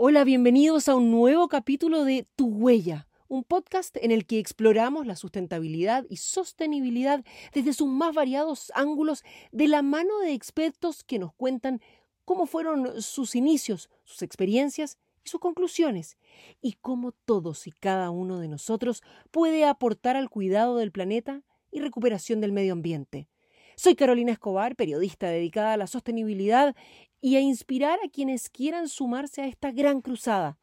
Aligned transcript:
Hola, 0.00 0.22
bienvenidos 0.22 0.88
a 0.88 0.94
un 0.94 1.10
nuevo 1.10 1.48
capítulo 1.48 2.04
de 2.04 2.24
Tu 2.36 2.46
Huella, 2.46 3.08
un 3.26 3.42
podcast 3.42 3.96
en 3.96 4.12
el 4.12 4.26
que 4.26 4.38
exploramos 4.38 5.08
la 5.08 5.16
sustentabilidad 5.16 6.04
y 6.08 6.18
sostenibilidad 6.18 7.24
desde 7.52 7.72
sus 7.72 7.88
más 7.88 8.14
variados 8.14 8.70
ángulos 8.76 9.24
de 9.50 9.66
la 9.66 9.82
mano 9.82 10.20
de 10.20 10.34
expertos 10.34 11.02
que 11.02 11.18
nos 11.18 11.34
cuentan 11.34 11.80
cómo 12.24 12.46
fueron 12.46 13.02
sus 13.02 13.34
inicios, 13.34 13.90
sus 14.04 14.22
experiencias 14.22 14.98
y 15.24 15.30
sus 15.30 15.40
conclusiones, 15.40 16.16
y 16.62 16.74
cómo 16.74 17.10
todos 17.10 17.66
y 17.66 17.72
cada 17.72 18.10
uno 18.10 18.38
de 18.38 18.46
nosotros 18.46 19.02
puede 19.32 19.64
aportar 19.64 20.14
al 20.14 20.30
cuidado 20.30 20.76
del 20.76 20.92
planeta 20.92 21.42
y 21.72 21.80
recuperación 21.80 22.40
del 22.40 22.52
medio 22.52 22.72
ambiente. 22.72 23.26
Soy 23.74 23.94
Carolina 23.94 24.32
Escobar, 24.32 24.74
periodista 24.74 25.28
dedicada 25.28 25.72
a 25.72 25.76
la 25.76 25.86
sostenibilidad 25.86 26.74
y 27.20 27.36
a 27.36 27.40
inspirar 27.40 27.98
a 28.04 28.08
quienes 28.08 28.48
quieran 28.50 28.88
sumarse 28.88 29.42
a 29.42 29.46
esta 29.46 29.72
gran 29.72 30.00
cruzada, 30.00 30.58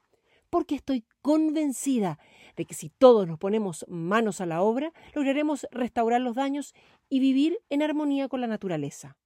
porque 0.49 0.75
estoy 0.75 1.05
convencida 1.21 2.19
de 2.55 2.65
que 2.65 2.73
si 2.73 2.89
todos 2.89 3.27
nos 3.27 3.37
ponemos 3.37 3.85
manos 3.89 4.41
a 4.41 4.45
la 4.45 4.61
obra, 4.61 4.93
lograremos 5.13 5.67
restaurar 5.71 6.21
los 6.21 6.35
daños 6.35 6.73
y 7.09 7.19
vivir 7.19 7.59
en 7.69 7.81
armonía 7.81 8.29
con 8.29 8.41
la 8.41 8.47
naturaleza. 8.47 9.17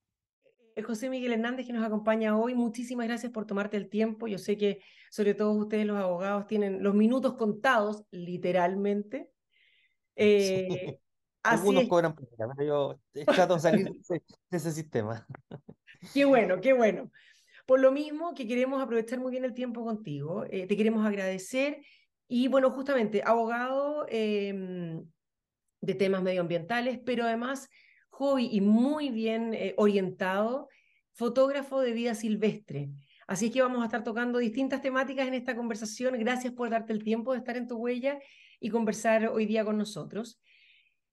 Eh, 0.75 0.81
José 0.81 1.09
Miguel 1.09 1.33
Hernández 1.33 1.67
que 1.67 1.73
nos 1.73 1.85
acompaña 1.85 2.37
hoy, 2.37 2.55
muchísimas 2.55 3.07
gracias 3.07 3.31
por 3.31 3.45
tomarte 3.45 3.77
el 3.77 3.89
tiempo. 3.89 4.27
Yo 4.27 4.37
sé 4.37 4.57
que 4.57 4.81
sobre 5.11 5.33
todo 5.33 5.51
ustedes 5.51 5.85
los 5.85 5.97
abogados 5.97 6.47
tienen 6.47 6.81
los 6.81 6.95
minutos 6.95 7.35
contados, 7.35 8.05
literalmente. 8.11 9.31
Eh, 10.15 10.99
Algunos 11.43 11.87
cobran 11.87 12.15
pero 12.57 12.99
yo 13.15 13.25
trato 13.25 13.53
de 13.55 13.59
salir 13.59 13.91
de 14.09 14.21
ese 14.51 14.71
sistema. 14.71 15.25
Qué 16.13 16.25
bueno, 16.25 16.61
qué 16.61 16.73
bueno. 16.73 17.11
Por 17.65 17.79
lo 17.79 17.91
mismo 17.91 18.33
que 18.33 18.47
queremos 18.47 18.81
aprovechar 18.81 19.19
muy 19.19 19.31
bien 19.31 19.45
el 19.45 19.53
tiempo 19.53 19.83
contigo, 19.83 20.45
eh, 20.49 20.65
te 20.65 20.75
queremos 20.75 21.05
agradecer 21.05 21.81
y 22.27 22.47
bueno, 22.47 22.71
justamente 22.71 23.21
abogado 23.25 24.05
em, 24.09 25.05
de 25.81 25.93
temas 25.95 26.23
medioambientales, 26.23 26.99
pero 27.05 27.25
además 27.25 27.69
hobby 28.09 28.49
y 28.51 28.61
muy 28.61 29.09
bien 29.09 29.53
eh, 29.53 29.73
orientado, 29.77 30.67
fotógrafo 31.13 31.81
de 31.81 31.93
vida 31.93 32.15
silvestre. 32.15 32.89
Así 33.27 33.47
es 33.47 33.51
que 33.51 33.61
vamos 33.61 33.81
a 33.81 33.85
estar 33.85 34.03
tocando 34.03 34.39
distintas 34.39 34.81
temáticas 34.81 35.27
en 35.27 35.35
esta 35.35 35.55
conversación. 35.55 36.17
Gracias 36.17 36.53
por 36.53 36.69
darte 36.69 36.93
el 36.93 37.03
tiempo 37.03 37.33
de 37.33 37.39
estar 37.39 37.55
en 37.57 37.67
tu 37.67 37.77
huella 37.77 38.19
y 38.59 38.69
conversar 38.69 39.27
hoy 39.27 39.45
día 39.45 39.63
con 39.63 39.77
nosotros. 39.77 40.41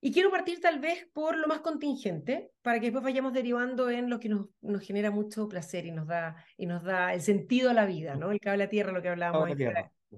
Y 0.00 0.12
quiero 0.12 0.30
partir 0.30 0.60
tal 0.60 0.78
vez 0.78 1.08
por 1.12 1.36
lo 1.36 1.46
más 1.46 1.60
contingente, 1.60 2.52
para 2.62 2.78
que 2.78 2.86
después 2.86 3.02
vayamos 3.02 3.32
derivando 3.32 3.90
en 3.90 4.10
lo 4.10 4.20
que 4.20 4.28
nos, 4.28 4.46
nos 4.60 4.82
genera 4.82 5.10
mucho 5.10 5.48
placer 5.48 5.86
y 5.86 5.90
nos, 5.90 6.06
da, 6.06 6.36
y 6.56 6.66
nos 6.66 6.84
da 6.84 7.14
el 7.14 7.22
sentido 7.22 7.70
a 7.70 7.74
la 7.74 7.86
vida, 7.86 8.14
¿no? 8.14 8.30
El 8.30 8.40
cable 8.40 8.64
a 8.64 8.68
tierra, 8.68 8.92
lo 8.92 9.02
que 9.02 9.08
hablábamos 9.08 9.48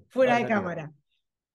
fuera, 0.08 0.36
de 0.36 0.46
cámara. 0.46 0.92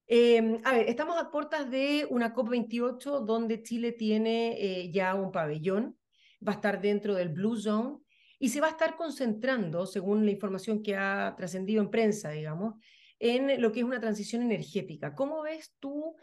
Em, 0.07 0.59
a 0.63 0.73
ver, 0.73 0.89
estamos 0.89 1.17
a 1.17 1.31
puertas 1.31 1.69
de 1.69 2.07
una 2.09 2.33
COP28 2.33 3.25
donde 3.25 3.61
Chile 3.63 3.91
tiene 3.91 4.53
eh, 4.59 4.91
ya 4.91 5.15
un 5.15 5.31
pabellón, 5.31 5.97
va 6.45 6.53
a 6.53 6.55
estar 6.55 6.81
dentro 6.81 7.15
del 7.15 7.29
Blue 7.29 7.55
Zone 7.55 7.99
y 8.39 8.49
se 8.49 8.61
va 8.61 8.67
a 8.67 8.71
estar 8.71 8.95
concentrando, 8.95 9.85
según 9.85 10.25
la 10.25 10.31
información 10.31 10.83
que 10.83 10.95
ha 10.95 11.33
trascendido 11.37 11.81
en 11.81 11.89
prensa, 11.89 12.31
digamos, 12.31 12.75
en 13.19 13.61
lo 13.61 13.71
que 13.71 13.79
es 13.79 13.85
una 13.85 14.01
transición 14.01 14.41
energética. 14.41 15.15
¿Cómo 15.15 15.41
ves 15.41 15.73
tú 15.79 16.15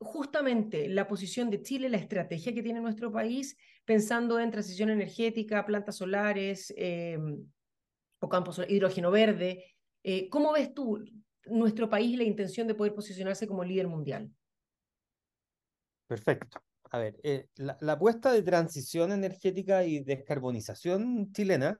justamente 0.00 0.88
la 0.88 1.06
posición 1.06 1.50
de 1.50 1.62
Chile, 1.62 1.88
la 1.88 1.98
estrategia 1.98 2.54
que 2.54 2.62
tiene 2.62 2.80
nuestro 2.80 3.12
país, 3.12 3.56
pensando 3.84 4.40
en 4.40 4.50
transición 4.50 4.88
energética, 4.88 5.64
plantas 5.66 5.96
solares 5.96 6.72
eh, 6.76 7.18
o 8.18 8.28
campos 8.28 8.62
hidrógeno 8.66 9.10
verde. 9.10 9.76
Eh, 10.02 10.28
¿Cómo 10.30 10.52
ves 10.52 10.72
tú 10.72 11.04
nuestro 11.44 11.90
país 11.90 12.16
la 12.16 12.24
intención 12.24 12.66
de 12.66 12.74
poder 12.74 12.94
posicionarse 12.94 13.46
como 13.46 13.62
líder 13.62 13.88
mundial? 13.88 14.30
Perfecto. 16.06 16.62
A 16.92 16.98
ver, 16.98 17.20
eh, 17.22 17.46
la, 17.56 17.92
apuesta 17.92 18.32
de 18.32 18.42
transición 18.42 19.12
energética 19.12 19.84
y 19.84 20.00
descarbonización 20.00 21.30
chilena, 21.32 21.78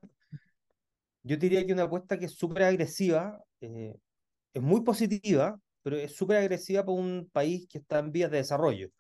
yo 1.23 1.37
diría 1.37 1.67
que 1.67 1.73
una 1.73 1.85
apuesta 1.85 2.19
que 2.19 2.27
es 2.27 2.35
súper 2.35 2.63
agresiva, 2.65 3.43
es 3.61 4.63
muy 4.63 4.83
positiva, 4.83 5.59
pero 5.83 5.97
es 5.97 6.15
súper 6.15 6.39
agresiva 6.39 6.85
para 6.85 6.99
un 6.99 7.29
país 7.33 7.67
que 7.69 7.79
está 7.79 7.99
en 7.99 8.13
vías 8.13 8.31
de 8.31 8.39
desarrollo. 8.39 8.91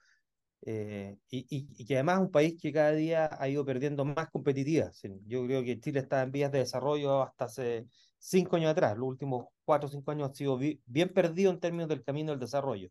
Eh, 0.63 1.17
y, 1.31 1.47
y, 1.49 1.85
que 1.87 1.95
además 1.95 2.17
es 2.17 2.23
un 2.27 2.31
país 2.31 2.61
que 2.61 2.73
cada 2.73 2.93
día 2.93 3.31
ha 3.39 3.49
ido 3.49 3.65
perdiendo 3.65 4.05
más 4.05 4.29
competitividad. 4.31 4.93
Yo 5.27 5.47
creo 5.47 5.65
que 5.65 5.81
Chile 5.81 6.01
está 6.01 6.23
en 6.23 6.33
vías 6.33 6.53
de 6.53 6.59
desarrollo 6.59 7.23
hasta 7.23 7.47
hace 7.47 7.87
cinco 8.19 8.57
años 8.57 8.71
atrás. 8.71 8.97
Los 8.97 9.09
últimos 9.09 9.47
cuatro 9.65 9.89
o 9.89 9.93
cinco 9.93 10.11
años 10.11 10.29
han 10.29 10.35
sido 10.35 10.59
bien 10.59 11.09
perdidos 11.15 11.55
en 11.55 11.61
términos 11.61 11.89
del 11.89 12.05
camino 12.05 12.33
del 12.33 12.41
desarrollo. 12.41 12.91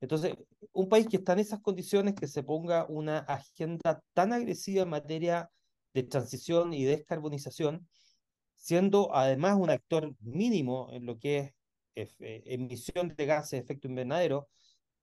Entonces, 0.00 0.34
un 0.72 0.88
país 0.88 1.06
que 1.06 1.18
está 1.18 1.34
en 1.34 1.40
esas 1.40 1.60
condiciones, 1.60 2.14
que 2.14 2.26
se 2.26 2.42
ponga 2.42 2.86
una 2.88 3.18
agenda 3.20 4.02
tan 4.14 4.32
agresiva 4.32 4.82
en 4.82 4.88
materia 4.88 5.50
de 5.94 6.02
transición 6.02 6.74
y 6.74 6.84
descarbonización, 6.84 7.86
siendo 8.56 9.14
además 9.14 9.56
un 9.58 9.70
actor 9.70 10.14
mínimo 10.20 10.88
en 10.92 11.06
lo 11.06 11.18
que 11.18 11.38
es 11.38 11.52
emisión 11.94 13.14
de 13.16 13.26
gases 13.26 13.50
de 13.52 13.58
efecto 13.58 13.88
invernadero, 13.88 14.48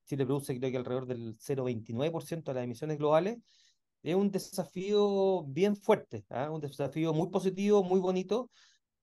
Chile 0.05 0.25
produce 0.25 0.57
creo 0.57 0.71
que 0.71 0.77
alrededor 0.77 1.05
del 1.05 1.37
0,29% 1.37 2.43
de 2.45 2.53
las 2.53 2.63
emisiones 2.63 2.97
globales, 2.97 3.37
es 4.01 4.15
un 4.15 4.31
desafío 4.31 5.43
bien 5.43 5.75
fuerte, 5.75 6.25
¿ah? 6.29 6.49
un 6.49 6.61
desafío 6.61 7.13
muy 7.13 7.29
positivo, 7.29 7.83
muy 7.83 7.99
bonito, 7.99 8.49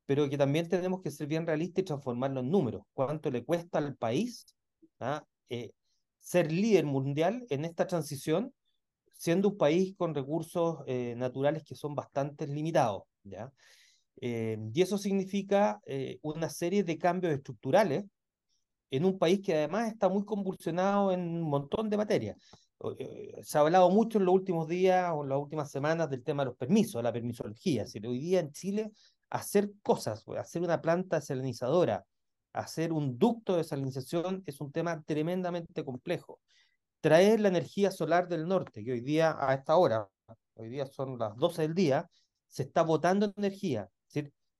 pero 0.07 0.29
que 0.29 0.39
también 0.39 0.69
tenemos 0.69 1.03
que 1.03 1.11
ser 1.11 1.27
bien 1.27 1.47
realistas 1.47 1.83
y 1.83 1.85
transformarlo 1.85 2.41
en 2.41 2.51
números. 2.51 2.83
¿Cuánto 2.95 3.31
le 3.31 3.45
cuesta 3.45 3.79
al 3.79 3.97
país 3.97 4.47
¿ah? 5.01 5.25
eh, 5.49 5.73
ser 6.21 6.51
líder 6.51 6.87
mundial 6.87 7.47
en 7.51 7.65
esta 7.65 7.87
transición, 7.87 8.55
siendo 9.13 9.51
un 9.51 9.59
país 9.59 9.95
con 9.97 10.15
recursos 10.15 10.79
eh, 10.87 11.15
naturales 11.17 11.63
que 11.65 11.75
son 11.75 11.95
bastante 11.95 12.47
limitados? 12.47 13.03
¿ya? 13.23 13.53
Eh, 14.21 14.59
y 14.73 14.83
eso 14.83 14.99
significa 14.99 15.81
eh, 15.87 16.19
una 16.23 16.49
serie 16.49 16.83
de 16.85 16.99
cambios 16.99 17.35
estructurales 17.35 18.05
en 18.91 19.05
un 19.05 19.19
país 19.19 19.41
que 19.43 19.55
además 19.55 19.89
está 19.93 20.09
muy 20.09 20.25
convulsionado 20.25 21.13
en 21.13 21.21
un 21.21 21.43
montón 21.43 21.91
de 21.91 21.97
materias. 21.97 22.37
Eh, 22.99 23.41
se 23.43 23.59
ha 23.59 23.63
hablado 23.63 23.91
mucho 23.91 24.19
en 24.19 24.27
los 24.27 24.35
últimos 24.35 24.69
días 24.69 25.11
o 25.15 25.23
en 25.23 25.31
las 25.31 25.39
últimas 25.39 25.71
semanas 25.71 26.11
del 26.11 26.23
tema 26.23 26.43
de 26.45 26.51
los 26.51 26.57
permisos, 26.57 27.03
la 27.03 27.13
permisología. 27.13 27.85
hoy 28.07 28.19
día 28.21 28.41
en 28.41 28.53
Chile 28.53 28.93
hacer 29.31 29.73
cosas, 29.83 30.25
hacer 30.39 30.63
una 30.63 30.81
planta 30.81 31.17
desalinizadora, 31.17 32.05
hacer 32.53 32.93
un 32.93 33.19
ducto 33.19 33.53
de 33.53 33.59
desalinización 33.59 34.43
es 34.47 34.61
un 34.61 34.73
tema 34.73 35.03
tremendamente 35.03 35.85
complejo. 35.85 36.41
Traer 37.01 37.41
la 37.41 37.49
energía 37.49 37.91
solar 37.91 38.29
del 38.29 38.47
norte, 38.47 38.85
que 38.85 38.93
hoy 38.93 39.01
día 39.01 39.37
a 39.39 39.55
esta 39.55 39.77
hora, 39.77 40.09
hoy 40.55 40.69
día 40.69 40.87
son 40.87 41.19
las 41.19 41.37
12 41.37 41.63
del 41.63 41.75
día, 41.75 42.09
se 42.47 42.63
está 42.63 42.83
botando 42.83 43.33
energía 43.37 43.91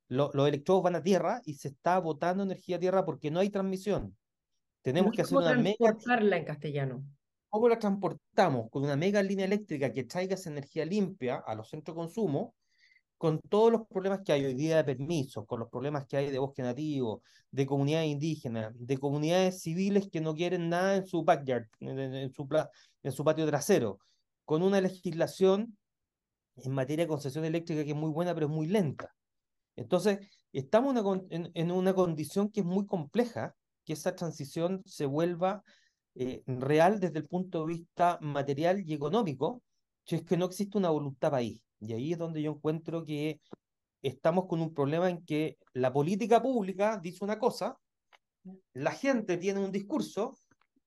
los 0.09 0.49
electrodos 0.49 0.83
van 0.83 0.97
a 0.97 1.03
tierra 1.03 1.43
y 1.45 1.55
se 1.55 1.69
está 1.69 1.99
botando 1.99 2.43
energía 2.43 2.77
a 2.77 2.81
tierra 2.81 3.05
porque 3.05 3.31
no 3.31 3.41
hay 3.41 3.51
transmisión. 3.51 4.17
Tenemos 4.83 5.13
que 5.13 5.23
hacer 5.23 5.39
una 5.39 5.55
mega. 5.55 5.77
transportarla 5.79 6.37
en 6.37 6.45
castellano? 6.45 7.05
¿Cómo 7.49 7.69
la 7.69 7.79
transportamos? 7.79 8.71
Con 8.71 8.85
una 8.85 8.97
mega 8.97 9.23
línea 9.23 9.47
eléctrica 9.47 9.93
que 9.93 10.05
traiga 10.05 10.35
esa 10.35 10.51
energía 10.51 10.85
limpia 10.85 11.43
a 11.45 11.55
los 11.55 11.69
centros 11.69 11.95
de 11.95 12.03
consumo, 12.03 12.55
con 13.19 13.41
todos 13.41 13.73
los 13.73 13.87
problemas 13.89 14.21
que 14.25 14.33
hay 14.33 14.45
hoy 14.45 14.55
día 14.55 14.77
de 14.77 14.85
permisos, 14.85 15.47
con 15.47 15.61
los 15.61 15.71
problemas 15.71 16.07
que 16.07 16.19
hay 16.19 16.31
de 16.31 16.39
bosque 16.39 16.63
nativo, 16.63 17.23
de 17.51 17.67
comunidades 17.67 18.09
indígenas, 18.09 18.73
de 18.75 18.99
comunidades 18.99 19.63
civiles 19.63 20.09
que 20.11 20.21
no 20.21 20.35
quieren 20.35 20.69
nada 20.69 20.97
en 20.97 21.07
su 21.07 21.25
backyard, 21.25 21.67
en, 21.81 22.31
su, 22.33 22.47
en 23.03 23.13
su 23.13 23.25
patio 23.25 23.47
trasero, 23.47 23.99
con 24.45 24.63
una 24.63 24.81
legislación 24.81 25.77
en 26.57 26.73
materia 26.73 27.05
de 27.05 27.09
concesión 27.09 27.45
eléctrica 27.45 27.85
que 27.85 27.91
es 27.91 27.97
muy 27.97 28.11
buena, 28.11 28.35
pero 28.35 28.47
es 28.47 28.53
muy 28.53 28.67
lenta. 28.67 29.15
Entonces, 29.77 30.19
estamos 30.53 30.95
en, 31.31 31.71
una 31.71 31.95
condición 31.95 32.51
que 32.51 32.61
es 32.61 32.67
muy 32.67 32.87
compleja, 32.87 33.55
que 33.85 33.93
esa 33.93 34.17
transición 34.17 34.83
se 34.87 35.07
vuelva 35.07 35.63
eh, 36.15 36.43
real 36.47 36.99
desde 36.99 37.19
el 37.19 37.27
punto 37.27 37.61
de 37.61 37.75
vista 37.75 38.19
material 38.23 38.83
y 38.85 38.95
económico, 38.95 39.63
si 40.05 40.17
es 40.17 40.25
que 40.25 40.37
no 40.37 40.47
existe 40.47 40.79
una 40.79 40.91
voluntad 40.91 41.31
país. 41.31 41.61
Y 41.81 41.93
ahí 41.93 42.13
es 42.13 42.19
donde 42.19 42.43
yo 42.43 42.53
encuentro 42.53 43.05
que 43.05 43.41
estamos 44.03 44.47
con 44.47 44.61
un 44.61 44.73
problema 44.73 45.11
en 45.11 45.25
que 45.25 45.59
la 45.75 45.93
política 45.93 46.43
pública 46.43 46.99
dice 47.03 47.25
una 47.25 47.39
cosa, 47.39 47.77
la 48.73 48.93
gente 48.93 49.37
tiene 49.37 49.61
un 49.61 49.73
discurso, 49.73 50.39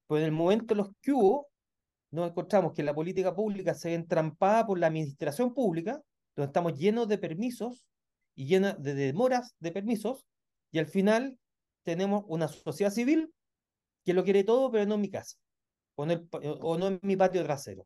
pero 0.08 0.20
en 0.20 0.26
el 0.26 0.32
momento 0.32 0.74
de 0.74 0.76
los 0.76 0.90
que 1.02 1.12
hubo, 1.12 1.48
nos 2.12 2.30
encontramos 2.30 2.74
que 2.74 2.82
la 2.82 2.96
política 2.96 3.36
pública 3.36 3.76
se 3.76 3.90
ve 3.90 3.96
entrampada 3.96 4.66
por 4.66 4.80
la 4.80 4.88
administración 4.88 5.54
pública, 5.54 6.02
donde 6.36 6.48
estamos 6.48 6.78
llenos 6.78 7.08
de 7.08 7.20
permisos 7.20 7.86
y 8.40 8.46
llena 8.46 8.72
de 8.72 8.94
demoras 8.94 9.54
de 9.60 9.74
permisos, 9.74 10.26
y 10.72 10.80
al 10.80 10.86
final 10.86 11.38
tenemos 11.84 12.24
una 12.30 12.48
sociedad 12.48 12.90
civil 12.90 13.34
que 14.06 14.14
lo 14.14 14.24
quiere 14.24 14.46
todo, 14.46 14.72
pero 14.72 14.86
no 14.86 14.96
en 14.96 15.02
mi 15.02 15.10
casa, 15.10 15.36
o, 15.96 16.06
no 16.78 16.88
en 16.88 17.00
mi 17.02 17.18
patio 17.18 17.44
trasero. 17.44 17.86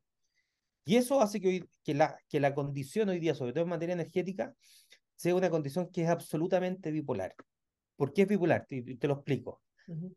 Y 0.85 0.97
eso 0.97 1.21
hace 1.21 1.41
que, 1.41 1.47
hoy, 1.47 1.69
que, 1.83 1.95
la, 1.95 2.19
que 2.29 2.39
la 2.39 2.53
condición 2.53 3.09
hoy 3.09 3.17
día, 3.17 3.33
sobre 3.33 3.51
todo 3.51 3.63
en 3.63 3.71
materia 3.71 3.93
energética, 3.93 4.53
sea 5.15 5.33
una 5.33 5.49
condición 5.49 5.89
que 5.89 6.03
es 6.03 6.09
absolutamente 6.09 6.91
bipolar. 6.91 7.33
¿Por 7.95 8.13
qué 8.13 8.21
es 8.21 8.27
bipolar? 8.27 8.67
Te, 8.67 8.83
te 8.83 9.07
lo 9.07 9.15
explico. 9.15 9.59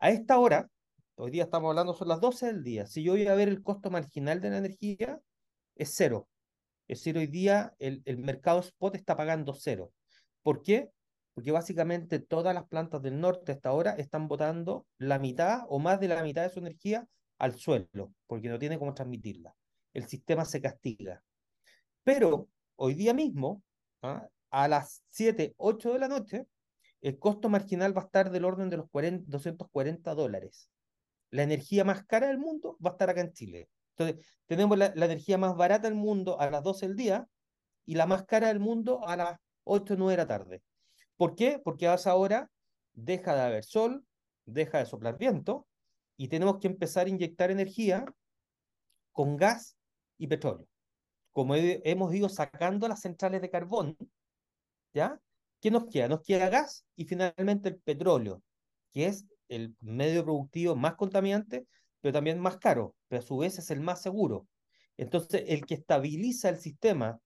A 0.00 0.10
esta 0.10 0.38
hora, 0.38 0.68
hoy 1.14 1.30
día 1.30 1.44
estamos 1.44 1.70
hablando, 1.70 1.94
son 1.94 2.08
las 2.08 2.20
12 2.20 2.44
del 2.44 2.62
día. 2.62 2.84
Si 2.84 3.02
yo 3.02 3.12
voy 3.12 3.26
a 3.26 3.34
ver 3.34 3.48
el 3.48 3.62
costo 3.62 3.90
marginal 3.90 4.42
de 4.42 4.50
la 4.50 4.58
energía, 4.58 5.18
es 5.76 5.94
cero. 5.94 6.28
Es 6.88 6.98
decir, 6.98 7.16
hoy 7.16 7.26
día 7.26 7.74
el, 7.78 8.02
el 8.04 8.18
mercado 8.18 8.60
spot 8.60 8.96
está 8.96 9.16
pagando 9.16 9.54
cero. 9.54 9.94
¿Por 10.46 10.62
qué? 10.62 10.92
Porque 11.34 11.50
básicamente 11.50 12.20
todas 12.20 12.54
las 12.54 12.68
plantas 12.68 13.02
del 13.02 13.18
norte 13.18 13.50
hasta 13.50 13.68
ahora 13.68 13.96
están 13.96 14.28
botando 14.28 14.86
la 14.96 15.18
mitad 15.18 15.64
o 15.68 15.80
más 15.80 15.98
de 15.98 16.06
la 16.06 16.22
mitad 16.22 16.44
de 16.44 16.50
su 16.50 16.60
energía 16.60 17.04
al 17.36 17.56
suelo, 17.58 18.14
porque 18.28 18.48
no 18.48 18.56
tiene 18.56 18.78
cómo 18.78 18.94
transmitirla. 18.94 19.56
El 19.92 20.06
sistema 20.06 20.44
se 20.44 20.60
castiga. 20.60 21.20
Pero 22.04 22.48
hoy 22.76 22.94
día 22.94 23.12
mismo, 23.12 23.64
¿ah? 24.02 24.28
a 24.50 24.68
las 24.68 25.02
7, 25.08 25.54
8 25.56 25.94
de 25.94 25.98
la 25.98 26.06
noche, 26.06 26.46
el 27.00 27.18
costo 27.18 27.48
marginal 27.48 27.96
va 27.96 28.02
a 28.02 28.04
estar 28.04 28.30
del 28.30 28.44
orden 28.44 28.70
de 28.70 28.76
los 28.76 28.88
40, 28.90 29.24
240 29.26 30.14
dólares. 30.14 30.70
La 31.30 31.42
energía 31.42 31.84
más 31.84 32.04
cara 32.04 32.28
del 32.28 32.38
mundo 32.38 32.78
va 32.86 32.90
a 32.90 32.92
estar 32.92 33.10
acá 33.10 33.22
en 33.22 33.32
Chile. 33.32 33.68
Entonces, 33.96 34.24
tenemos 34.46 34.78
la, 34.78 34.92
la 34.94 35.06
energía 35.06 35.38
más 35.38 35.56
barata 35.56 35.88
del 35.88 35.96
mundo 35.96 36.38
a 36.40 36.48
las 36.48 36.62
12 36.62 36.86
del 36.86 36.96
día 36.96 37.28
y 37.84 37.96
la 37.96 38.06
más 38.06 38.26
cara 38.26 38.46
del 38.46 38.60
mundo 38.60 39.04
a 39.08 39.16
las 39.16 39.40
8 39.66 39.94
o 39.94 39.96
9 39.96 40.12
de 40.12 40.16
la 40.16 40.26
tarde. 40.26 40.62
¿Por 41.16 41.34
qué? 41.34 41.60
Porque 41.62 41.88
a 41.88 41.94
esa 41.94 42.14
hora 42.14 42.50
deja 42.92 43.34
de 43.34 43.42
haber 43.42 43.64
sol, 43.64 44.04
deja 44.44 44.78
de 44.78 44.86
soplar 44.86 45.18
viento 45.18 45.66
y 46.16 46.28
tenemos 46.28 46.58
que 46.58 46.68
empezar 46.68 47.06
a 47.06 47.10
inyectar 47.10 47.50
energía 47.50 48.04
con 49.12 49.36
gas 49.36 49.76
y 50.18 50.26
petróleo. 50.26 50.66
Como 51.32 51.54
hemos 51.56 52.14
ido 52.14 52.28
sacando 52.28 52.88
las 52.88 53.00
centrales 53.00 53.42
de 53.42 53.50
carbón, 53.50 53.96
¿ya? 54.94 55.20
¿Qué 55.60 55.70
nos 55.70 55.86
queda? 55.86 56.08
Nos 56.08 56.22
queda 56.22 56.48
gas 56.48 56.86
y 56.96 57.04
finalmente 57.04 57.68
el 57.68 57.78
petróleo, 57.78 58.42
que 58.92 59.06
es 59.06 59.26
el 59.48 59.74
medio 59.80 60.24
productivo 60.24 60.76
más 60.76 60.94
contaminante, 60.94 61.66
pero 62.00 62.12
también 62.12 62.38
más 62.38 62.56
caro, 62.58 62.94
pero 63.08 63.20
a 63.20 63.26
su 63.26 63.38
vez 63.38 63.58
es 63.58 63.70
el 63.70 63.80
más 63.80 64.00
seguro. 64.00 64.46
Entonces, 64.96 65.44
el 65.48 65.66
que 65.66 65.74
estabiliza 65.74 66.48
el 66.48 66.58
sistema 66.58 67.20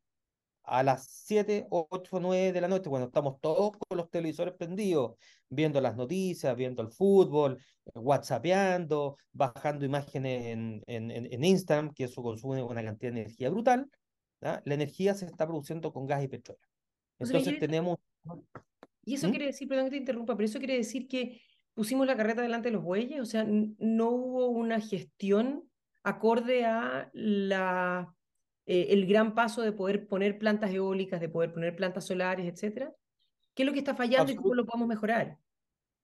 a 0.71 0.85
las 0.85 1.05
7, 1.25 1.67
8, 1.69 2.21
9 2.21 2.53
de 2.53 2.61
la 2.61 2.69
noche, 2.69 2.89
cuando 2.89 3.09
estamos 3.09 3.41
todos 3.41 3.73
con 3.77 3.99
los 3.99 4.09
televisores 4.09 4.55
prendidos, 4.55 5.17
viendo 5.49 5.81
las 5.81 5.97
noticias, 5.97 6.57
viendo 6.57 6.81
el 6.81 6.91
fútbol, 6.91 7.59
whatsappeando, 7.93 9.17
bajando 9.33 9.85
imágenes 9.85 10.47
en, 10.47 10.83
en, 10.87 11.11
en 11.11 11.45
Instagram, 11.45 11.93
que 11.93 12.05
eso 12.05 12.23
consume 12.23 12.63
una 12.63 12.85
cantidad 12.85 13.13
de 13.13 13.21
energía 13.23 13.51
brutal, 13.51 13.91
la 14.41 14.63
energía 14.65 15.15
se 15.15 15.27
está 15.27 15.45
produciendo 15.45 15.93
con 15.93 16.07
gas 16.07 16.23
y 16.23 16.29
petróleo. 16.29 16.63
Entonces 17.19 17.59
tenemos... 17.59 17.99
Y 19.05 19.15
eso 19.15 19.27
¿Mm? 19.27 19.31
quiere 19.31 19.47
decir, 19.47 19.67
perdón 19.67 19.87
que 19.87 19.91
te 19.91 19.97
interrumpa, 19.97 20.37
pero 20.37 20.45
eso 20.45 20.61
quiere 20.61 20.77
decir 20.77 21.09
que 21.09 21.41
pusimos 21.75 22.07
la 22.07 22.17
carreta 22.17 22.43
delante 22.43 22.69
de 22.69 22.75
los 22.75 22.85
bueyes, 22.85 23.21
o 23.21 23.25
sea, 23.25 23.45
no 23.45 24.11
hubo 24.11 24.47
una 24.51 24.81
gestión 24.81 25.69
acorde 26.05 26.65
a 26.65 27.11
la, 27.13 28.15
eh, 28.73 28.93
el 28.93 29.05
gran 29.05 29.35
paso 29.35 29.63
de 29.63 29.73
poder 29.73 30.07
poner 30.07 30.39
plantas 30.39 30.71
eólicas, 30.71 31.21
de 31.21 31.29
poder 31.29 31.53
poner 31.53 31.75
plantas 31.75 32.07
solares, 32.07 32.47
etcétera. 32.47 32.95
¿Qué 33.53 33.65
es 33.65 33.67
lo 33.67 33.73
que 33.73 33.81
está 33.81 33.97
fallando 33.97 34.31
y 34.31 34.37
cómo 34.37 34.55
lo 34.55 34.65
podemos 34.65 34.87
mejorar? 34.87 35.37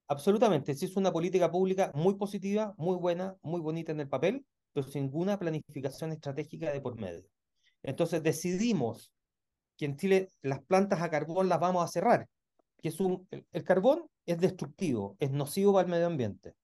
Absolutamente, 0.09 0.75
sí 0.75 0.87
es 0.87 0.97
una 0.97 1.13
política 1.13 1.49
pública 1.49 1.93
muy 1.95 2.17
positiva, 2.17 2.75
muy 2.77 2.97
buena, 2.97 3.37
muy 3.43 3.61
bonita 3.61 3.93
en 3.93 4.01
el 4.01 4.09
papel, 4.09 4.45
pero 4.73 4.85
sin 4.85 5.05
ninguna 5.05 5.39
planificación 5.39 6.11
estratégica 6.11 6.73
de 6.73 6.81
por 6.81 7.01
medio. 7.01 7.23
Entonces 7.85 8.21
decidimos 8.25 9.13
que 9.77 9.85
en 9.85 9.97
Chile 9.97 10.31
las 10.43 10.61
plantas 10.61 11.01
a 11.03 11.09
carbón 11.09 11.49
las 11.49 11.61
vamos 11.61 11.85
a 11.85 11.87
cerrar, 11.87 12.27
que 12.83 12.89
es 12.89 12.99
un, 12.99 13.29
el, 13.31 13.63
carbón 13.63 14.11
es 14.27 14.41
destructivo, 14.41 15.17
es 15.21 15.31
nocivo 15.31 15.73
para 15.73 15.85
el 15.85 15.91
medio 15.93 16.09
ambiente, 16.09 16.57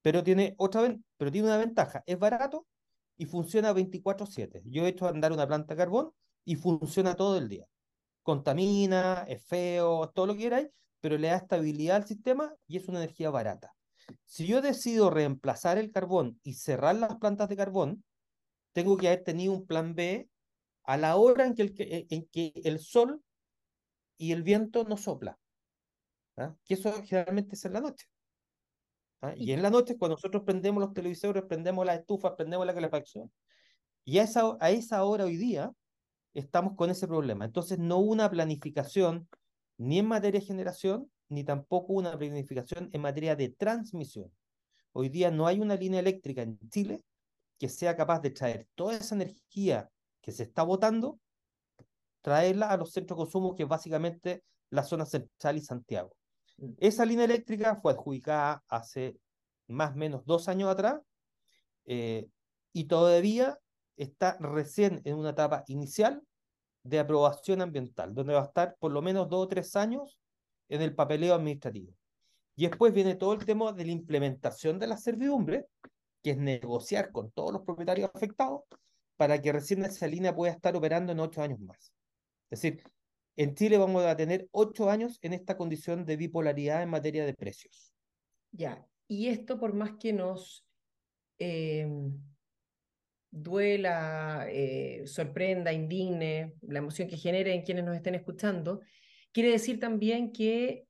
pero 0.00 0.22
tiene, 0.22 0.54
otra, 0.58 0.96
pero 1.16 1.32
tiene 1.32 1.48
una 1.48 1.56
ventaja, 1.56 2.04
es 2.06 2.20
barato 2.20 2.68
y 3.20 3.26
funciona 3.26 3.74
24/7. 3.74 4.62
Yo 4.64 4.86
he 4.86 4.88
hecho 4.88 5.06
andar 5.06 5.30
una 5.30 5.46
planta 5.46 5.74
de 5.74 5.78
carbón 5.78 6.10
y 6.46 6.56
funciona 6.56 7.14
todo 7.14 7.36
el 7.36 7.50
día. 7.50 7.66
Contamina, 8.22 9.26
es 9.28 9.44
feo, 9.44 10.08
todo 10.14 10.28
lo 10.28 10.32
que 10.32 10.44
queráis, 10.44 10.68
pero 11.00 11.18
le 11.18 11.28
da 11.28 11.36
estabilidad 11.36 11.96
al 11.96 12.06
sistema 12.06 12.54
y 12.66 12.78
es 12.78 12.88
una 12.88 12.96
energía 12.98 13.28
barata. 13.28 13.74
Si 14.24 14.46
yo 14.46 14.62
decido 14.62 15.10
reemplazar 15.10 15.76
el 15.76 15.92
carbón 15.92 16.40
y 16.42 16.54
cerrar 16.54 16.96
las 16.96 17.16
plantas 17.16 17.50
de 17.50 17.58
carbón, 17.58 18.04
tengo 18.72 18.96
que 18.96 19.08
haber 19.08 19.22
tenido 19.22 19.52
un 19.52 19.66
plan 19.66 19.94
B 19.94 20.30
a 20.84 20.96
la 20.96 21.16
hora 21.16 21.44
en 21.44 21.54
que 21.54 21.62
el, 21.62 21.74
eh, 21.76 22.06
en 22.08 22.26
que 22.32 22.52
el 22.64 22.78
sol 22.78 23.22
y 24.16 24.32
el 24.32 24.42
viento 24.42 24.84
no 24.84 24.96
sopla. 24.96 25.38
¿ah? 26.38 26.56
Que 26.64 26.72
eso 26.72 26.90
generalmente 27.02 27.54
es 27.54 27.66
en 27.66 27.74
la 27.74 27.82
noche. 27.82 28.06
¿Ah? 29.22 29.34
Y 29.36 29.52
en 29.52 29.62
la 29.62 29.70
noche, 29.70 29.96
cuando 29.96 30.16
nosotros 30.16 30.42
prendemos 30.44 30.80
los 30.80 30.92
televisores, 30.92 31.44
prendemos 31.44 31.84
las 31.86 32.00
estufas, 32.00 32.32
prendemos 32.36 32.66
la 32.66 32.74
calefacción. 32.74 33.30
Y 34.04 34.18
a 34.18 34.24
esa, 34.24 34.56
a 34.60 34.70
esa 34.70 35.04
hora 35.04 35.24
hoy 35.24 35.36
día 35.36 35.72
estamos 36.34 36.74
con 36.76 36.90
ese 36.90 37.06
problema. 37.06 37.44
Entonces, 37.44 37.78
no 37.78 37.98
una 37.98 38.30
planificación 38.30 39.28
ni 39.76 39.98
en 39.98 40.06
materia 40.06 40.40
de 40.40 40.46
generación, 40.46 41.10
ni 41.28 41.44
tampoco 41.44 41.94
una 41.94 42.16
planificación 42.18 42.90
en 42.92 43.00
materia 43.00 43.36
de 43.36 43.48
transmisión. 43.48 44.30
Hoy 44.92 45.08
día 45.08 45.30
no 45.30 45.46
hay 45.46 45.60
una 45.60 45.76
línea 45.76 46.00
eléctrica 46.00 46.42
en 46.42 46.58
Chile 46.68 47.04
que 47.58 47.68
sea 47.68 47.96
capaz 47.96 48.20
de 48.20 48.30
traer 48.30 48.66
toda 48.74 48.96
esa 48.96 49.14
energía 49.14 49.88
que 50.20 50.32
se 50.32 50.42
está 50.42 50.62
votando, 50.62 51.20
traerla 52.22 52.68
a 52.70 52.76
los 52.76 52.92
centros 52.92 53.16
de 53.16 53.24
consumo, 53.24 53.54
que 53.54 53.62
es 53.62 53.68
básicamente 53.68 54.42
la 54.70 54.82
zona 54.82 55.06
central 55.06 55.56
y 55.56 55.60
Santiago. 55.60 56.16
Mm. 56.60 56.72
Esa 56.78 57.04
línea 57.04 57.24
eléctrica 57.24 57.76
fue 57.76 57.92
adjudicada 57.92 58.62
hace 58.68 59.16
más 59.66 59.92
o 59.92 59.96
menos 59.96 60.24
dos 60.24 60.48
años 60.48 60.68
atrás 60.68 61.00
eh, 61.86 62.28
y 62.72 62.84
todavía 62.84 63.58
está 63.96 64.36
recién 64.40 65.00
en 65.04 65.16
una 65.16 65.30
etapa 65.30 65.64
inicial 65.66 66.22
de 66.82 66.98
aprobación 66.98 67.60
ambiental, 67.60 68.14
donde 68.14 68.34
va 68.34 68.42
a 68.42 68.46
estar 68.46 68.76
por 68.78 68.92
lo 68.92 69.02
menos 69.02 69.28
dos 69.28 69.44
o 69.44 69.48
tres 69.48 69.76
años 69.76 70.18
en 70.68 70.82
el 70.82 70.94
papeleo 70.94 71.34
administrativo. 71.34 71.92
Y 72.56 72.66
después 72.66 72.92
viene 72.92 73.14
todo 73.16 73.34
el 73.34 73.44
tema 73.44 73.72
de 73.72 73.84
la 73.84 73.92
implementación 73.92 74.78
de 74.78 74.86
la 74.86 74.96
servidumbre, 74.96 75.66
que 76.22 76.30
es 76.32 76.38
negociar 76.38 77.10
con 77.12 77.30
todos 77.30 77.52
los 77.52 77.62
propietarios 77.62 78.10
afectados 78.14 78.62
para 79.16 79.40
que 79.40 79.52
recién 79.52 79.84
esa 79.84 80.06
línea 80.06 80.34
pueda 80.34 80.52
estar 80.52 80.74
operando 80.76 81.12
en 81.12 81.20
ocho 81.20 81.42
años 81.42 81.60
más. 81.60 81.92
Es 82.50 82.62
decir, 82.62 82.82
en 83.36 83.54
Chile 83.54 83.78
vamos 83.78 84.04
a 84.04 84.16
tener 84.16 84.48
ocho 84.52 84.90
años 84.90 85.18
en 85.22 85.32
esta 85.32 85.56
condición 85.56 86.04
de 86.04 86.16
bipolaridad 86.16 86.82
en 86.82 86.90
materia 86.90 87.24
de 87.24 87.34
precios. 87.34 87.94
Ya, 88.52 88.86
y 89.08 89.28
esto 89.28 89.58
por 89.58 89.72
más 89.74 89.92
que 89.98 90.12
nos 90.12 90.66
eh, 91.38 91.88
duela, 93.30 94.46
eh, 94.50 95.06
sorprenda, 95.06 95.72
indigne, 95.72 96.54
la 96.62 96.80
emoción 96.80 97.08
que 97.08 97.16
genere 97.16 97.54
en 97.54 97.62
quienes 97.62 97.84
nos 97.84 97.96
estén 97.96 98.14
escuchando, 98.14 98.80
quiere 99.32 99.50
decir 99.50 99.78
también 99.78 100.32
que 100.32 100.86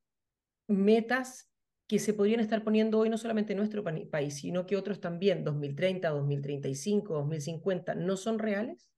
metas 0.66 1.50
que 1.86 1.98
se 1.98 2.14
podrían 2.14 2.40
estar 2.40 2.62
poniendo 2.62 3.00
hoy 3.00 3.10
no 3.10 3.18
solamente 3.18 3.52
en 3.52 3.58
nuestro 3.58 3.82
país, 3.82 4.34
sino 4.34 4.64
que 4.64 4.76
otros 4.76 5.00
también, 5.00 5.42
2030, 5.42 6.10
2035, 6.10 7.14
2050, 7.14 7.94
¿no 7.96 8.16
son 8.16 8.38
reales? 8.38 8.88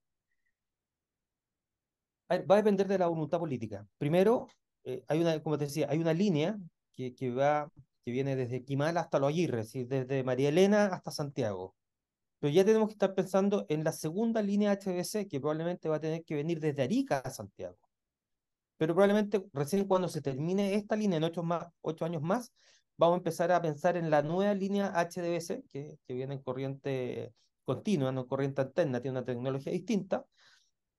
Va 2.29 2.55
a 2.55 2.57
depender 2.57 2.87
de 2.87 2.97
la 2.97 3.07
voluntad 3.07 3.39
política. 3.39 3.85
Primero, 3.97 4.47
eh, 4.83 5.03
hay 5.07 5.21
una, 5.21 5.41
como 5.41 5.57
te 5.57 5.65
decía, 5.65 5.87
hay 5.89 5.99
una 5.99 6.13
línea 6.13 6.57
que, 6.93 7.13
que, 7.13 7.31
va, 7.31 7.71
que 8.03 8.11
viene 8.11 8.35
desde 8.35 8.63
Quimal 8.63 8.97
hasta 8.97 9.19
Los 9.19 9.29
Aguirre, 9.29 9.63
desde 9.63 10.23
María 10.23 10.49
Elena 10.49 10.85
hasta 10.85 11.11
Santiago. 11.11 11.75
Pero 12.39 12.53
ya 12.53 12.65
tenemos 12.65 12.89
que 12.89 12.93
estar 12.93 13.13
pensando 13.15 13.65
en 13.69 13.83
la 13.83 13.91
segunda 13.91 14.41
línea 14.41 14.73
HBC, 14.73 15.27
que 15.29 15.39
probablemente 15.39 15.89
va 15.89 15.97
a 15.97 15.99
tener 16.01 16.23
que 16.23 16.35
venir 16.35 16.59
desde 16.59 16.83
Arica 16.83 17.19
a 17.19 17.29
Santiago. 17.29 17.77
Pero 18.77 18.93
probablemente 18.93 19.45
recién 19.53 19.85
cuando 19.85 20.07
se 20.09 20.21
termine 20.21 20.75
esta 20.75 20.95
línea 20.95 21.17
en 21.17 21.23
ocho, 21.23 21.43
más, 21.43 21.67
ocho 21.81 22.05
años 22.05 22.21
más, 22.21 22.51
vamos 22.97 23.15
a 23.15 23.17
empezar 23.19 23.51
a 23.51 23.61
pensar 23.61 23.95
en 23.95 24.09
la 24.09 24.21
nueva 24.21 24.53
línea 24.53 24.91
HDBC, 24.93 25.63
que, 25.71 25.97
que 26.05 26.13
viene 26.13 26.33
en 26.35 26.41
corriente 26.41 27.33
continua, 27.63 28.11
no 28.11 28.27
corriente 28.27 28.61
alterna, 28.61 29.01
tiene 29.01 29.19
una 29.19 29.25
tecnología 29.25 29.71
distinta, 29.71 30.25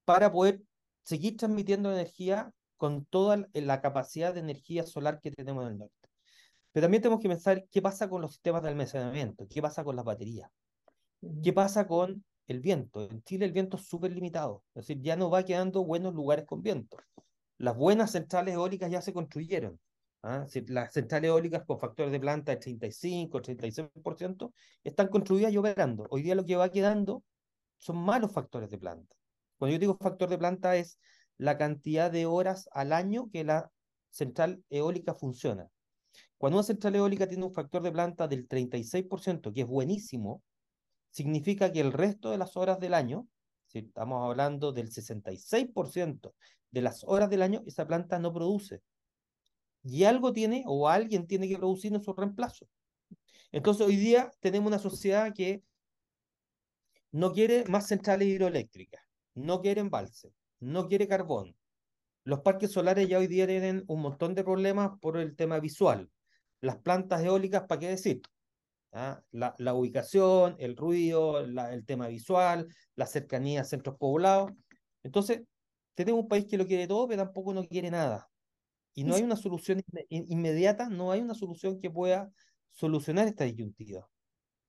para 0.04 0.32
poder 0.32 0.62
seguir 1.04 1.37
transmitiendo 1.37 1.92
energía 1.92 2.50
con 2.76 3.04
toda 3.04 3.46
la 3.52 3.80
capacidad 3.80 4.34
de 4.34 4.40
energía 4.40 4.84
solar 4.84 5.20
que 5.20 5.30
tenemos 5.30 5.64
en 5.64 5.73
el 5.73 5.78
norte. 5.78 6.08
Pero 6.73 6.84
también 6.84 7.02
tenemos 7.02 7.23
que 7.23 7.28
pensar 7.28 7.64
qué 7.70 7.80
pasa 7.80 8.08
con 8.08 8.20
los 8.20 8.32
sistemas 8.32 8.62
de 8.62 8.70
almacenamiento, 8.70 9.46
qué 9.49 9.62
pasa 9.62 9.84
con 9.84 9.94
las 9.94 10.04
baterías, 10.04 10.50
qué 11.42 11.52
pasa 11.52 11.87
con 11.87 12.25
el 12.49 12.61
viento. 12.61 13.08
En 13.08 13.23
Chile 13.23 13.46
el 13.46 13.52
viento 13.52 13.76
es 13.76 13.87
súper 13.87 14.12
limitado, 14.12 14.64
es 14.75 14.87
decir, 14.87 15.00
ya 15.02 15.14
no 15.14 15.30
va 15.30 15.44
quedando 15.44 15.84
buenos 15.84 16.14
lugares 16.14 16.46
con 16.46 16.62
viento. 16.62 16.96
Las 17.58 17.76
buenas 17.76 18.11
centrales 18.11 18.54
eólicas 18.54 18.90
ya 18.90 19.00
se 19.00 19.12
construyeron, 19.12 19.78
¿ah? 20.23 20.46
las 20.66 20.92
centrales 20.92 21.28
eólicas 21.28 21.64
con 21.64 21.78
factores 21.78 22.11
de 22.11 22.18
planta 22.18 22.52
de 22.52 22.58
35, 22.58 23.40
36% 23.40 24.52
están 24.82 25.08
construidas 25.08 25.52
y 25.52 25.58
operando. 25.58 26.06
Hoy 26.11 26.23
día 26.23 26.34
lo 26.34 26.44
que 26.44 26.56
va 26.56 26.70
quedando 26.70 27.23
son 27.78 27.99
malos 27.99 28.32
factores 28.32 28.68
de 28.68 28.78
planta. 28.78 29.14
Cuando 29.58 29.73
yo 29.75 29.78
digo 29.78 29.96
factor 29.96 30.28
de 30.28 30.38
planta 30.38 30.76
es 30.76 30.99
la 31.37 31.58
cantidad 31.58 32.11
de 32.11 32.26
horas 32.26 32.68
al 32.73 32.92
año 32.92 33.28
que 33.30 33.44
la 33.44 33.70
central 34.11 34.62
eólica 34.70 35.14
funciona. 35.14 35.68
Cuando 36.38 36.58
una 36.58 36.64
central 36.64 36.94
eólica 36.96 37.26
tiene 37.26 37.44
un 37.44 37.52
factor 37.52 37.82
de 37.82 37.92
planta 37.92 38.28
del 38.28 38.49
36%, 38.49 39.52
que 39.52 39.62
es 39.62 39.66
buenísimo, 39.66 40.42
significa 41.11 41.73
que 41.73 41.80
el 41.80 41.92
resto 41.92 42.30
de 42.30 42.38
las 42.38 42.56
horas 42.56 42.78
del 42.80 42.94
año, 42.94 43.26
si 43.66 43.78
estamos 43.78 44.25
hablando 44.28 44.73
del 44.73 44.90
66% 44.90 46.34
de 46.70 46.82
las 46.82 47.04
horas 47.04 47.30
del 47.30 47.42
año, 47.42 47.62
esa 47.66 47.87
planta 47.87 48.18
no 48.18 48.32
produce. 48.32 48.82
Y 49.82 50.04
algo 50.04 50.32
tiene 50.32 50.64
o 50.66 50.88
alguien 50.88 51.26
tiene 51.26 51.49
que 51.49 51.56
producir 51.56 51.94
en 51.94 52.02
su 52.02 52.12
reemplazo. 52.12 52.66
Entonces 53.52 53.87
hoy 53.87 53.96
día 53.96 54.30
tenemos 54.40 54.66
una 54.68 54.78
sociedad 54.78 55.32
que 55.32 55.62
no 57.12 57.32
quiere 57.32 57.64
más 57.66 57.87
centrales 57.87 58.26
hidroeléctricas, 58.26 59.03
no 59.34 59.60
quiere 59.60 59.80
embalse, 59.80 60.32
no 60.60 60.88
quiere 60.88 61.08
carbón. 61.08 61.56
Los 62.24 62.40
parques 62.40 62.72
solares 62.72 63.08
ya 63.08 63.18
hoy 63.18 63.26
día 63.26 63.46
tienen 63.46 63.84
un 63.86 64.00
montón 64.00 64.34
de 64.34 64.44
problemas 64.44 64.98
por 65.00 65.18
el 65.18 65.36
tema 65.36 65.60
visual. 65.60 66.10
Las 66.60 66.78
plantas 66.78 67.22
eólicas, 67.22 67.64
¿para 67.64 67.80
qué 67.80 67.88
decir? 67.88 68.22
¿Ah? 68.92 69.20
La, 69.30 69.54
la, 69.58 69.74
ubicación, 69.74 70.56
el 70.58 70.76
ruido, 70.76 71.40
el 71.40 71.84
tema 71.84 72.08
visual, 72.08 72.68
la 72.94 73.06
cercanía 73.06 73.60
a 73.60 73.64
centros 73.64 73.96
poblados. 73.98 74.52
Entonces, 75.02 75.42
tenemos 75.94 76.22
un 76.22 76.28
país 76.28 76.46
que 76.46 76.56
lo 76.56 76.66
quiere 76.66 76.86
todo, 76.86 77.06
pero 77.06 77.24
tampoco 77.24 77.52
no 77.52 77.64
quiere 77.64 77.90
nada. 77.90 78.30
Y 78.94 79.04
no 79.04 79.16
hay 79.16 79.22
una 79.22 79.36
solución 79.36 79.82
inmediata, 80.08 80.88
no 80.88 81.10
hay 81.10 81.20
una 81.20 81.34
solución 81.34 81.80
que 81.80 81.90
pueda 81.90 82.30
solucionar 82.70 83.26
esta 83.26 83.44
disyuntiva. 83.44 84.08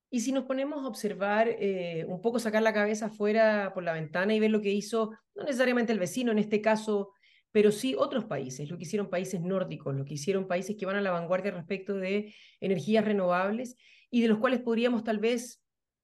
Y 0.10 0.22
si 0.22 0.32
nos 0.32 0.46
ponemos 0.46 0.84
a 0.84 0.88
observar, 0.88 1.48
eh, 1.48 2.06
un 2.08 2.22
poco 2.22 2.40
sacar 2.40 2.62
la 2.62 2.74
cabeza 2.74 3.08
afuera 3.08 3.72
por 3.74 3.84
la 3.84 3.94
ventana 3.94 4.34
y 4.34 4.40
ver 4.40 4.52
lo 4.52 4.62
que 4.62 4.72
hizo, 4.72 5.12
no 5.34 5.44
necesariamente 5.44 5.92
el 5.92 6.00
vecino 6.00 6.32
en 6.32 6.40
este 6.40 6.62
caso, 6.62 7.12
pero 7.52 7.72
sí 7.72 7.96
otros 7.98 8.26
países, 8.26 8.70
lo 8.70 8.78
que 8.78 8.84
hicieron 8.84 9.10
países 9.10 9.42
nórdicos, 9.42 9.96
lo 9.96 10.06
que 10.06 10.14
hicieron 10.14 10.48
países 10.48 10.76
que 10.78 10.86
van 10.86 10.98
a 10.98 11.02
la 11.02 11.12
vanguardia 11.12 11.52
respecto 11.52 11.96
de 11.96 12.34
energías 12.60 13.04
renovables 13.04 13.76
y 14.10 14.22
de 14.22 14.28
los 14.28 14.40
cuales 14.40 14.62
podríamos 14.62 15.04
tal 15.04 15.20
vez 15.20 15.62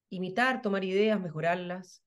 imitar, 0.10 0.62
tomar 0.62 0.84
ideas, 0.84 1.20
mejorarlas. 1.22 2.03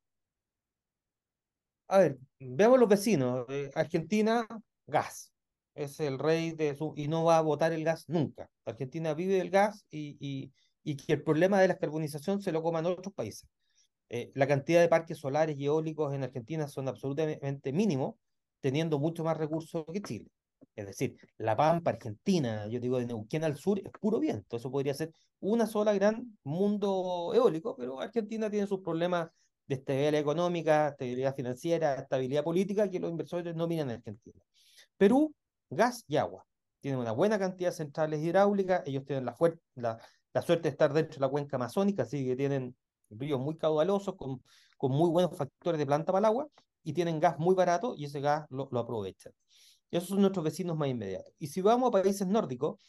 A 1.88 1.98
ver, 1.98 2.18
veamos 2.38 2.80
los 2.80 2.88
vecinos. 2.88 3.46
Eh, 3.48 3.70
Argentina, 3.74 4.46
gas 4.86 5.34
es 5.74 6.00
el 6.00 6.18
rey 6.18 6.52
de 6.52 6.74
su, 6.74 6.94
y 6.96 7.08
no 7.08 7.24
va 7.24 7.38
a 7.38 7.42
votar 7.42 7.72
el 7.72 7.84
gas 7.84 8.08
nunca. 8.08 8.48
Argentina 8.64 9.14
vive 9.14 9.34
del 9.34 9.50
gas 9.50 9.84
y, 9.90 10.16
y, 10.20 10.52
y 10.84 10.96
que 10.96 11.14
el 11.14 11.22
problema 11.22 11.60
de 11.60 11.68
la 11.68 11.78
carbonización 11.78 12.40
se 12.40 12.52
lo 12.52 12.62
coman 12.62 12.86
otros 12.86 13.14
países. 13.14 13.48
Eh, 14.10 14.30
la 14.34 14.46
cantidad 14.46 14.80
de 14.80 14.88
parques 14.88 15.18
solares 15.18 15.58
y 15.58 15.64
eólicos 15.64 16.14
en 16.14 16.22
Argentina 16.22 16.68
son 16.68 16.88
absolutamente 16.88 17.72
mínimos, 17.72 18.14
teniendo 18.60 18.98
mucho 18.98 19.24
más 19.24 19.36
recursos 19.36 19.84
que 19.92 20.02
Chile. 20.02 20.30
Es 20.76 20.86
decir, 20.86 21.16
la 21.38 21.56
Pampa 21.56 21.90
Argentina, 21.90 22.66
yo 22.68 22.80
digo 22.80 22.98
de 22.98 23.06
Neuquén 23.06 23.44
al 23.44 23.56
sur, 23.56 23.78
es 23.78 23.90
puro 24.00 24.18
viento. 24.20 24.56
Eso 24.56 24.70
podría 24.70 24.94
ser 24.94 25.12
una 25.40 25.66
sola 25.66 25.92
gran 25.94 26.38
mundo 26.42 27.32
eólico, 27.34 27.76
pero 27.76 28.00
Argentina 28.00 28.50
tiene 28.50 28.66
sus 28.66 28.80
problemas 28.80 29.28
de 29.66 29.76
estabilidad 29.76 30.14
económica, 30.14 30.88
estabilidad 30.88 31.34
financiera, 31.34 31.94
estabilidad 31.94 32.44
política 32.44 32.88
que 32.90 33.00
los 33.00 33.10
inversores 33.10 33.54
no 33.54 33.66
miran 33.66 33.90
en 33.90 33.96
Argentina. 33.96 34.40
Perú 34.96 35.34
gas 35.70 36.04
y 36.06 36.16
agua. 36.16 36.46
Tienen 36.80 37.00
una 37.00 37.12
buena 37.12 37.38
cantidad 37.38 37.70
de 37.70 37.76
centrales 37.76 38.20
hidráulicas, 38.20 38.82
ellos 38.86 39.04
tienen 39.04 39.24
la, 39.24 39.34
la, 39.76 39.98
la 40.34 40.42
suerte 40.42 40.64
de 40.64 40.70
estar 40.70 40.92
dentro 40.92 41.14
de 41.14 41.20
la 41.20 41.28
cuenca 41.28 41.56
amazónica, 41.56 42.02
así 42.02 42.24
que 42.26 42.36
tienen 42.36 42.76
ríos 43.08 43.40
muy 43.40 43.56
caudalosos 43.56 44.16
con, 44.16 44.42
con 44.76 44.92
muy 44.92 45.08
buenos 45.08 45.36
factores 45.36 45.78
de 45.78 45.86
planta 45.86 46.12
para 46.12 46.18
el 46.18 46.24
agua 46.26 46.48
y 46.82 46.92
tienen 46.92 47.20
gas 47.20 47.38
muy 47.38 47.54
barato 47.54 47.94
y 47.96 48.04
ese 48.04 48.20
gas 48.20 48.44
lo, 48.50 48.68
lo 48.70 48.80
aprovechan. 48.80 49.32
Esos 49.90 50.08
son 50.10 50.20
nuestros 50.20 50.44
vecinos 50.44 50.76
más 50.76 50.88
inmediatos. 50.88 51.32
Y 51.38 51.46
si 51.46 51.60
vamos 51.60 51.88
a 51.88 51.92
países 51.92 52.26
nórdicos, 52.26 52.80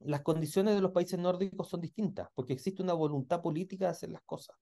las 0.00 0.22
condiciones 0.22 0.74
de 0.74 0.80
los 0.80 0.90
países 0.90 1.18
nórdicos 1.18 1.68
son 1.68 1.80
distintas, 1.80 2.28
porque 2.34 2.52
existe 2.52 2.82
una 2.82 2.92
voluntad 2.92 3.40
política 3.40 3.86
de 3.86 3.92
hacer 3.92 4.10
las 4.10 4.22
cosas. 4.22 4.56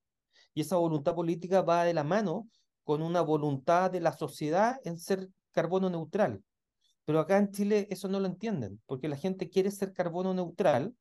Y 0.52 0.60
esa 0.60 0.76
voluntad 0.76 1.14
política 1.14 1.62
va 1.62 1.84
de 1.84 1.94
la 1.94 2.04
mano 2.04 2.48
con 2.84 3.02
una 3.02 3.22
voluntad 3.22 3.90
de 3.90 4.00
la 4.00 4.12
sociedad 4.12 4.78
en 4.84 4.98
ser 4.98 5.28
carbono 5.52 5.88
neutral. 5.88 6.44
Pero 7.04 7.18
acá 7.18 7.38
en 7.38 7.50
Chile 7.50 7.88
eso 7.90 8.08
no 8.08 8.20
lo 8.20 8.26
entienden, 8.26 8.80
porque 8.86 9.08
la 9.08 9.16
gente 9.16 9.48
quiere 9.48 9.70
ser 9.70 9.92
carbono 9.92 10.32
neutral, 10.34 10.94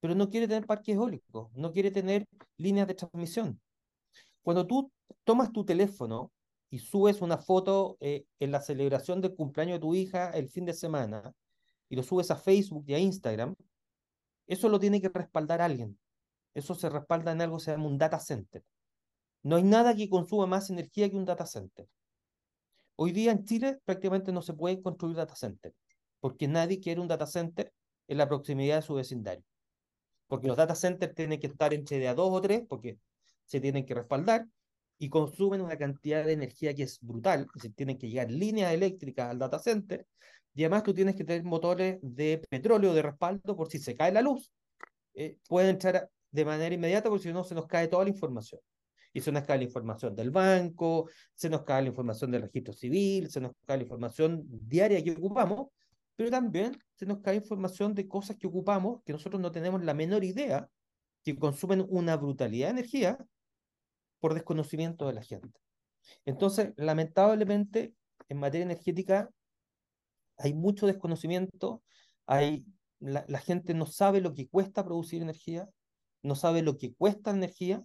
pero 0.00 0.14
no 0.14 0.30
quiere 0.30 0.48
tener 0.48 0.66
parques 0.66 0.96
eólicos, 0.96 1.50
no 1.54 1.72
quiere 1.72 1.90
tener 1.90 2.26
líneas 2.56 2.88
de 2.88 2.94
transmisión. 2.94 3.60
Cuando 4.42 4.66
tú 4.66 4.90
tomas 5.24 5.52
tu 5.52 5.64
teléfono 5.64 6.32
y 6.70 6.78
subes 6.78 7.20
una 7.20 7.38
foto 7.38 7.96
eh, 8.00 8.24
en 8.38 8.50
la 8.50 8.60
celebración 8.60 9.20
del 9.20 9.34
cumpleaños 9.34 9.76
de 9.76 9.80
tu 9.80 9.94
hija 9.94 10.30
el 10.30 10.48
fin 10.48 10.64
de 10.64 10.72
semana 10.72 11.34
y 11.88 11.96
lo 11.96 12.02
subes 12.02 12.30
a 12.30 12.36
Facebook 12.36 12.84
y 12.86 12.94
a 12.94 12.98
Instagram, 12.98 13.54
eso 14.46 14.68
lo 14.68 14.80
tiene 14.80 15.00
que 15.00 15.08
respaldar 15.08 15.60
alguien. 15.60 15.98
Eso 16.54 16.74
se 16.74 16.88
respalda 16.88 17.32
en 17.32 17.42
algo 17.42 17.58
que 17.58 17.64
se 17.64 17.70
llama 17.72 17.86
un 17.86 17.98
data 17.98 18.18
center. 18.18 18.64
No 19.42 19.56
hay 19.56 19.62
nada 19.62 19.94
que 19.94 20.08
consuma 20.08 20.46
más 20.46 20.70
energía 20.70 21.08
que 21.08 21.16
un 21.16 21.24
data 21.24 21.46
center. 21.46 21.88
Hoy 22.96 23.12
día 23.12 23.32
en 23.32 23.44
Chile 23.44 23.78
prácticamente 23.84 24.32
no 24.32 24.42
se 24.42 24.52
puede 24.52 24.82
construir 24.82 25.16
data 25.16 25.34
center, 25.34 25.74
porque 26.20 26.48
nadie 26.48 26.80
quiere 26.80 27.00
un 27.00 27.08
data 27.08 27.26
center 27.26 27.72
en 28.08 28.18
la 28.18 28.28
proximidad 28.28 28.76
de 28.76 28.82
su 28.82 28.94
vecindario. 28.94 29.44
Porque 30.30 30.46
los 30.46 30.56
data 30.56 30.76
centers 30.76 31.12
tienen 31.12 31.40
que 31.40 31.48
estar 31.48 31.74
entre 31.74 31.98
de 31.98 32.06
a 32.06 32.14
dos 32.14 32.30
o 32.32 32.40
tres, 32.40 32.62
porque 32.68 32.98
se 33.46 33.60
tienen 33.60 33.84
que 33.84 33.94
respaldar 33.94 34.46
y 34.96 35.08
consumen 35.08 35.60
una 35.60 35.76
cantidad 35.76 36.24
de 36.24 36.34
energía 36.34 36.72
que 36.72 36.84
es 36.84 37.00
brutal, 37.00 37.48
se 37.56 37.70
tienen 37.70 37.98
que 37.98 38.08
llegar 38.08 38.30
líneas 38.30 38.72
eléctricas 38.72 39.28
al 39.28 39.40
data 39.40 39.58
center, 39.58 40.06
y 40.54 40.62
además 40.62 40.84
tú 40.84 40.94
tienes 40.94 41.16
que 41.16 41.24
tener 41.24 41.42
motores 41.42 41.98
de 42.00 42.40
petróleo 42.48 42.94
de 42.94 43.02
respaldo 43.02 43.56
por 43.56 43.68
si 43.68 43.78
se 43.78 43.96
cae 43.96 44.12
la 44.12 44.22
luz, 44.22 44.52
eh, 45.14 45.36
pueden 45.48 45.70
entrar 45.70 46.08
de 46.30 46.44
manera 46.44 46.72
inmediata 46.72 47.08
porque 47.08 47.24
si 47.24 47.32
no 47.32 47.42
se 47.42 47.56
nos 47.56 47.66
cae 47.66 47.88
toda 47.88 48.04
la 48.04 48.10
información. 48.10 48.60
Y 49.12 49.20
se 49.20 49.32
nos 49.32 49.42
cae 49.42 49.58
la 49.58 49.64
información 49.64 50.14
del 50.14 50.30
banco, 50.30 51.10
se 51.34 51.50
nos 51.50 51.64
cae 51.64 51.82
la 51.82 51.88
información 51.88 52.30
del 52.30 52.42
registro 52.42 52.72
civil, 52.72 53.28
se 53.28 53.40
nos 53.40 53.52
cae 53.66 53.78
la 53.78 53.82
información 53.82 54.44
diaria 54.46 55.02
que 55.02 55.10
ocupamos, 55.10 55.68
pero 56.20 56.30
también 56.30 56.78
se 56.96 57.06
nos 57.06 57.20
cae 57.20 57.36
información 57.36 57.94
de 57.94 58.06
cosas 58.06 58.36
que 58.36 58.46
ocupamos 58.46 59.02
que 59.06 59.12
nosotros 59.14 59.40
no 59.40 59.50
tenemos 59.50 59.82
la 59.82 59.94
menor 59.94 60.22
idea, 60.22 60.68
que 61.24 61.34
consumen 61.34 61.86
una 61.88 62.14
brutalidad 62.18 62.66
de 62.66 62.72
energía 62.72 63.26
por 64.18 64.34
desconocimiento 64.34 65.06
de 65.06 65.14
la 65.14 65.22
gente. 65.22 65.58
Entonces, 66.26 66.74
lamentablemente, 66.76 67.94
en 68.28 68.36
materia 68.36 68.66
energética 68.66 69.30
hay 70.36 70.52
mucho 70.52 70.86
desconocimiento, 70.86 71.82
hay, 72.26 72.66
la, 72.98 73.24
la 73.26 73.38
gente 73.38 73.72
no 73.72 73.86
sabe 73.86 74.20
lo 74.20 74.34
que 74.34 74.46
cuesta 74.46 74.84
producir 74.84 75.22
energía, 75.22 75.70
no 76.22 76.34
sabe 76.34 76.60
lo 76.60 76.76
que 76.76 76.92
cuesta 76.92 77.30
energía, 77.30 77.82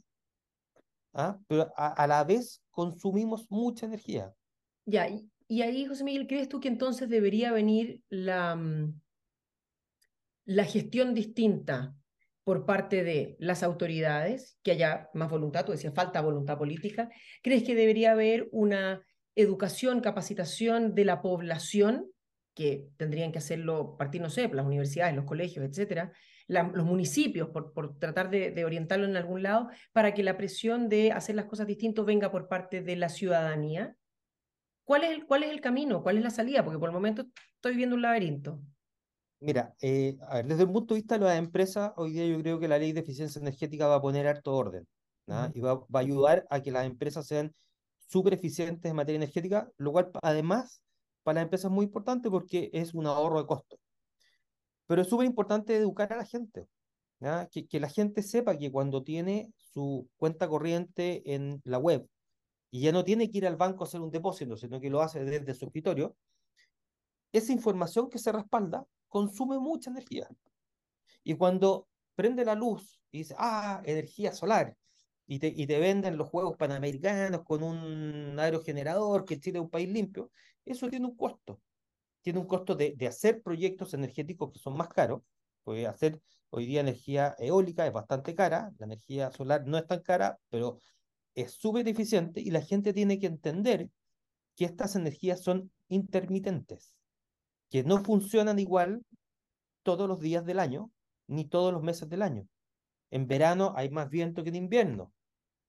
¿ah? 1.13 1.39
pero 1.47 1.71
a, 1.77 2.05
la 2.05 2.21
vez 2.25 2.61
consumimos 2.69 3.49
mucha 3.49 3.85
energía. 3.85 4.33
Ya, 4.85 5.07
ahí, 5.49 5.85
José 5.85 6.03
Miguel, 6.03 6.27
¿crees 6.27 6.49
tú 6.49 6.59
que 6.59 6.67
entonces 6.67 7.09
debería 7.09 7.51
venir 7.51 8.01
la, 8.09 8.55
mm, 8.55 8.99
la 10.45 10.65
gestión 10.65 11.13
distinta 11.13 11.95
por 12.43 12.65
parte 12.65 13.03
de 13.03 13.35
las 13.39 13.63
autoridades, 13.63 14.57
que 14.63 14.71
haya 14.71 15.09
más 15.13 15.29
voluntad, 15.29 15.65
tú 15.65 15.71
decías, 15.71 15.93
falta 15.93 16.21
voluntad 16.21 16.57
política? 16.57 17.09
¿Crees 17.41 17.63
que 17.63 17.75
debería 17.75 18.11
haber 18.11 18.47
una 18.51 19.03
educación, 19.35 20.01
capacitación 20.01 20.95
de 20.95 21.05
la 21.05 21.21
población, 21.21 22.11
que 22.53 22.87
tendrían 22.97 23.31
que 23.31 23.39
hacerlo 23.39 23.97
partir, 23.97 24.21
no 24.21 24.29
sé, 24.29 24.47
las 24.47 24.65
universidades, 24.65 25.15
los 25.15 25.25
colegios, 25.25 25.65
etcétera, 25.65 26.13
los 26.47 26.85
municipios, 26.85 27.49
por, 27.49 27.73
por 27.73 27.97
tratar 27.99 28.29
de, 28.29 28.63
orientarlo 28.63 29.05
en 29.05 29.17
algún 29.17 29.43
lado, 29.43 29.67
para 29.91 30.13
que 30.13 30.23
la 30.23 30.37
presión 30.37 30.87
de 30.87 31.11
hacer 31.11 31.35
las 31.35 31.45
cosas 31.45 31.67
distintas 31.67 32.05
venga 32.05 32.31
por 32.31 32.47
parte 32.47 32.81
de 32.81 32.95
la 32.95 33.09
ciudadanía? 33.09 33.95
¿Cuál 34.85 35.03
es, 35.03 35.11
el, 35.11 35.25
¿Cuál 35.25 35.43
es 35.43 35.49
el 35.49 35.61
camino? 35.61 36.03
¿Cuál 36.03 36.17
es 36.17 36.23
la 36.23 36.29
salida? 36.29 36.63
Porque 36.63 36.79
por 36.79 36.89
el 36.89 36.95
momento 36.95 37.25
estoy 37.55 37.75
viendo 37.75 37.95
un 37.95 38.03
laberinto. 38.03 38.61
Mira, 39.39 39.75
eh, 39.81 40.15
a 40.27 40.35
ver, 40.35 40.47
desde 40.47 40.63
el 40.63 40.71
punto 40.71 40.93
de 40.93 41.01
vista 41.01 41.17
de 41.17 41.25
las 41.25 41.37
empresas, 41.37 41.91
hoy 41.97 42.13
día 42.13 42.25
yo 42.27 42.39
creo 42.39 42.59
que 42.59 42.67
la 42.67 42.77
ley 42.77 42.93
de 42.93 43.01
eficiencia 43.01 43.39
energética 43.39 43.87
va 43.87 43.95
a 43.95 44.01
poner 44.01 44.27
harto 44.27 44.53
orden 44.55 44.87
y 45.53 45.59
va, 45.59 45.75
va, 45.75 45.99
a 45.99 45.99
ayudar 45.99 46.45
a 46.51 46.61
que 46.61 46.71
las 46.71 46.85
empresas 46.85 47.25
sean 47.25 47.51
súper 48.07 48.35
eficientes 48.35 48.89
en 48.89 48.95
materia 48.95 49.17
energética, 49.17 49.69
lo 49.77 49.91
cual 49.91 50.11
además 50.21 50.81
para 51.23 51.35
las 51.35 51.43
empresas 51.45 51.71
es 51.71 51.75
muy 51.75 51.85
importante 51.85 52.29
porque 52.29 52.69
es 52.71 52.93
un 52.93 53.07
ahorro 53.07 53.39
de 53.39 53.47
costos. 53.47 53.79
Pero 54.85 55.01
es 55.01 55.09
súper 55.09 55.25
importante 55.25 55.75
educar 55.75 56.13
a 56.13 56.17
la 56.17 56.25
gente, 56.25 56.67
que, 57.51 57.67
que, 57.67 57.79
la 57.79 57.89
gente 57.89 58.21
sepa 58.21 58.55
que 58.55 58.71
cuando 58.71 59.03
tiene 59.03 59.51
su 59.73 60.07
cuenta 60.17 60.47
corriente 60.47 61.33
en 61.33 61.59
la 61.63 61.79
web 61.79 62.07
y 62.75 62.81
ya 62.81 62.91
no 62.91 63.05
tiene 63.05 63.31
que 63.31 63.37
ir 63.37 63.47
al 63.47 63.55
banco 63.55 63.85
a 63.85 63.87
hacer 63.87 64.01
un 64.01 64.11
depósito, 64.11 64.57
sino 64.57 64.81
que 64.81 64.89
lo 64.89 64.99
hace 64.99 65.23
desde 65.23 65.53
su 65.53 65.63
escritorio, 65.63 66.17
esa 67.31 67.53
información 67.53 68.09
que 68.09 68.19
se 68.19 68.33
respalda 68.33 68.85
consume 69.07 69.57
mucha 69.59 69.91
energía. 69.91 70.27
Y 71.23 71.35
cuando 71.35 71.87
prende 72.15 72.43
la 72.43 72.53
luz 72.53 72.99
y 73.11 73.19
dice, 73.19 73.33
ah, 73.37 73.81
energía 73.85 74.33
solar, 74.33 74.75
y 75.25 75.39
te, 75.39 75.47
y 75.55 75.65
te 75.65 75.79
venden 75.79 76.17
los 76.17 76.27
juegos 76.27 76.57
panamericanos 76.57 77.43
con 77.45 77.63
un 77.63 78.37
aerogenerador, 78.37 79.23
que 79.23 79.39
Chile 79.39 79.59
es 79.59 79.63
un 79.63 79.69
país 79.69 79.87
limpio, 79.87 80.29
eso 80.65 80.89
tiene 80.89 81.05
un 81.05 81.15
costo 81.15 81.61
tiene 82.19 82.39
un 82.39 82.47
costo 82.47 82.75
de, 82.75 82.93
de 82.97 83.07
hacer 83.07 83.41
proyectos 83.41 83.93
energéticos 83.93 84.51
que 84.51 84.59
son 84.59 84.75
más 84.75 84.89
caros 84.89 85.21
Puede 85.63 85.87
hacer 85.87 86.21
hoy 86.51 86.67
día 86.67 86.81
energía 86.81 87.35
eólica, 87.39 87.87
es 87.87 87.93
bastante 87.93 88.35
cara, 88.35 88.71
la 88.77 88.85
energía 88.85 89.31
solar 89.31 89.65
no 89.65 89.77
es 89.77 89.87
tan 89.87 90.01
cara, 90.01 90.37
pero 90.49 90.79
es 91.35 91.53
súper 91.53 91.87
eficiente 91.87 92.41
y 92.41 92.49
la 92.49 92.61
gente 92.61 92.93
tiene 92.93 93.19
que 93.19 93.27
entender 93.27 93.89
que 94.55 94.65
estas 94.65 94.95
energías 94.95 95.43
son 95.43 95.71
intermitentes, 95.89 96.95
que 97.69 97.83
no 97.83 98.03
funcionan 98.03 98.57
igual 98.57 99.03
todos 99.83 100.07
los 100.07 100.19
días 100.19 100.45
del 100.45 100.59
año, 100.59 100.91
ni 101.27 101.45
todos 101.45 101.73
los 101.73 101.83
meses 101.83 102.09
del 102.09 102.21
año. 102.21 102.47
En 103.11 103.27
verano 103.27 103.73
hay 103.75 103.89
más 103.89 104.09
viento 104.09 104.43
que 104.43 104.49
en 104.49 104.55
invierno. 104.55 105.13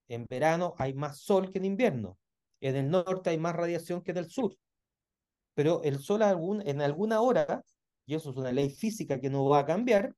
En 0.09 0.27
verano 0.27 0.75
hay 0.79 0.95
más 0.95 1.19
sol 1.19 1.51
que 1.51 1.59
en 1.59 1.65
invierno. 1.65 2.19
En 2.61 2.77
el 2.77 2.89
norte 2.89 3.31
hay 3.31 3.39
más 3.39 3.55
radiación 3.55 4.03
que 4.03 4.13
en 4.13 4.19
el 4.19 4.31
sur. 4.31 4.57
Pero 5.55 5.83
el 5.83 5.99
sol 5.99 6.23
en 6.65 6.81
alguna 6.81 7.21
hora, 7.21 7.65
y 8.07 8.15
eso 8.15 8.31
es 8.31 8.37
una 8.37 8.53
ley 8.53 8.71
física 8.71 9.21
que 9.21 9.31
no 9.31 9.49
va 9.49 9.61
a 9.61 9.67
cambiar, 9.67 10.15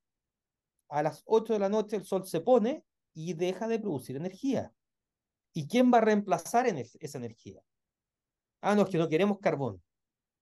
a 0.89 1.03
las 1.03 1.23
8 1.25 1.53
de 1.53 1.59
la 1.59 1.69
noche 1.69 1.95
el 1.95 2.05
sol 2.05 2.25
se 2.25 2.41
pone 2.41 2.83
y 3.13 3.33
deja 3.33 3.67
de 3.67 3.79
producir 3.79 4.15
energía. 4.15 4.73
¿Y 5.53 5.67
quién 5.67 5.91
va 5.91 5.97
a 5.97 6.01
reemplazar 6.01 6.67
en 6.67 6.77
esa 6.77 7.17
energía? 7.17 7.61
Ah, 8.61 8.75
no, 8.75 8.83
es 8.83 8.89
que 8.89 8.97
no 8.97 9.09
queremos 9.09 9.39
carbón. 9.39 9.81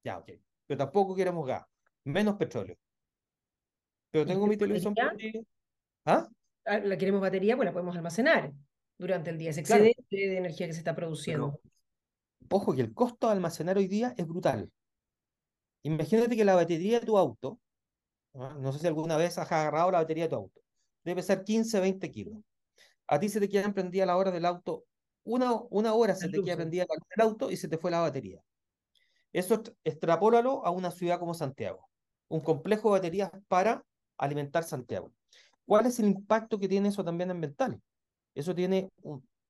Ya, 0.04 0.18
ok. 0.18 0.32
Pero 0.66 0.78
tampoco 0.78 1.16
queremos 1.16 1.46
gas. 1.48 1.66
Menos 2.04 2.36
petróleo. 2.36 2.78
Pero 4.12 4.26
tengo 4.26 4.48
mi 4.48 4.58
televisión 4.58 4.96
¿Ah? 6.06 6.28
¿Ah? 6.66 6.80
La 6.80 6.98
queremos 6.98 7.22
batería, 7.22 7.56
pues 7.56 7.66
la 7.66 7.74
podemos 7.74 7.96
almacenar 7.96 8.52
durante 8.98 9.30
el 9.30 9.38
día. 9.38 9.52
Ese 9.52 9.62
excedente 9.62 10.04
de 10.10 10.38
energía 10.38 10.68
que 10.68 10.74
se 10.74 10.80
está 10.80 10.96
produciendo. 10.96 11.60
ojo 12.50 12.74
que 12.74 12.82
el 12.82 12.94
costo 12.94 13.28
de 13.28 13.34
almacenar 13.34 13.78
hoy 13.78 13.88
día 13.88 14.14
es 14.18 14.28
brutal. 14.28 14.72
Imagínate 15.84 16.36
que 16.36 16.44
la 16.44 16.56
batería 16.56 17.00
de 17.00 17.06
tu 17.06 17.18
auto, 17.18 17.60
¿ah? 18.34 18.56
no 18.60 18.74
sé 18.74 18.80
si 18.80 18.88
alguna 18.88 19.16
vez 19.16 19.38
has 19.38 19.52
agarrado 19.52 19.92
la 19.92 20.00
batería 20.00 20.26
de 20.26 20.30
tu 20.30 20.36
auto, 20.36 20.62
debe 21.04 21.22
ser 21.24 21.44
15, 21.44 21.80
20 21.80 22.12
kilos. 22.12 22.38
A 23.08 23.20
ti 23.20 23.30
se 23.30 23.40
te 23.40 23.48
queda 23.48 23.72
prendida 23.74 24.06
la 24.06 24.18
hora 24.18 24.32
del 24.32 24.46
auto, 24.46 24.84
una, 25.28 25.54
una 25.70 25.94
hora 25.94 26.16
se 26.16 26.30
te 26.30 26.42
queda 26.42 26.56
prendida 26.56 26.86
el 27.16 27.22
auto 27.22 27.52
y 27.52 27.58
se 27.58 27.68
te 27.68 27.78
fue 27.78 27.92
la 27.92 28.00
batería. 28.00 28.42
Eso 29.34 29.62
extrapólalo 29.84 30.66
a 30.66 30.72
una 30.72 30.90
ciudad 30.90 31.20
como 31.20 31.34
Santiago, 31.34 31.88
un 32.30 32.40
complejo 32.40 32.90
de 32.90 33.00
baterías 33.00 33.32
para 33.48 33.84
alimentar 34.18 34.64
Santiago. 34.64 35.12
¿Cuál 35.66 35.86
es 35.86 36.00
el 36.00 36.08
impacto 36.08 36.58
que 36.58 36.70
tiene 36.70 36.90
eso 36.90 37.04
también 37.04 37.30
ambiental? 37.30 37.82
Eso 38.34 38.56
tiene, 38.56 38.90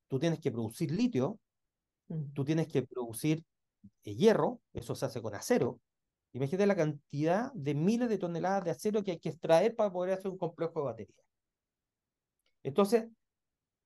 tú 0.07 0.19
tienes 0.19 0.39
que 0.39 0.51
producir 0.51 0.91
litio, 0.91 1.39
mm. 2.07 2.33
tú 2.33 2.43
tienes 2.43 2.67
que 2.67 2.81
producir 2.81 3.43
eh, 4.03 4.15
hierro, 4.15 4.59
eso 4.73 4.95
se 4.95 5.05
hace 5.05 5.21
con 5.21 5.35
acero. 5.35 5.79
Imagínate 6.33 6.65
la 6.65 6.75
cantidad 6.75 7.53
de 7.53 7.75
miles 7.75 8.09
de 8.09 8.17
toneladas 8.17 8.65
de 8.65 8.71
acero 8.71 9.03
que 9.03 9.11
hay 9.11 9.19
que 9.19 9.29
extraer 9.29 9.75
para 9.75 9.91
poder 9.91 10.13
hacer 10.13 10.31
un 10.31 10.37
complejo 10.37 10.79
de 10.79 10.85
baterías. 10.85 11.25
Entonces, 12.63 13.05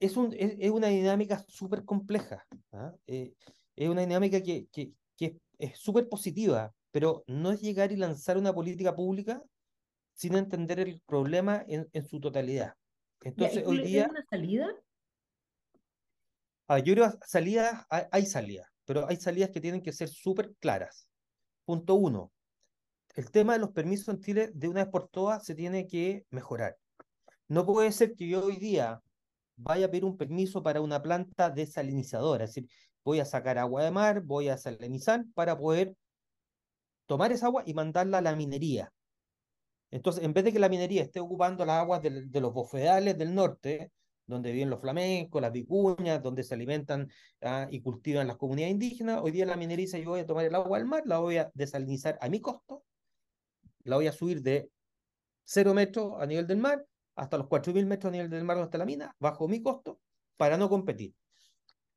es, 0.01 0.17
un, 0.17 0.34
es, 0.38 0.70
una 0.72 0.88
dinámica 0.88 1.46
súper 1.48 1.86
compleja. 1.86 2.46
¿ah? 2.74 2.93
Eh, 3.08 3.34
es 3.75 3.88
una 3.89 4.01
dinámica 4.01 4.41
que, 4.41 4.67
que, 4.72 4.91
que 5.15 5.38
es 5.58 5.77
súper 5.79 6.10
positiva, 6.10 6.74
pero 6.91 7.24
no 7.27 7.51
es 7.51 7.62
llegar 7.62 7.91
y 7.91 7.96
lanzar 7.96 8.38
una 8.38 8.53
política 8.53 8.96
pública 8.96 9.41
sin 10.13 10.36
entender 10.36 10.79
el 10.79 11.01
problema 11.05 11.63
en, 11.67 11.88
en 11.93 12.05
su 12.05 12.20
totalidad. 12.20 12.74
Entonces, 13.22 13.63
hoy 13.65 13.84
día... 13.84 14.08
una 14.10 14.25
salida? 14.29 14.75
Ah, 16.67 16.79
yo 16.79 16.93
creo 16.93 17.12
que 17.12 17.17
salidas, 17.27 17.86
hay, 17.89 18.03
hay 18.12 18.25
salidas, 18.25 18.67
pero 18.86 19.08
hay 19.08 19.17
salidas 19.17 19.51
que 19.51 19.62
tienen 19.62 19.81
que 19.81 19.93
ser 19.93 20.10
súper 20.10 20.55
claras. 20.55 21.08
Punto 21.65 21.96
uno, 21.96 22.31
el 23.15 23.29
tema 23.29 23.53
de 23.53 23.60
los 23.60 23.72
permisos 23.72 24.08
en 24.10 24.22
Chile 24.22 24.51
de 24.53 24.67
una 24.67 24.84
vez 24.84 24.91
por 24.91 25.10
todas 25.10 25.46
se 25.46 25.53
tiene 25.53 25.86
que 25.86 26.25
mejorar. 26.31 26.75
No 27.48 27.65
puede 27.65 27.91
ser 27.91 28.15
que 28.15 28.27
yo 28.27 28.46
hoy 28.46 28.55
día 28.55 29.01
vaya 29.63 29.85
a 29.85 29.89
pedir 29.89 30.05
un 30.05 30.17
permiso 30.17 30.63
para 30.63 30.81
una 30.81 31.01
planta 31.01 31.50
desalinizadora, 31.50 32.45
es 32.45 32.55
decir, 32.55 32.69
voy 33.03 33.19
a 33.19 33.25
sacar 33.25 33.57
agua 33.57 33.83
de 33.83 33.91
mar, 33.91 34.21
voy 34.21 34.50
a 34.50 34.57
salinizar 34.57 35.25
para 35.33 35.57
poder 35.57 35.95
tomar 37.05 37.31
esa 37.31 37.47
agua 37.47 37.63
y 37.65 37.74
mandarla 37.74 38.19
a 38.19 38.21
la 38.21 38.35
minería. 38.35 38.91
Entonces, 39.91 40.24
en 40.24 40.33
vez 40.33 40.45
de 40.45 40.53
que 40.53 40.59
la 40.59 40.69
minería 40.69 41.01
esté 41.01 41.19
ocupando 41.19 41.65
las 41.65 41.81
aguas 41.81 42.01
de, 42.01 42.39
los 42.39 42.53
bofedales 42.53 43.17
del 43.17 43.35
norte, 43.35 43.91
donde 44.25 44.51
viven 44.53 44.69
los 44.69 44.79
flamencos, 44.79 45.41
las 45.41 45.51
vicuñas, 45.51 46.24
donde 46.24 46.43
se 46.43 46.53
alimentan 46.53 47.09
ah, 47.41 47.67
y 47.69 47.81
cultivan 47.81 48.27
las 48.27 48.37
comunidades 48.37 48.71
indígenas, 48.71 49.19
hoy 49.21 49.31
día 49.31 49.45
la 49.45 49.57
minería 49.57 49.85
dice, 49.85 50.01
yo 50.01 50.11
voy 50.11 50.21
a 50.21 50.25
tomar 50.25 50.45
el 50.45 50.55
agua 50.55 50.77
del 50.77 50.87
mar, 50.87 51.03
la 51.05 51.19
voy 51.19 51.37
a 51.37 51.51
desalinizar 51.53 52.17
a 52.21 52.29
mi 52.29 52.39
costo, 52.39 52.83
la 53.83 53.97
voy 53.97 54.07
a 54.07 54.13
subir 54.13 54.41
de 54.41 54.69
cero 55.43 55.74
metros 55.74 56.13
a 56.19 56.25
nivel 56.25 56.47
del 56.47 56.57
mar 56.57 56.85
hasta 57.15 57.37
los 57.37 57.47
4.000 57.47 57.85
metros 57.85 58.09
a 58.09 58.11
nivel 58.11 58.29
del 58.29 58.43
mar 58.43 58.57
hasta 58.57 58.77
la 58.77 58.85
mina, 58.85 59.15
bajo 59.19 59.47
mi 59.47 59.61
costo, 59.61 60.00
para 60.37 60.57
no 60.57 60.69
competir. 60.69 61.13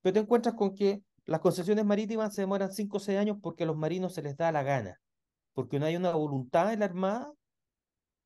Pero 0.03 0.15
te 0.15 0.21
encuentras 0.21 0.55
con 0.55 0.75
que 0.75 1.03
las 1.25 1.41
concesiones 1.41 1.85
marítimas 1.85 2.35
se 2.35 2.43
demoran 2.43 2.73
5 2.73 2.97
o 2.97 3.01
6 3.01 3.19
años 3.19 3.39
porque 3.41 3.65
a 3.65 3.67
los 3.67 3.77
marinos 3.77 4.15
se 4.15 4.23
les 4.23 4.37
da 4.37 4.53
la 4.53 4.63
gana, 4.63 5.01
porque 5.55 5.79
no 5.79 5.87
hay 5.87 5.97
una 5.97 6.11
voluntad 6.13 6.73
en 6.73 6.81
la 6.81 6.87
Armada 6.87 7.33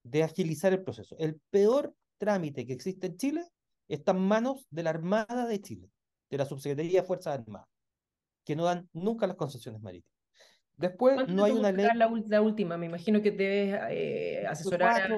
de 0.03 0.23
agilizar 0.23 0.73
el 0.73 0.83
proceso. 0.83 1.17
El 1.19 1.41
peor 1.51 1.95
trámite 2.19 2.67
que 2.67 2.73
existe 2.73 3.07
en 3.07 3.17
Chile 3.17 3.45
está 3.87 4.13
en 4.13 4.21
manos 4.21 4.67
de 4.71 4.83
la 4.83 4.91
Armada 4.91 5.47
de 5.47 5.61
Chile, 5.61 5.91
de 6.31 6.39
la 6.39 6.47
Subsecretaría 6.47 7.03
de 7.03 7.07
Fuerzas 7.07 7.39
Armadas, 7.39 7.69
que 8.45 8.57
no 8.57 8.65
dan 8.65 8.89
nunca 8.93 9.27
las 9.27 9.37
concesiones 9.37 9.81
marítimas. 9.81 10.19
Después 10.77 11.29
no 11.29 11.45
hay 11.45 11.53
una 11.53 11.73
ley. 11.73 11.89
La, 11.95 12.41
última, 12.41 12.77
me 12.77 12.87
imagino 12.87 13.21
que 13.21 13.33
debes 13.33 13.81
eh, 13.91 14.47
asesorar. 14.47 15.11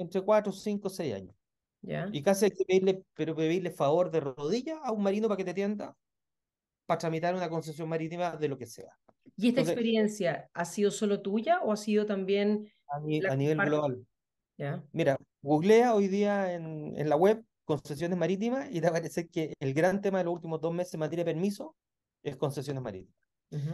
Entre 0.00 0.20
cuatro, 0.22 0.52
cinco, 0.52 0.88
seis 0.88 1.14
años. 1.14 1.34
¿Ya? 1.82 2.08
Y 2.12 2.22
casi 2.22 2.46
hay 2.46 2.50
que 2.50 2.64
pedirle, 2.64 3.04
pero 3.14 3.34
pedirle 3.34 3.70
favor 3.70 4.10
de 4.10 4.20
rodilla 4.20 4.78
a 4.82 4.92
un 4.92 5.02
marino 5.02 5.28
para 5.28 5.36
que 5.36 5.44
te 5.44 5.50
atienda 5.50 5.96
para 6.86 6.98
tramitar 6.98 7.34
una 7.34 7.48
concesión 7.48 7.88
marítima 7.88 8.36
de 8.36 8.48
lo 8.48 8.58
que 8.58 8.66
sea. 8.66 8.98
¿Y 9.36 9.50
esta 9.50 9.60
experiencia 9.60 10.50
ha 10.52 10.64
sido 10.64 10.90
solo 10.90 11.22
tuya 11.22 11.60
o 11.60 11.72
ha 11.72 11.76
sido 11.76 12.04
también 12.04 12.72
a, 12.88 12.96
a 13.32 13.36
nivel 13.36 13.58
global? 13.58 14.04
Mira, 14.92 15.16
googlea 15.40 15.94
hoy 15.94 16.08
día 16.08 16.52
en, 16.52 16.98
en 16.98 17.08
la 17.08 17.16
web 17.16 17.44
concesiones 17.64 18.18
marítimas 18.18 18.68
y 18.70 18.80
te 18.80 18.80
va 18.80 18.88
a 18.88 18.92
parecer 18.94 19.28
que 19.28 19.54
el 19.60 19.72
gran 19.72 20.00
tema 20.00 20.18
de 20.18 20.24
los 20.24 20.34
últimos 20.34 20.60
dos 20.60 20.74
meses 20.74 20.94
en 20.94 21.00
materia 21.00 21.24
de 21.24 21.32
permiso 21.32 21.76
es 22.24 22.36
concesiones 22.36 22.82
marítimas. 22.82 23.14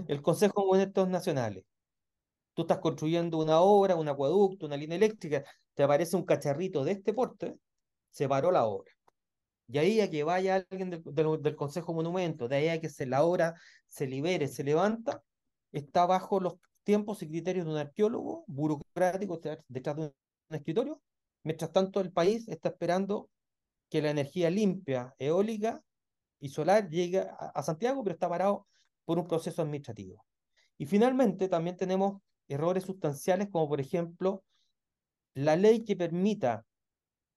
El 0.09 0.21
Consejo 0.23 0.63
de 0.63 0.67
Monetos 0.67 1.09
Nacionales. 1.09 1.65
Tú 2.57 2.63
estás 2.63 2.79
construyendo 2.79 3.37
una 3.37 3.61
obra, 3.61 3.97
un 3.97 4.09
acueducto, 4.09 4.65
una 4.65 4.79
línea 4.79 4.97
eléctrica, 4.97 5.45
te 5.75 5.83
aparece 5.83 6.17
un 6.17 6.25
cacharrito 6.25 6.85
de 6.85 6.93
este 6.93 7.13
porte, 7.13 7.55
se 8.11 8.27
paró 8.27 8.51
la 8.51 8.65
obra. 8.65 8.91
Y 9.69 9.77
ahí 9.77 10.01
a 10.01 10.11
que 10.11 10.25
vaya 10.25 10.65
alguien 10.71 10.91
del, 10.91 11.57
Consejo 11.57 11.93
Monumento, 11.93 12.49
de 12.49 12.57
ahí 12.57 12.69
a 12.69 12.81
que 12.81 12.89
se, 12.89 13.05
la 13.05 13.25
obra 13.25 13.57
se 13.87 14.07
libere, 14.07 14.49
se 14.49 14.65
levanta, 14.65 15.23
está 15.71 16.07
bajo 16.07 16.41
los 16.41 16.55
tiempos 16.83 17.23
y 17.23 17.29
criterios 17.29 17.67
de 17.67 17.73
un 17.73 17.79
arqueólogo 17.79 18.45
burocrático 18.47 19.39
detrás 19.69 19.97
de 19.97 20.03
un 20.03 20.13
escritorio. 20.49 21.03
Mientras 21.43 21.73
tanto, 21.73 22.01
el 22.01 22.11
país 22.11 22.49
está 22.49 22.71
esperando 22.71 23.29
que 23.91 24.01
la 24.01 24.11
energía 24.11 24.49
limpia, 24.49 25.15
eólica 25.19 25.83
y 26.41 26.49
solar 26.49 26.89
llegue 26.89 27.21
a, 27.21 27.63
Santiago, 27.63 28.03
pero 28.03 28.15
está 28.15 28.31
parado 28.31 28.67
por 29.05 29.19
un 29.19 29.27
proceso 29.27 29.61
administrativo. 29.61 30.25
Y 30.79 30.87
finalmente, 30.87 31.49
también 31.49 31.77
tenemos 31.77 32.23
errores 32.49 32.85
sustanciales, 32.85 33.49
como 33.51 33.69
por 33.69 33.81
ejemplo, 33.81 34.43
la 35.35 35.57
ley 35.57 35.85
que 35.85 35.97
permita 35.97 36.65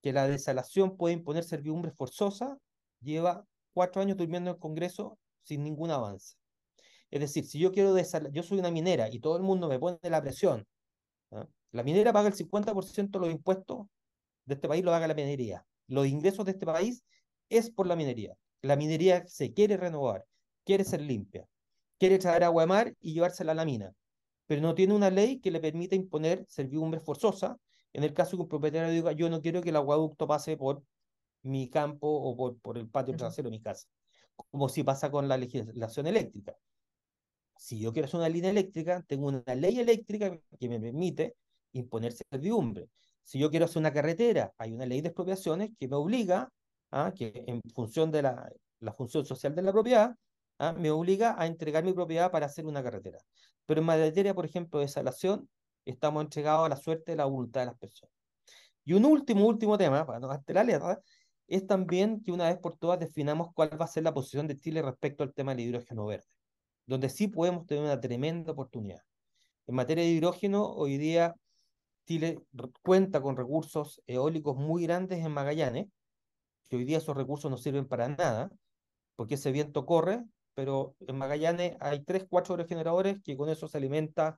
que 0.02 0.14
la 0.14 0.28
desalación 0.28 0.96
pueda 0.98 1.14
imponer 1.14 1.44
servidumbre 1.44 1.92
forzosa 1.92 2.58
lleva 3.02 3.46
cuatro 3.74 4.02
años 4.02 4.18
durmiendo 4.18 4.50
en 4.50 4.56
el 4.56 4.60
Congreso 4.60 5.18
sin 5.44 5.64
ningún 5.64 5.92
avance. 5.92 6.36
Es 7.12 7.20
decir, 7.20 7.46
si 7.46 7.60
yo 7.60 7.72
quiero 7.72 7.94
desalar, 7.94 8.32
yo 8.32 8.44
soy 8.44 8.60
una 8.60 8.72
minera 8.72 9.10
y 9.12 9.20
todo 9.20 9.36
el 9.38 9.44
mundo 9.44 9.68
me 9.68 9.80
pone 9.80 9.98
la 10.04 10.22
presión 10.22 10.66
la 11.72 11.84
minera 11.84 12.14
paga 12.14 12.30
el 12.30 12.34
50% 12.34 13.20
de 13.20 13.20
los 13.20 13.32
impuestos 13.34 13.88
de 14.46 14.56
este 14.56 14.68
país, 14.68 14.84
lo 14.84 14.92
paga 14.92 15.08
la 15.08 15.14
minería. 15.14 15.66
Los 15.88 16.08
ingresos 16.08 16.46
de 16.46 16.52
este 16.52 16.66
país 16.66 17.04
es 17.50 17.70
por 17.70 17.88
la 17.88 17.96
minería. 17.96 18.36
La 18.62 18.76
minería 18.76 19.26
se 19.28 19.54
quiere 19.54 19.78
renovar, 19.78 20.26
quiere 20.66 20.84
ser 20.84 21.02
limpia, 21.02 21.48
quiere 22.00 22.18
traer 22.18 22.44
agua 22.44 22.64
de 22.64 22.68
mar 22.68 22.94
y 23.00 23.14
llevársela 23.14 23.52
a 23.52 23.56
la 23.56 23.66
mina, 23.66 23.94
pero 24.50 24.64
no 24.64 24.74
tiene 24.74 24.96
una 24.96 25.12
ley 25.12 25.40
que 25.40 25.52
le 25.52 25.60
permita 25.60 25.94
imponer 25.96 26.44
servidumbre 26.48 27.00
forzosa 27.00 27.60
en 27.94 28.04
el 28.04 28.16
caso 28.16 28.36
que 28.36 28.42
un 28.42 28.50
propietario 28.50 28.90
diga 28.90 29.12
yo 29.12 29.30
no 29.30 29.44
quiero 29.44 29.62
que 29.62 29.70
el 29.70 29.76
aguaducto 29.76 30.26
pase 30.26 30.58
por 30.58 30.82
mi 31.44 31.70
campo 31.70 32.08
o 32.08 32.36
por, 32.36 32.58
por 32.58 32.80
el 32.80 32.90
patio 32.90 33.16
trasero 33.16 33.52
de 33.52 33.58
mi 33.58 33.62
casa, 33.62 33.88
como 34.36 34.68
si 34.68 34.84
pasa 34.84 35.12
con 35.12 35.28
la 35.28 35.38
legislación 35.38 36.08
eléctrica. 36.08 36.58
Si 37.58 37.80
yo 37.80 37.94
quiero 37.94 38.08
hacer 38.08 38.20
una 38.22 38.30
línea 38.30 38.50
eléctrica, 38.50 39.04
tengo 39.08 39.28
una 39.28 39.54
ley 39.54 39.80
eléctrica 39.80 40.36
que 40.60 40.68
me 40.68 40.80
permite 40.80 41.36
imponer 41.74 42.14
servidumbre. 42.14 42.90
Si 43.22 43.38
yo 43.38 43.52
quiero 43.52 43.66
hacer 43.66 43.78
una 43.78 43.94
carretera, 43.94 44.52
hay 44.58 44.74
una 44.74 44.88
ley 44.88 45.02
de 45.02 45.10
expropiaciones 45.10 45.70
que 45.78 45.88
me 45.88 45.96
obliga, 45.96 46.52
a 46.90 47.14
que 47.14 47.44
en 47.46 47.62
función 47.72 48.10
de 48.10 48.24
la, 48.24 48.52
la 48.80 48.94
función 48.94 49.28
social 49.28 49.54
de 49.54 49.62
la 49.62 49.72
propiedad, 49.72 50.16
¿ah? 50.60 50.74
me 50.74 50.92
obliga 50.92 51.36
a 51.38 51.48
entregar 51.48 51.84
mi 51.84 51.94
propiedad 51.94 52.32
para 52.32 52.46
hacer 52.46 52.66
una 52.66 52.84
carretera. 52.84 53.18
Pero 53.66 53.82
en 53.82 53.88
materia, 53.88 54.34
por 54.34 54.46
ejemplo, 54.46 54.80
de 54.80 54.88
salación, 54.88 55.50
estamos 55.86 56.24
entregados 56.24 56.66
a 56.66 56.70
la 56.70 56.76
suerte 56.76 57.14
de 57.14 57.18
la 57.18 57.26
voluntad 57.26 57.62
de 57.62 57.68
las 57.68 57.78
personas. 57.78 58.14
Y 58.86 58.94
un 58.94 59.06
último, 59.06 59.46
último 59.46 59.78
tema, 59.78 60.06
para 60.06 60.20
no 60.20 60.28
darte 60.28 60.54
la 60.54 60.64
letra, 60.64 61.00
es 61.48 61.66
también 61.66 62.22
que 62.22 62.32
una 62.32 62.46
vez 62.46 62.58
por 62.60 62.78
todas 62.78 63.00
definamos 63.00 63.50
cuál 63.54 63.80
va 63.80 63.86
a 63.86 63.88
ser 63.88 64.04
la 64.04 64.14
posición 64.14 64.48
de 64.48 64.58
Chile 64.58 64.82
respecto 64.82 65.24
al 65.24 65.34
tema 65.34 65.56
del 65.56 65.66
hidrógeno 65.66 66.06
verde, 66.06 66.28
donde 66.86 67.10
sí 67.10 67.28
podemos 67.28 67.66
tener 67.66 67.84
una 67.84 68.00
tremenda 68.00 68.52
oportunidad. 68.52 69.02
En 69.68 69.76
materia 69.76 70.04
de 70.04 70.12
hidrógeno, 70.12 70.66
hoy 70.66 70.98
día 70.98 71.36
Chile 72.06 72.40
cuenta 72.82 73.22
con 73.22 73.38
recursos 73.38 74.02
eólicos 74.08 74.58
muy 74.58 74.84
grandes 74.84 75.24
en 75.24 75.32
Magallanes, 75.32 75.88
que 76.68 76.76
hoy 76.76 76.84
día 76.84 76.98
esos 76.98 77.16
recursos 77.16 77.50
no 77.50 77.58
sirven 77.58 77.88
para 77.88 78.08
nada, 78.08 78.52
porque 79.16 79.36
ese 79.36 79.52
viento 79.52 79.86
corre, 79.86 80.24
pero 80.60 80.94
en 81.08 81.18
Magallanes 81.18 81.78
hay 81.80 82.04
tres, 82.04 82.26
cuatro 82.30 82.54
aerogeneradores 82.54 83.22
que 83.24 83.38
con 83.38 83.48
eso 83.48 83.70
se 83.70 83.78
alimenta 83.78 84.38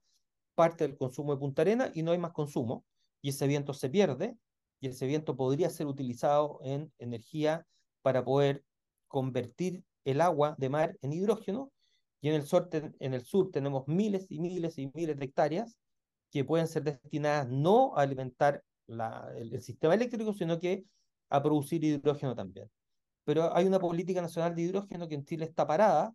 parte 0.54 0.88
del 0.88 0.96
consumo 0.96 1.34
de 1.34 1.40
Punta 1.40 1.64
Arena 1.64 1.92
y 1.96 2.04
no 2.04 2.12
hay 2.12 2.20
más 2.20 2.32
consumo, 2.32 2.86
y 3.24 3.30
ese 3.30 3.48
viento 3.48 3.74
se 3.74 3.90
pierde, 3.90 4.38
y 4.80 4.90
ese 4.90 5.08
viento 5.08 5.36
podría 5.36 5.72
ser 5.72 5.88
utilizado 5.88 6.60
en 6.62 6.94
energía 7.00 7.66
para 8.04 8.24
poder 8.24 8.64
convertir 9.08 9.84
el 10.06 10.22
agua 10.22 10.54
de 10.60 10.70
mar 10.70 10.96
en 11.02 11.12
hidrógeno, 11.12 11.72
y 12.22 12.30
en 12.30 12.36
el 12.36 12.44
sur, 12.44 12.70
en 12.72 13.14
el 13.16 13.26
sur 13.26 13.50
tenemos 13.50 13.88
miles 13.88 14.30
y 14.30 14.40
miles 14.40 14.78
y 14.78 14.92
miles 14.94 15.18
de 15.18 15.26
hectáreas 15.26 15.76
que 16.30 16.46
pueden 16.46 16.68
ser 16.68 16.84
destinadas 16.84 17.50
no 17.50 17.98
a 17.98 18.04
alimentar 18.04 18.64
el 18.88 19.60
sistema 19.60 19.96
eléctrico, 19.96 20.34
sino 20.34 20.60
que 20.60 20.86
a 21.32 21.42
producir 21.42 21.84
hidrógeno 21.84 22.36
también. 22.36 22.70
Pero 23.24 23.56
hay 23.56 23.66
una 23.66 23.80
política 23.80 24.22
nacional 24.22 24.56
de 24.56 24.64
hidrógeno 24.64 25.08
que 25.08 25.16
en 25.16 25.26
Chile 25.26 25.46
está 25.46 25.66
parada, 25.68 26.14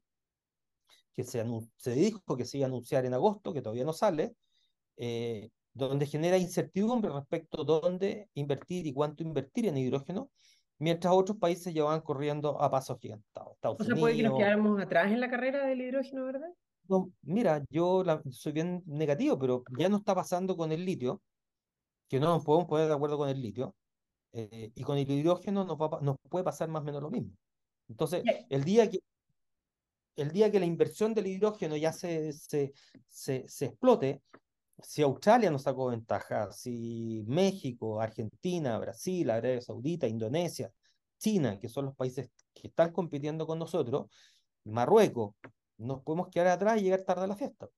que 1.15 1.25
se, 1.25 1.45
se 1.77 1.91
dijo 1.93 2.37
que 2.37 2.45
se 2.45 2.59
iba 2.59 2.67
a 2.67 2.69
anunciar 2.69 3.05
en 3.07 3.15
agosto, 3.15 3.53
que 3.53 3.63
todavía 3.63 3.85
no 3.85 3.93
sale, 3.93 4.35
eh, 4.97 5.51
donde 5.73 6.07
genera 6.07 6.39
incertidumbre 6.39 7.11
respecto 7.13 7.63
a 7.63 7.65
dónde 7.65 8.31
invertir 8.35 8.87
y 8.87 8.93
cuánto 8.93 9.23
invertir 9.23 9.67
en 9.67 9.77
hidrógeno, 9.77 10.31
mientras 10.79 11.13
otros 11.13 11.39
países 11.39 11.73
ya 11.73 11.85
van 11.85 12.01
corriendo 12.01 12.61
a 12.61 12.71
pasos 12.71 12.99
gigantados. 12.99 13.53
Estados 13.55 13.81
o 13.81 13.85
sea, 13.85 13.95
puede 13.95 14.17
que 14.17 14.23
nos 14.23 14.39
quedáramos 14.39 14.81
atrás 14.81 15.13
en 15.13 15.21
la 15.21 15.31
carrera 15.31 15.67
del 15.67 15.81
hidrógeno, 15.81 16.25
¿verdad? 16.25 16.53
No, 16.89 17.11
mira, 17.23 17.65
yo 17.69 18.05
la, 18.05 18.23
soy 18.31 18.53
bien 18.53 18.83
negativo, 18.87 19.39
pero 19.39 19.65
ya 19.79 19.89
no 19.89 19.99
está 19.99 20.15
pasando 20.15 20.57
con 20.57 20.73
el 20.73 20.85
litio, 20.85 21.21
que 22.09 22.21
no 22.21 22.27
nos 22.27 22.45
podemos 22.45 22.69
poner 22.69 22.89
de 22.89 22.95
acuerdo 22.95 23.19
con 23.19 23.29
el 23.29 23.41
litio, 23.41 23.75
eh, 24.37 24.71
y 24.75 24.83
con 24.83 24.99
el 24.99 25.11
hidrógeno 25.11 25.65
nos, 25.65 25.79
va, 25.79 25.99
nos 26.03 26.17
puede 26.29 26.45
pasar 26.45 26.69
más 26.69 26.83
o 26.83 26.85
menos 26.85 27.03
lo 27.03 27.11
mismo. 27.11 27.33
Entonces, 27.89 28.23
el 28.51 28.65
día 28.65 28.91
que 28.91 29.01
el 30.17 30.31
día 30.31 30.51
que 30.51 30.61
la 30.61 30.67
inversión 30.67 31.15
del 31.15 31.27
hidrógeno 31.27 31.77
ya 31.77 31.93
se, 31.93 32.33
se, 32.33 32.73
se, 33.07 33.45
se 33.49 33.65
explote, 33.67 34.23
si 34.83 35.03
Australia 35.03 35.51
nos 35.51 35.63
sacó 35.63 35.89
ventaja, 35.89 36.53
si 36.53 37.23
México, 37.27 38.01
Argentina, 38.01 38.79
Brasil, 38.79 39.31
Arabia 39.31 39.61
Saudita, 39.61 40.07
Indonesia, 40.07 40.71
China, 41.19 41.59
que 41.59 41.69
son 41.69 41.87
los 41.87 41.95
países 41.97 42.31
que 42.55 42.69
están 42.69 42.93
compitiendo 42.93 43.47
con 43.47 43.59
nosotros, 43.59 44.07
Marruecos, 44.65 45.35
nos 45.79 46.03
podemos 46.03 46.29
quedar 46.29 46.49
atrás 46.49 46.81
y 46.81 46.85
llegar 46.85 47.03
tarde 47.03 47.25
a 47.25 47.29
la 47.29 47.37
fiesta. 47.37 47.69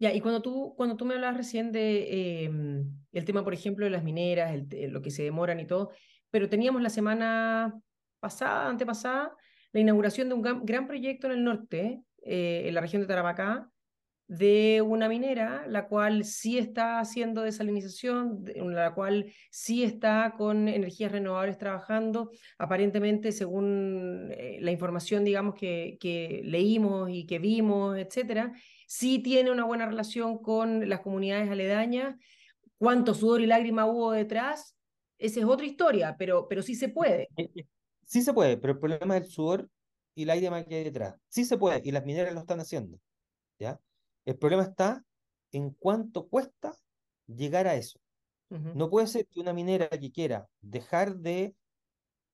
Y 0.00 0.20
cuando 0.22 0.40
tú, 0.40 0.74
cuando 0.76 0.96
tú 0.96 1.04
me 1.04 1.14
hablabas 1.14 1.36
recién 1.36 1.72
de 1.72 2.44
em, 2.44 2.90
el 3.12 3.24
tema, 3.26 3.44
por 3.44 3.52
ejemplo, 3.52 3.84
de 3.84 3.90
las 3.90 4.02
mineras, 4.02 4.58
lo 4.88 5.02
que 5.02 5.10
se 5.10 5.22
demoran 5.22 5.60
y 5.60 5.66
todo, 5.66 5.90
pero 6.30 6.48
teníamos 6.48 6.80
la 6.80 6.88
semana 6.88 7.78
pasada, 8.18 8.68
antepasada, 8.70 9.36
la 9.72 9.80
inauguración 9.80 10.28
de 10.28 10.34
un 10.34 10.64
gran, 10.64 10.86
proyecto 10.86 11.26
en 11.26 11.32
el 11.34 11.44
norte, 11.44 12.02
eh, 12.22 12.62
en 12.66 12.74
la 12.74 12.80
región 12.80 13.02
de 13.02 13.08
Tarapacá, 13.08 13.70
de 14.26 14.80
una 14.80 15.08
minera, 15.08 15.66
la 15.66 15.86
cual 15.88 16.24
sí 16.24 16.56
está 16.56 17.00
haciendo 17.00 17.42
desalinización, 17.42 18.44
la 18.54 18.94
cual 18.94 19.26
sí 19.50 19.82
está 19.82 20.34
con 20.38 20.68
energías 20.68 21.12
renovables 21.12 21.58
trabajando. 21.58 22.30
Aparentemente, 22.56 23.32
según 23.32 24.30
eh, 24.30 24.58
la 24.60 24.70
información, 24.70 25.24
digamos, 25.24 25.56
que, 25.56 25.98
que 26.00 26.42
leímos 26.44 27.10
y 27.10 27.26
que 27.26 27.40
vimos, 27.40 27.98
etcétera, 27.98 28.52
sí 28.90 29.20
tiene 29.20 29.52
una 29.52 29.64
buena 29.64 29.86
relación 29.86 30.38
con 30.42 30.88
las 30.88 30.98
comunidades 30.98 31.48
aledañas. 31.48 32.16
¿Cuánto 32.76 33.14
sudor 33.14 33.40
y 33.40 33.46
lágrima 33.46 33.86
hubo 33.86 34.10
detrás? 34.10 34.74
Esa 35.16 35.38
es 35.38 35.46
otra 35.46 35.64
historia, 35.64 36.16
pero, 36.18 36.48
pero 36.48 36.60
sí 36.60 36.74
se 36.74 36.88
puede. 36.88 37.28
Eh, 37.36 37.48
eh, 37.54 37.66
sí 38.04 38.20
se 38.20 38.32
puede, 38.32 38.56
pero 38.56 38.72
el 38.72 38.80
problema 38.80 39.16
es 39.16 39.22
el 39.22 39.30
sudor 39.30 39.70
y 40.16 40.24
lágrima 40.24 40.64
que 40.64 40.74
hay 40.74 40.84
detrás. 40.84 41.14
Sí 41.28 41.44
se 41.44 41.56
puede, 41.56 41.80
y 41.84 41.92
las 41.92 42.04
mineras 42.04 42.34
lo 42.34 42.40
están 42.40 42.58
haciendo. 42.58 42.98
¿ya? 43.60 43.80
El 44.24 44.36
problema 44.36 44.64
está 44.64 45.04
en 45.52 45.70
cuánto 45.70 46.26
cuesta 46.26 46.74
llegar 47.28 47.68
a 47.68 47.76
eso. 47.76 48.00
No 48.48 48.90
puede 48.90 49.06
ser 49.06 49.28
que 49.28 49.38
una 49.38 49.52
minera 49.52 49.88
que 49.88 50.10
quiera 50.10 50.48
dejar 50.60 51.14
de 51.14 51.54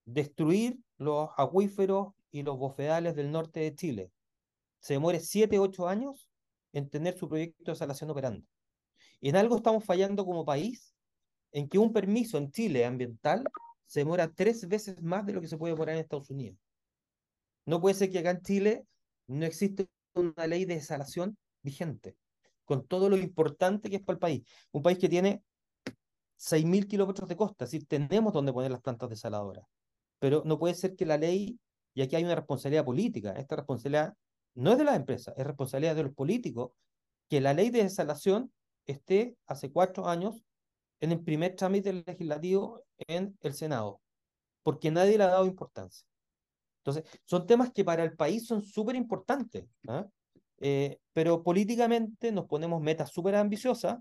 destruir 0.07 0.79
los 0.97 1.29
acuíferos 1.37 2.15
y 2.31 2.43
los 2.43 2.57
bofedales 2.57 3.15
del 3.15 3.31
norte 3.31 3.61
de 3.61 3.75
Chile 3.75 4.11
se 4.81 4.95
demore 4.95 5.21
7, 5.21 5.59
8 5.59 5.87
años 5.87 6.31
en 6.73 6.89
tener 6.89 7.17
su 7.17 7.29
proyecto 7.29 7.65
de 7.65 7.73
desalación 7.73 8.11
operando. 8.11 8.47
Y 9.21 9.29
en 9.29 9.37
algo 9.37 9.57
estamos 9.57 9.85
fallando 9.85 10.25
como 10.25 10.45
país, 10.45 10.95
en 11.53 11.69
que 11.69 11.79
un 11.79 11.93
permiso 11.93 12.39
en 12.39 12.51
Chile 12.51 12.85
ambiental 12.85 13.45
se 13.87 14.01
demora 14.01 14.33
tres 14.33 14.69
veces 14.69 15.01
más 15.03 15.25
de 15.25 15.33
lo 15.33 15.41
que 15.41 15.49
se 15.49 15.57
puede 15.57 15.73
demorar 15.73 15.95
en 15.95 16.03
Estados 16.03 16.31
Unidos. 16.31 16.59
No 17.65 17.81
puede 17.81 17.95
ser 17.95 18.11
que 18.11 18.19
acá 18.19 18.31
en 18.31 18.43
Chile 18.43 18.87
no 19.27 19.47
existe 19.47 19.89
una 20.15 20.47
ley 20.47 20.65
de 20.65 20.75
desalación 20.75 21.37
vigente, 21.63 22.17
con 22.65 22.87
todo 22.87 23.09
lo 23.09 23.17
importante 23.17 23.91
que 23.91 23.97
es 23.97 24.03
para 24.03 24.15
el 24.15 24.21
país. 24.21 24.43
Un 24.73 24.83
país 24.83 24.99
que 24.99 25.09
tiene 25.09 25.43
6.000 26.39 26.87
kilómetros 26.87 27.29
de 27.29 27.37
costa, 27.37 27.65
es 27.65 27.71
decir, 27.71 27.87
tenemos 27.87 28.33
donde 28.33 28.53
poner 28.53 28.71
las 28.71 28.81
plantas 28.81 29.09
desaladoras. 29.09 29.67
Pero 30.19 30.43
no 30.45 30.59
puede 30.59 30.75
ser 30.75 30.95
que 30.97 31.07
la 31.07 31.17
ley, 31.17 31.59
y 31.95 32.03
aquí 32.03 32.17
hay 32.17 32.25
una 32.25 32.35
responsabilidad 32.35 32.85
política, 32.85 33.33
esta 33.33 33.57
responsabilidad 33.57 34.15
no 34.57 34.73
es 34.73 34.79
de 34.79 34.85
las 34.85 34.97
empresas, 34.97 35.35
es 35.37 35.47
responsabilidad 35.47 35.95
de 35.95 36.05
los 36.05 36.15
políticos, 36.15 36.73
que 37.29 37.41
la 37.41 37.55
ley 37.55 37.71
de 37.71 37.83
desalación 37.83 38.53
esté 38.87 39.37
hace 39.47 39.71
cuatro 39.71 40.09
años 40.09 40.43
en 41.01 41.13
el 41.13 41.21
primer 41.21 41.55
trámite 41.55 41.93
legislativo 41.93 42.83
en 43.07 43.37
el 43.43 43.55
Senado, 43.55 44.01
porque 44.63 44.91
nadie 44.91 45.19
le 45.19 45.25
ha 45.25 45.29
dado 45.29 45.47
importancia. 45.47 46.07
Entonces, 46.79 47.05
son 47.25 47.47
temas 47.47 47.73
que 47.73 47.85
para 47.85 48.03
el 48.03 48.17
país 48.17 48.47
son 48.47 48.63
súper 48.63 48.97
importantes. 48.97 49.67
¿ah? 49.89 50.07
Eh, 50.59 50.99
pero 51.13 51.43
políticamente 51.43 52.33
nos 52.33 52.47
ponemos 52.47 52.81
metas 52.81 53.11
súper 53.11 53.35
ambiciosas, 53.35 53.99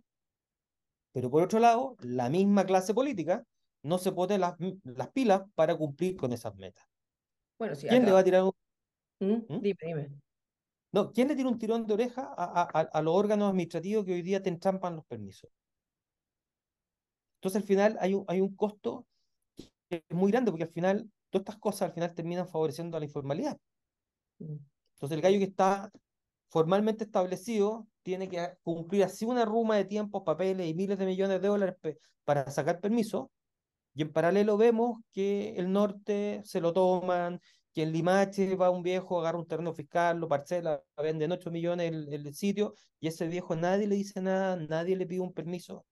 pero 1.12 1.30
por 1.30 1.44
otro 1.44 1.60
lado, 1.60 1.96
la 2.00 2.30
misma 2.30 2.66
clase 2.66 2.94
política 2.94 3.44
no 3.84 3.98
se 3.98 4.12
pone 4.12 4.38
las, 4.38 4.56
las 4.84 5.10
pilas 5.10 5.44
para 5.56 5.76
cumplir 5.76 6.16
con 6.16 6.32
esas 6.32 6.56
metas. 6.56 6.86
Bueno, 7.58 7.76
¿Quién 7.80 8.06
le 8.06 8.12
va 8.12 8.20
a 8.20 8.24
tirar 8.24 8.44
un... 8.44 8.52
¿Mm? 9.20 9.54
¿Mm? 9.54 9.62
Dime, 9.62 9.78
dime. 9.82 10.25
No, 10.96 11.12
¿quién 11.12 11.28
le 11.28 11.36
tira 11.36 11.50
un 11.50 11.60
tirón 11.60 11.86
de 11.86 11.94
oreja 11.94 12.34
a, 12.38 12.62
a, 12.62 12.80
a, 12.80 13.02
los 13.02 13.14
órganos 13.14 13.50
administrativos 13.50 14.06
que 14.06 14.14
hoy 14.14 14.22
día 14.22 14.42
te 14.42 14.48
entrampan 14.48 14.96
los 14.96 15.06
permisos? 15.06 15.52
Entonces, 17.36 17.62
al 17.62 17.68
final 17.68 17.98
hay 18.00 18.14
un, 18.14 18.24
hay 18.30 18.40
un 18.40 18.56
costo 18.56 19.06
que 19.90 20.06
es 20.08 20.16
muy 20.16 20.32
grande, 20.32 20.52
porque 20.52 20.64
al 20.64 20.70
final, 20.70 21.12
todas 21.30 21.42
estas 21.42 21.58
cosas 21.58 21.82
al 21.90 21.94
final 21.94 22.14
terminan 22.14 22.48
favoreciendo 22.48 22.96
a 22.96 23.02
la 23.02 23.08
informalidad. 23.08 23.58
Mm. 24.40 24.56
Entonces, 24.94 25.18
el 25.18 25.22
gallo 25.22 25.38
que 25.38 25.44
está 25.44 25.92
formalmente 26.48 27.04
establecido 27.04 27.86
tiene 28.02 28.30
que 28.30 28.54
cumplir 28.64 29.04
así 29.04 29.26
una 29.26 29.44
ruma 29.44 29.76
de 29.76 29.84
tiempos, 29.84 30.24
papeles 30.24 30.66
y 30.66 30.74
miles 30.76 30.98
de 30.98 31.08
millones 31.08 31.42
de 31.42 31.48
dólares 31.50 31.76
para 32.24 32.50
sacar 32.50 32.80
permiso. 32.80 33.32
Y 33.96 34.04
en 34.04 34.14
paralelo 34.14 34.56
vemos 34.56 35.02
que 35.12 35.56
el 35.58 35.74
norte 35.74 36.40
se 36.46 36.62
lo 36.62 36.72
toman, 36.72 37.42
que 37.76 37.84
en 37.84 37.92
Limache 37.92 38.56
va 38.56 38.70
un 38.70 38.84
viejo, 38.84 39.20
agarra 39.20 39.38
un 39.38 39.48
terreno 39.48 39.74
fiscal, 39.74 40.18
lo 40.18 40.30
parcela, 40.30 40.82
vende 40.98 41.26
en 41.26 41.34
8 41.34 41.52
millones 41.52 41.92
el, 41.92 42.14
el 42.14 42.34
sitio, 42.34 42.74
y 43.02 43.08
ese 43.10 43.28
viejo 43.28 43.56
nadie 43.58 43.86
le 43.86 43.96
dice 43.96 44.22
nada, 44.22 44.56
nadie 44.56 44.96
le 44.96 45.06
pide 45.06 45.20
un 45.20 45.34
permiso, 45.34 45.86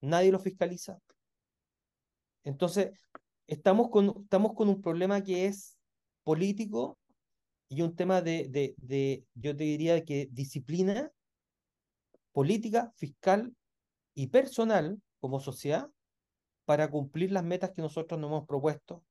nadie 0.00 0.30
lo 0.30 0.38
fiscaliza. 0.38 0.98
Entonces, 2.44 2.92
estamos 3.48 3.90
con, 3.90 4.14
estamos 4.22 4.54
con 4.54 4.68
un 4.68 4.80
problema 4.80 5.24
que 5.24 5.46
es 5.46 5.76
político 6.22 6.98
y 7.68 7.82
un 7.82 7.96
tema 7.96 8.22
de, 8.22 8.46
de, 8.48 8.74
de, 8.78 9.24
yo 9.34 9.56
te 9.56 9.64
diría 9.64 10.04
que 10.04 10.28
disciplina 10.30 11.10
política, 12.30 12.92
fiscal 12.96 13.52
y 14.14 14.28
personal 14.28 15.02
como 15.18 15.40
sociedad 15.40 15.90
para 16.64 16.88
cumplir 16.88 17.32
las 17.32 17.42
metas 17.42 17.72
que 17.72 17.82
nosotros 17.82 18.20
nos 18.20 18.28
hemos 18.28 18.46
propuesto 18.46 19.04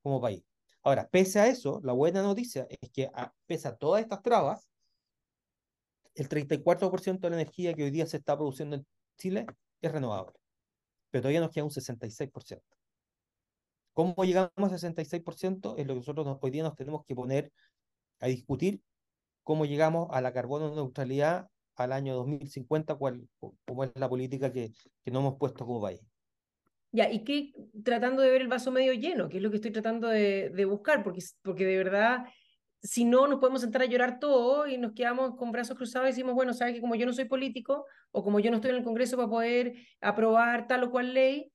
como 0.00 0.20
país. 0.20 0.44
Ahora, 0.84 1.08
pese 1.08 1.40
a 1.40 1.46
eso, 1.46 1.80
la 1.82 1.94
buena 1.94 2.22
noticia 2.22 2.66
es 2.68 2.90
que 2.90 3.10
a, 3.14 3.32
pese 3.46 3.68
a 3.68 3.76
todas 3.76 4.02
estas 4.02 4.22
trabas, 4.22 4.68
el 6.14 6.28
34% 6.28 7.20
de 7.20 7.30
la 7.30 7.36
energía 7.36 7.74
que 7.74 7.84
hoy 7.84 7.90
día 7.90 8.06
se 8.06 8.18
está 8.18 8.36
produciendo 8.36 8.76
en 8.76 8.86
Chile 9.16 9.46
es 9.80 9.90
renovable, 9.90 10.38
pero 11.10 11.22
todavía 11.22 11.40
nos 11.40 11.50
queda 11.50 11.64
un 11.64 11.70
66%. 11.70 12.62
¿Cómo 13.94 14.24
llegamos 14.24 14.72
a 14.72 14.78
66%? 14.78 15.74
Es 15.78 15.86
lo 15.86 15.94
que 15.94 16.00
nosotros 16.00 16.38
hoy 16.42 16.50
día 16.50 16.62
nos 16.62 16.76
tenemos 16.76 17.04
que 17.06 17.14
poner 17.14 17.50
a 18.20 18.26
discutir 18.26 18.82
cómo 19.42 19.64
llegamos 19.64 20.08
a 20.10 20.20
la 20.20 20.32
carbono 20.32 20.74
neutralidad 20.74 21.48
al 21.76 21.92
año 21.92 22.14
2050, 22.14 22.94
cuál, 22.96 23.26
cómo 23.64 23.84
es 23.84 23.90
la 23.94 24.08
política 24.08 24.52
que, 24.52 24.72
que 25.02 25.10
nos 25.10 25.20
hemos 25.20 25.38
puesto 25.38 25.64
como 25.64 25.80
país. 25.80 26.00
Y 26.94 27.24
qué 27.24 27.52
tratando 27.82 28.22
de 28.22 28.30
ver 28.30 28.42
el 28.42 28.48
vaso 28.48 28.70
medio 28.70 28.92
lleno, 28.92 29.28
que 29.28 29.38
es 29.38 29.42
lo 29.42 29.50
que 29.50 29.56
estoy 29.56 29.72
tratando 29.72 30.08
de, 30.08 30.50
de 30.50 30.64
buscar, 30.64 31.02
porque, 31.02 31.20
porque 31.42 31.64
de 31.64 31.76
verdad 31.76 32.24
si 32.84 33.06
no, 33.06 33.26
nos 33.26 33.40
podemos 33.40 33.62
sentar 33.62 33.80
a 33.80 33.86
llorar 33.86 34.20
todo 34.20 34.66
y 34.68 34.76
nos 34.76 34.92
quedamos 34.92 35.36
con 35.36 35.50
brazos 35.50 35.74
cruzados 35.74 36.06
y 36.06 36.12
decimos, 36.12 36.34
bueno, 36.34 36.52
sabes 36.52 36.74
que 36.74 36.82
como 36.82 36.94
yo 36.94 37.06
no 37.06 37.14
soy 37.14 37.24
político 37.24 37.86
o 38.12 38.22
como 38.22 38.40
yo 38.40 38.50
no 38.50 38.56
estoy 38.56 38.72
en 38.72 38.76
el 38.76 38.84
Congreso 38.84 39.16
para 39.16 39.28
poder 39.28 39.74
aprobar 40.02 40.68
tal 40.68 40.84
o 40.84 40.90
cual 40.90 41.14
ley, 41.14 41.50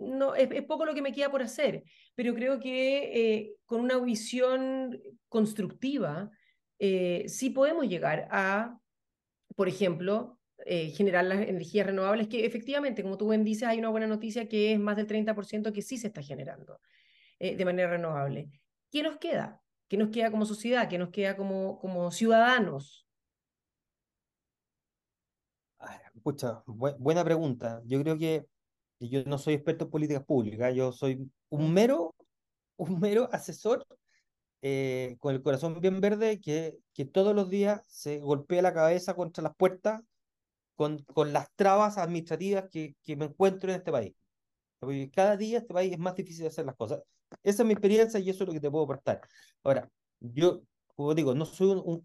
no, 0.00 0.34
es, 0.34 0.48
poco 0.64 0.84
lo 0.84 0.92
que 0.92 1.02
me 1.02 1.12
queda 1.12 1.30
por 1.30 1.40
hacer, 1.40 1.84
pero 2.16 2.34
creo 2.34 2.58
que 2.58 3.12
eh, 3.14 3.52
con 3.64 3.80
una 3.80 3.98
visión 3.98 5.00
constructiva 5.28 6.30
eh, 6.80 7.24
sí 7.28 7.50
podemos 7.50 7.86
llegar 7.86 8.26
a, 8.32 8.76
por 9.54 9.68
ejemplo, 9.68 10.39
eh, 10.66 10.90
generar 10.90 11.24
las 11.24 11.40
energías 11.40 11.86
renovables, 11.86 12.28
que 12.28 12.46
efectivamente, 12.46 13.02
como 13.02 13.16
tú 13.16 13.28
bien 13.30 13.44
dices, 13.44 13.68
hay 13.68 13.78
una 13.78 13.88
buena 13.88 14.06
noticia 14.06 14.48
que 14.48 14.72
es 14.72 14.78
más 14.78 14.96
del 14.96 15.06
30% 15.06 15.72
que 15.72 15.82
sí 15.82 15.98
se 15.98 16.08
está 16.08 16.22
generando 16.22 16.80
de 17.38 17.64
manera 17.64 17.88
renovable. 17.88 18.50
¿Qué 18.90 19.02
nos 19.02 19.16
queda? 19.16 19.62
¿Qué 19.88 19.96
nos 19.96 20.10
queda 20.10 20.30
como 20.30 20.44
sociedad? 20.44 20.90
¿Qué 20.90 20.98
nos 20.98 21.08
queda 21.08 21.36
como, 21.36 21.78
como 21.78 22.10
ciudadanos? 22.10 23.06
Escucha, 26.20 26.62
buena 26.66 27.24
pregunta. 27.24 27.80
Yo 27.86 27.98
creo 28.02 28.18
que 28.18 28.44
yo 28.98 29.24
no 29.24 29.38
soy 29.38 29.54
experto 29.54 29.84
en 29.86 29.90
políticas 29.90 30.24
públicas, 30.24 30.74
yo 30.74 30.92
soy 30.92 31.30
un 31.48 31.72
mero, 31.72 32.14
un 32.76 33.00
mero 33.00 33.28
asesor 33.32 33.86
eh, 34.60 35.16
con 35.18 35.34
el 35.34 35.42
corazón 35.42 35.80
bien 35.80 36.00
verde 36.02 36.38
que, 36.38 36.76
que 36.92 37.06
todos 37.06 37.34
los 37.34 37.48
días 37.48 37.80
se 37.88 38.18
golpea 38.18 38.60
la 38.60 38.74
cabeza 38.74 39.14
contra 39.14 39.42
las 39.42 39.56
puertas 39.56 40.02
con, 40.80 40.96
con 41.12 41.30
las 41.34 41.46
trabas 41.56 41.98
administrativas 41.98 42.64
que, 42.70 42.96
que 43.02 43.14
me 43.14 43.26
encuentro 43.26 43.70
en 43.70 43.76
este 43.76 43.92
país. 43.92 44.14
Cada 45.12 45.36
día 45.36 45.58
este 45.58 45.74
país 45.74 45.92
es 45.92 45.98
más 45.98 46.14
difícil 46.14 46.40
de 46.40 46.48
hacer 46.48 46.64
las 46.64 46.74
cosas. 46.74 47.02
Esa 47.42 47.62
es 47.62 47.66
mi 47.66 47.74
experiencia 47.74 48.18
y 48.18 48.30
eso 48.30 48.44
es 48.44 48.48
lo 48.48 48.54
que 48.54 48.60
te 48.60 48.70
puedo 48.70 48.84
aportar. 48.84 49.20
Ahora, 49.62 49.90
yo, 50.20 50.62
como 50.96 51.14
digo, 51.14 51.34
no 51.34 51.44
soy 51.44 51.68
un, 51.72 51.82
un 51.84 52.02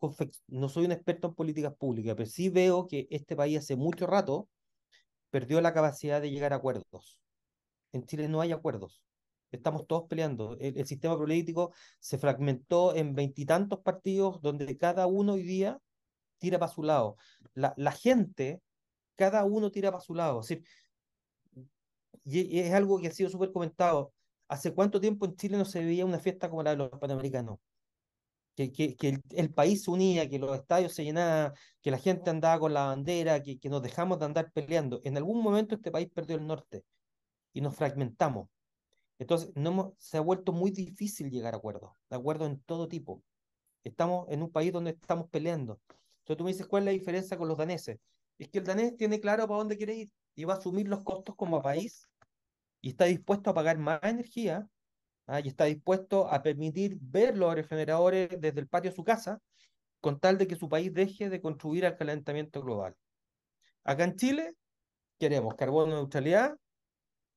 no 0.47 0.67
soy 0.67 0.83
un 0.83 0.91
experto 0.91 1.29
en 1.29 1.35
políticas 1.35 1.73
públicas, 1.73 2.15
pero 2.17 2.29
sí 2.29 2.49
veo 2.49 2.85
que 2.85 3.07
este 3.11 3.37
país 3.37 3.59
hace 3.59 3.77
mucho 3.77 4.07
rato 4.07 4.49
perdió 5.29 5.61
la 5.61 5.73
capacidad 5.73 6.21
de 6.21 6.31
llegar 6.31 6.51
a 6.51 6.57
acuerdos. 6.57 7.21
En 7.93 8.05
Chile 8.05 8.27
no 8.27 8.41
hay 8.41 8.51
acuerdos. 8.51 9.01
Estamos 9.53 9.87
todos 9.87 10.03
peleando. 10.09 10.57
El, 10.59 10.77
el 10.79 10.85
sistema 10.85 11.15
político 11.15 11.71
se 12.01 12.17
fragmentó 12.17 12.93
en 12.93 13.15
veintitantos 13.15 13.79
partidos 13.79 14.41
donde 14.41 14.77
cada 14.77 15.07
uno 15.07 15.35
hoy 15.35 15.43
día 15.43 15.79
tira 16.37 16.59
para 16.59 16.71
su 16.71 16.83
lado. 16.83 17.17
La, 17.53 17.73
la 17.77 17.91
gente, 17.91 18.61
cada 19.15 19.43
uno 19.45 19.71
tira 19.71 19.91
para 19.91 20.03
su 20.03 20.15
lado. 20.15 20.41
Es 20.41 20.47
decir, 20.47 20.65
y, 22.25 22.59
es 22.59 22.73
algo 22.73 22.99
que 22.99 23.07
ha 23.07 23.11
sido 23.11 23.29
súper 23.29 23.51
comentado. 23.51 24.13
¿Hace 24.47 24.73
cuánto 24.73 24.99
tiempo 24.99 25.25
en 25.25 25.35
Chile 25.35 25.57
no 25.57 25.65
se 25.65 25.83
veía 25.83 26.05
una 26.05 26.19
fiesta 26.19 26.49
como 26.49 26.63
la 26.63 26.71
de 26.71 26.77
los 26.77 26.89
panamericanos? 26.89 27.59
Que, 28.55 28.71
que, 28.71 28.95
que 28.95 29.19
el, 29.31 29.53
país 29.53 29.83
se 29.83 29.91
unía, 29.91 30.29
que 30.29 30.39
los 30.39 30.55
estadios 30.55 30.93
se 30.93 31.03
llenaban, 31.03 31.53
que 31.81 31.91
la 31.91 31.97
gente 31.97 32.29
andaba 32.29 32.59
con 32.59 32.73
la 32.73 32.85
bandera, 32.85 33.43
que, 33.43 33.59
que 33.59 33.69
nos 33.69 33.81
dejamos 33.81 34.19
de 34.19 34.25
andar 34.25 34.51
peleando. 34.53 35.01
En 35.03 35.17
algún 35.17 35.41
momento 35.41 35.75
este 35.75 35.91
país 35.91 36.09
perdió 36.13 36.37
el 36.37 36.47
norte 36.47 36.85
y 37.53 37.61
nos 37.61 37.75
fragmentamos. 37.75 38.49
Entonces, 39.19 39.51
no 39.55 39.95
se 39.97 40.17
ha 40.17 40.21
vuelto 40.21 40.51
muy 40.53 40.71
difícil 40.71 41.29
llegar 41.31 41.53
a 41.53 41.57
acuerdos, 41.57 41.91
de 42.09 42.15
acuerdo 42.15 42.45
en 42.45 42.59
todo 42.61 42.87
tipo. 42.87 43.23
Estamos 43.83 44.27
en 44.29 44.41
un 44.41 44.51
país 44.51 44.71
donde 44.73 44.91
estamos 44.91 45.29
peleando. 45.29 45.79
Entonces 46.25 46.37
tú 46.39 46.43
me 46.43 46.51
dices, 46.51 46.65
¿cuál 46.65 46.81
es 46.81 46.85
la 46.85 46.91
diferencia 46.91 47.37
con 47.37 47.47
los 47.47 47.55
daneses? 47.55 47.99
Es 48.39 48.49
que 48.49 48.57
el 48.57 48.65
danés 48.65 48.97
tiene 48.97 49.19
claro 49.19 49.47
para 49.47 49.59
dónde 49.59 49.77
quiere 49.77 49.93
ir 49.93 50.11
y 50.33 50.43
va 50.43 50.55
a 50.55 50.57
asumir 50.57 50.87
los 50.87 51.03
costos 51.03 51.35
como 51.35 51.61
país 51.61 52.09
y 52.81 52.89
está 52.89 53.05
dispuesto 53.05 53.51
a 53.51 53.53
pagar 53.53 53.77
más 53.77 53.99
energía 54.01 54.67
¿ah? 55.27 55.39
y 55.39 55.49
está 55.49 55.65
dispuesto 55.65 56.27
a 56.27 56.41
permitir 56.41 56.97
ver 56.99 57.37
los 57.37 57.53
refrigeradores 57.53 58.29
desde 58.41 58.59
el 58.59 58.67
patio 58.67 58.89
de 58.89 58.95
su 58.95 59.03
casa 59.03 59.39
con 60.01 60.19
tal 60.19 60.39
de 60.39 60.47
que 60.47 60.55
su 60.55 60.67
país 60.67 60.91
deje 60.91 61.29
de 61.29 61.39
contribuir 61.41 61.85
al 61.85 61.95
calentamiento 61.95 62.59
global. 62.63 62.95
Acá 63.83 64.03
en 64.03 64.15
Chile 64.15 64.55
queremos 65.19 65.53
carbono 65.53 65.93
neutralidad, 65.93 66.57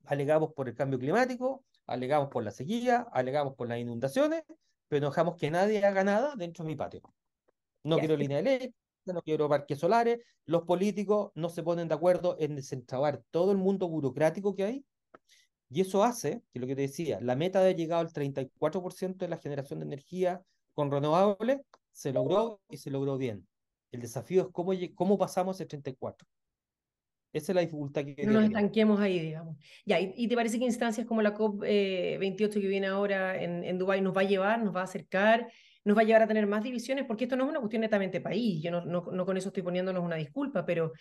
alegamos 0.06 0.54
por 0.54 0.66
el 0.66 0.74
cambio 0.74 0.98
climático, 0.98 1.62
alegamos 1.86 2.30
por 2.30 2.42
la 2.42 2.52
sequía, 2.52 3.06
alegamos 3.12 3.54
por 3.54 3.68
las 3.68 3.78
inundaciones, 3.78 4.44
pero 4.88 5.02
no 5.02 5.10
dejamos 5.10 5.36
que 5.36 5.50
nadie 5.50 5.84
haga 5.84 6.04
nada 6.04 6.34
dentro 6.36 6.64
de 6.64 6.68
mi 6.68 6.76
patio. 6.76 7.02
No 7.84 7.98
quiero 7.98 8.16
línea 8.16 8.38
eléctrica, 8.40 8.74
no 9.06 9.22
quiero 9.22 9.48
parques 9.48 9.78
solares, 9.78 10.18
los 10.44 10.62
políticos 10.62 11.30
no 11.34 11.48
se 11.48 11.62
ponen 11.62 11.88
de 11.88 11.94
acuerdo 11.94 12.36
en 12.38 12.56
desentrabar 12.56 13.22
todo 13.30 13.52
el 13.52 13.58
mundo 13.58 13.88
burocrático 13.88 14.54
que 14.54 14.64
hay 14.64 14.84
y 15.70 15.82
eso 15.82 16.02
hace, 16.02 16.42
que 16.52 16.60
lo 16.60 16.66
que 16.66 16.74
te 16.74 16.82
decía, 16.82 17.20
la 17.20 17.36
meta 17.36 17.60
de 17.60 17.74
llegado 17.74 18.00
al 18.00 18.12
34% 18.12 19.16
de 19.18 19.28
la 19.28 19.36
generación 19.36 19.80
de 19.80 19.86
energía 19.86 20.42
con 20.74 20.90
renovables 20.90 21.60
se 21.92 22.12
logró 22.12 22.60
y 22.70 22.78
se 22.78 22.90
logró 22.90 23.18
bien. 23.18 23.46
El 23.92 24.00
desafío 24.00 24.42
es 24.42 24.48
cómo, 24.52 24.72
cómo 24.94 25.18
pasamos 25.18 25.60
el 25.60 25.68
34%. 25.68 26.16
Esa 27.30 27.52
es 27.52 27.54
la 27.54 27.60
dificultad 27.60 28.04
que... 28.04 28.24
No 28.24 28.32
nos 28.32 28.44
estanquemos 28.44 28.98
ahí, 29.00 29.18
digamos. 29.18 29.58
Ya, 29.84 30.00
¿y, 30.00 30.26
te 30.28 30.34
parece 30.34 30.58
que 30.58 30.64
instancias 30.64 31.06
como 31.06 31.20
la 31.20 31.34
COP28 31.34 31.66
eh, 31.66 32.48
que 32.48 32.68
viene 32.68 32.86
ahora 32.86 33.42
en, 33.42 33.64
en 33.64 33.76
Dubái 33.76 34.00
nos 34.00 34.16
va 34.16 34.22
a 34.22 34.24
llevar, 34.24 34.62
nos 34.62 34.74
va 34.74 34.80
a 34.80 34.84
acercar 34.84 35.50
nos 35.84 35.96
va 35.96 36.02
a 36.02 36.04
llevar 36.04 36.22
a 36.22 36.26
tener 36.26 36.46
más 36.46 36.62
divisiones, 36.62 37.04
porque 37.06 37.24
esto 37.24 37.36
no 37.36 37.44
es 37.44 37.50
una 37.50 37.60
cuestión 37.60 37.82
netamente 37.82 38.20
país, 38.20 38.62
yo 38.62 38.70
no, 38.70 39.04
con 39.04 39.36
eso 39.36 39.48
estoy 39.48 39.62
poniéndonos 39.62 40.04
una 40.04 40.16
disculpa, 40.16 40.64
pero, 40.66 40.92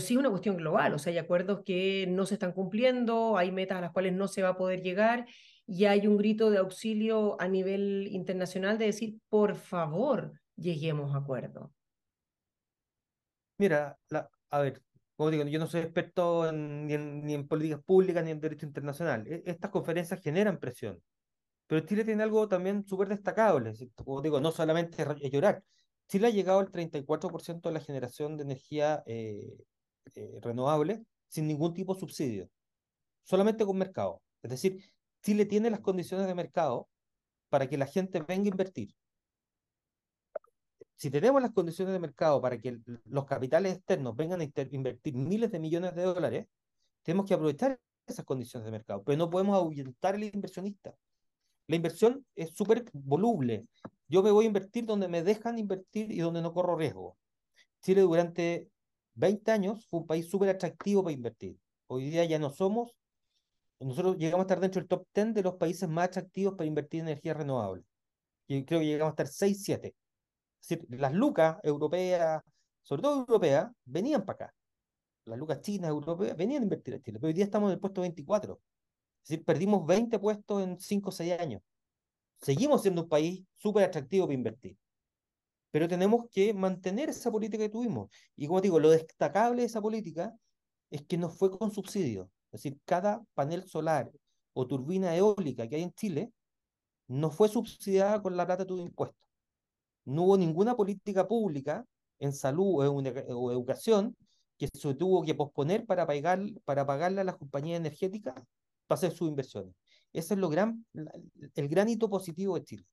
sí 0.00 0.14
es 0.14 0.18
una 0.18 0.30
cuestión 0.30 0.56
global, 0.56 0.94
o 0.94 0.98
sea, 0.98 1.12
hay 1.12 1.18
acuerdos 1.18 1.62
que 1.64 2.06
no 2.08 2.26
se 2.26 2.34
están 2.34 2.52
cumpliendo, 2.52 3.36
hay 3.36 3.50
metas 3.50 3.78
a 3.78 3.80
las 3.80 3.92
cuales 3.92 4.12
no 4.12 4.28
se 4.28 4.42
va 4.42 4.50
a 4.50 4.56
poder 4.56 4.82
llegar, 4.82 5.26
y 5.66 5.84
hay 5.84 6.06
un 6.06 6.16
grito 6.16 6.50
de 6.50 6.58
auxilio 6.58 7.40
a 7.40 7.48
nivel 7.48 8.08
internacional 8.10 8.78
de 8.78 8.86
decir, 8.86 9.18
por 9.28 9.56
favor, 9.56 10.32
lleguemos 10.56 11.14
a 11.14 11.18
acuerdo. 11.18 11.72
Mira, 13.58 13.98
a 14.50 14.60
ver, 14.60 14.80
como 15.18 15.30
digo, 15.30 15.44
yo 15.44 15.58
no 15.58 15.66
soy 15.66 15.80
experto 15.80 16.50
ni, 16.52 16.94
en, 16.94 17.26
ni 17.26 17.34
en 17.34 17.48
políticas 17.48 17.82
públicas 17.82 18.24
ni 18.24 18.30
en 18.30 18.40
derecho 18.40 18.66
internacional. 18.66 19.26
E, 19.26 19.42
estas 19.46 19.70
conferencias 19.70 20.22
generan 20.22 20.58
presión. 20.58 21.02
Pero 21.68 21.86
Chile 21.86 22.04
tiene 22.04 22.22
algo 22.22 22.48
también 22.48 22.86
súper 22.86 23.08
destacable, 23.08 23.74
como 23.94 24.22
digo, 24.22 24.40
no 24.40 24.50
solamente 24.52 25.04
llorar. 25.30 25.62
Chile 26.08 26.28
ha 26.28 26.30
llegado 26.30 26.60
al 26.60 26.72
34% 26.72 27.68
de 27.68 27.72
la 27.72 27.80
generación 27.80 28.38
de 28.38 28.44
energía 28.44 29.02
eh, 29.06 29.58
eh, 30.14 30.38
renovable 30.42 31.04
sin 31.28 31.46
ningún 31.46 31.74
tipo 31.74 31.94
de 31.94 32.00
subsidio, 32.00 32.50
solamente 33.24 33.66
con 33.66 33.76
mercado. 33.76 34.22
Es 34.42 34.50
decir, 34.50 34.90
Chile 35.22 35.44
tiene 35.44 35.70
las 35.70 35.80
condiciones 35.80 36.26
de 36.26 36.34
mercado 36.34 36.88
para 37.50 37.68
que 37.68 37.76
la 37.76 37.86
gente 37.86 38.22
venga 38.22 38.44
a 38.44 38.48
invertir. 38.48 38.94
Si 40.96 41.10
tenemos 41.10 41.42
las 41.42 41.52
condiciones 41.52 41.92
de 41.92 42.00
mercado 42.00 42.40
para 42.40 42.58
que 42.58 42.78
los 43.04 43.26
capitales 43.26 43.76
externos 43.76 44.16
vengan 44.16 44.40
a 44.40 44.44
invertir 44.44 45.14
miles 45.14 45.52
de 45.52 45.58
millones 45.60 45.94
de 45.94 46.02
dólares, 46.02 46.46
tenemos 47.02 47.26
que 47.26 47.34
aprovechar 47.34 47.78
esas 48.06 48.24
condiciones 48.24 48.64
de 48.64 48.72
mercado, 48.72 49.02
pero 49.04 49.18
no 49.18 49.28
podemos 49.28 49.54
ahuyentar 49.54 50.14
al 50.14 50.24
inversionista 50.24 50.94
la 51.68 51.76
inversión 51.76 52.26
es 52.34 52.50
súper 52.54 52.84
voluble. 52.92 53.66
Yo 54.08 54.22
me 54.22 54.30
voy 54.30 54.46
a 54.46 54.48
invertir 54.48 54.86
donde 54.86 55.06
me 55.06 55.22
dejan 55.22 55.58
invertir 55.58 56.10
y 56.10 56.18
donde 56.18 56.42
no 56.42 56.52
corro 56.52 56.76
riesgo. 56.76 57.16
Chile 57.82 58.00
durante 58.00 58.68
20 59.14 59.52
años 59.52 59.86
fue 59.88 60.00
un 60.00 60.06
país 60.06 60.28
súper 60.28 60.48
atractivo 60.48 61.04
para 61.04 61.14
invertir. 61.14 61.56
Hoy 61.86 62.10
día 62.10 62.24
ya 62.24 62.38
no 62.38 62.50
somos, 62.50 62.96
nosotros 63.80 64.16
llegamos 64.16 64.44
a 64.44 64.46
estar 64.46 64.60
dentro 64.60 64.80
del 64.80 64.88
top 64.88 65.06
10 65.14 65.34
de 65.34 65.42
los 65.42 65.54
países 65.56 65.88
más 65.88 66.06
atractivos 66.06 66.54
para 66.54 66.66
invertir 66.66 67.00
en 67.00 67.08
energía 67.08 67.34
renovable. 67.34 67.84
Y 68.48 68.64
creo 68.64 68.80
que 68.80 68.86
llegamos 68.86 69.12
a 69.12 69.22
estar 69.22 69.28
6, 69.28 69.62
7. 69.62 69.94
Es 70.60 70.68
decir, 70.68 70.86
las 70.98 71.12
lucas 71.12 71.58
europeas, 71.62 72.42
sobre 72.82 73.02
todo 73.02 73.20
europeas, 73.20 73.70
venían 73.84 74.24
para 74.24 74.46
acá. 74.46 74.54
Las 75.26 75.38
lucas 75.38 75.60
chinas, 75.60 75.90
europeas, 75.90 76.36
venían 76.36 76.62
a 76.62 76.64
invertir 76.64 76.94
en 76.94 77.02
Chile. 77.02 77.18
Pero 77.20 77.28
hoy 77.28 77.34
día 77.34 77.44
estamos 77.44 77.68
en 77.68 77.74
el 77.74 77.80
puesto 77.80 78.00
24. 78.00 78.58
Es 79.22 79.28
decir, 79.28 79.44
perdimos 79.44 79.86
20 79.86 80.18
puestos 80.18 80.62
en 80.62 80.78
5 80.78 81.08
o 81.08 81.12
6 81.12 81.40
años. 81.40 81.62
Seguimos 82.40 82.82
siendo 82.82 83.02
un 83.02 83.08
país 83.08 83.44
súper 83.56 83.84
atractivo 83.84 84.26
para 84.26 84.34
invertir. 84.34 84.76
Pero 85.70 85.88
tenemos 85.88 86.26
que 86.30 86.54
mantener 86.54 87.10
esa 87.10 87.30
política 87.30 87.64
que 87.64 87.68
tuvimos. 87.68 88.10
Y 88.36 88.46
como 88.46 88.60
digo, 88.60 88.80
lo 88.80 88.90
destacable 88.90 89.62
de 89.62 89.66
esa 89.66 89.82
política 89.82 90.34
es 90.90 91.02
que 91.02 91.18
no 91.18 91.28
fue 91.28 91.50
con 91.50 91.70
subsidio. 91.70 92.30
Es 92.50 92.62
decir, 92.62 92.80
cada 92.84 93.22
panel 93.34 93.66
solar 93.68 94.10
o 94.54 94.66
turbina 94.66 95.14
eólica 95.14 95.68
que 95.68 95.76
hay 95.76 95.82
en 95.82 95.92
Chile 95.92 96.32
no 97.08 97.30
fue 97.30 97.48
subsidiada 97.48 98.22
con 98.22 98.36
la 98.36 98.46
plata 98.46 98.64
de 98.64 98.68
tu 98.68 98.78
impuesto. 98.78 99.16
No 100.04 100.24
hubo 100.24 100.38
ninguna 100.38 100.74
política 100.76 101.28
pública 101.28 101.84
en 102.18 102.32
salud 102.32 102.86
o, 102.86 103.52
educación 103.52 104.16
que 104.56 104.68
se 104.68 104.94
tuvo 104.94 105.22
que 105.22 105.34
posponer 105.34 105.86
para, 105.86 106.06
pagar, 106.06 106.40
para 106.64 106.86
pagarle 106.86 107.20
a 107.20 107.24
las 107.24 107.36
compañías 107.36 107.78
energéticas 107.78 108.34
para 108.88 108.96
hacer 108.96 109.12
sus 109.12 109.28
inversiones. 109.28 109.76
Ese 110.12 110.34
es 110.34 110.40
lo 110.40 110.48
gran, 110.48 110.84
el 111.54 111.68
gran 111.68 111.88
hito 111.88 112.10
positivo 112.10 112.58
de 112.58 112.64
Chile. 112.64 112.84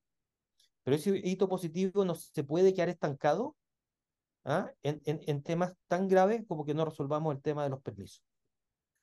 Pero 0.83 0.97
ese 0.97 1.19
hito 1.23 1.49
positivo 1.49 2.05
no 2.05 2.13
se 2.13 2.43
puede 2.43 2.73
quedar 2.73 2.89
estancado 2.89 3.55
¿ah? 4.43 4.71
en, 4.83 5.01
en, 5.05 5.21
en, 5.25 5.41
temas 5.41 5.73
tan 5.87 6.07
graves 6.07 6.43
como 6.47 6.63
que 6.63 6.75
no 6.75 6.85
resolvamos 6.85 7.35
el 7.35 7.41
tema 7.41 7.63
de 7.63 7.69
los 7.71 7.81
permisos. 7.81 8.21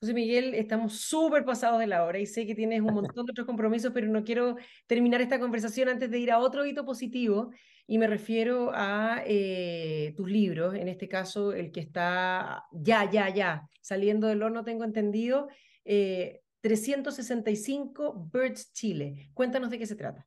José 0.01 0.15
Miguel, 0.15 0.55
estamos 0.55 1.01
súper 1.01 1.45
pasados 1.45 1.79
de 1.79 1.87
la 1.87 2.05
hora 2.05 2.19
y 2.19 2.27
sé 2.27 2.45
que 2.45 2.55
tienes 2.55 2.81
un 2.81 2.93
montón 2.95 3.25
de 3.25 3.31
otros 3.31 3.47
compromisos, 3.47 3.93
pero 3.93 4.09
no 4.09 4.25
quiero 4.25 4.57
terminar 4.87 5.21
esta 5.21 5.41
conversación 5.41 5.89
antes 5.89 6.11
de 6.11 6.19
ir 6.19 6.31
a 6.31 6.39
otro 6.39 6.67
hito 6.67 6.85
positivo 6.85 7.51
y 7.87 7.99
me 7.99 8.07
refiero 8.07 8.71
a 8.75 9.23
eh, 9.27 10.13
tus 10.17 10.29
libros, 10.29 10.75
en 10.75 10.89
este 10.89 11.09
caso 11.09 11.53
el 11.53 11.73
que 11.73 11.81
está 11.81 12.65
ya, 12.73 13.11
ya, 13.11 13.29
ya 13.33 13.69
saliendo 13.81 14.27
del 14.27 14.43
horno, 14.43 14.65
tengo 14.65 14.85
entendido, 14.85 15.49
eh, 15.85 16.42
365 16.63 18.31
Birds 18.33 18.73
Chile. 18.73 19.31
Cuéntanos 19.35 19.69
de 19.69 19.79
qué 19.79 19.87
se 19.87 19.97
trata. 19.97 20.27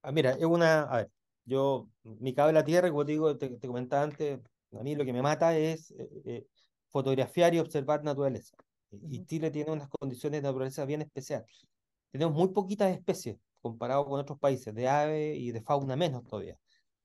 Ah, 0.00 0.10
mira, 0.10 0.32
es 0.32 0.44
una, 0.44 0.82
a 0.82 0.96
ver, 0.98 1.10
yo, 1.44 1.88
mi 2.02 2.34
cabo 2.34 2.48
de 2.48 2.54
la 2.54 2.64
tierra, 2.64 2.88
como 2.90 3.04
te 3.04 3.12
digo, 3.12 3.36
te, 3.36 3.50
te 3.50 3.66
comentaba 3.66 4.04
antes, 4.04 4.40
a 4.72 4.82
mí 4.82 4.94
lo 4.94 5.04
que 5.04 5.12
me 5.12 5.22
mata 5.22 5.56
es 5.56 5.90
eh, 5.92 6.08
eh, 6.24 6.46
fotografiar 6.88 7.54
y 7.54 7.58
observar 7.58 8.02
naturaleza. 8.02 8.56
Y 8.90 9.24
Chile 9.26 9.50
tiene 9.50 9.72
unas 9.72 9.88
condiciones 9.88 10.42
de 10.42 10.48
naturaleza 10.48 10.84
bien 10.84 11.02
especiales. 11.02 11.66
Tenemos 12.10 12.34
muy 12.34 12.48
poquitas 12.48 12.92
especies 12.92 13.38
comparado 13.60 14.04
con 14.04 14.20
otros 14.20 14.38
países, 14.38 14.74
de 14.74 14.88
ave 14.88 15.36
y 15.36 15.52
de 15.52 15.62
fauna 15.62 15.96
menos 15.96 16.24
todavía. 16.24 16.58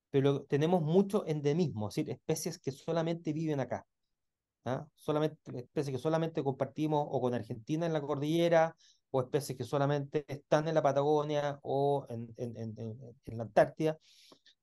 Pero 0.09 0.43
tenemos 0.43 0.81
mucho 0.81 1.25
endemismo, 1.27 1.89
es 1.89 1.95
decir, 1.95 2.11
especies 2.11 2.59
que 2.59 2.71
solamente 2.71 3.31
viven 3.33 3.59
acá. 3.59 3.85
¿Ah? 4.67 4.87
Solamente, 4.95 5.37
especies 5.57 5.95
que 5.95 6.01
solamente 6.01 6.43
compartimos 6.43 7.05
o 7.09 7.21
con 7.21 7.33
Argentina 7.33 7.85
en 7.85 7.93
la 7.93 8.01
cordillera, 8.01 8.75
o 9.11 9.21
especies 9.21 9.57
que 9.57 9.63
solamente 9.63 10.25
están 10.27 10.67
en 10.67 10.75
la 10.75 10.81
Patagonia 10.81 11.59
o 11.63 12.05
en, 12.09 12.33
en, 12.37 12.57
en, 12.57 12.75
en 13.25 13.37
la 13.37 13.43
Antártida. 13.43 13.97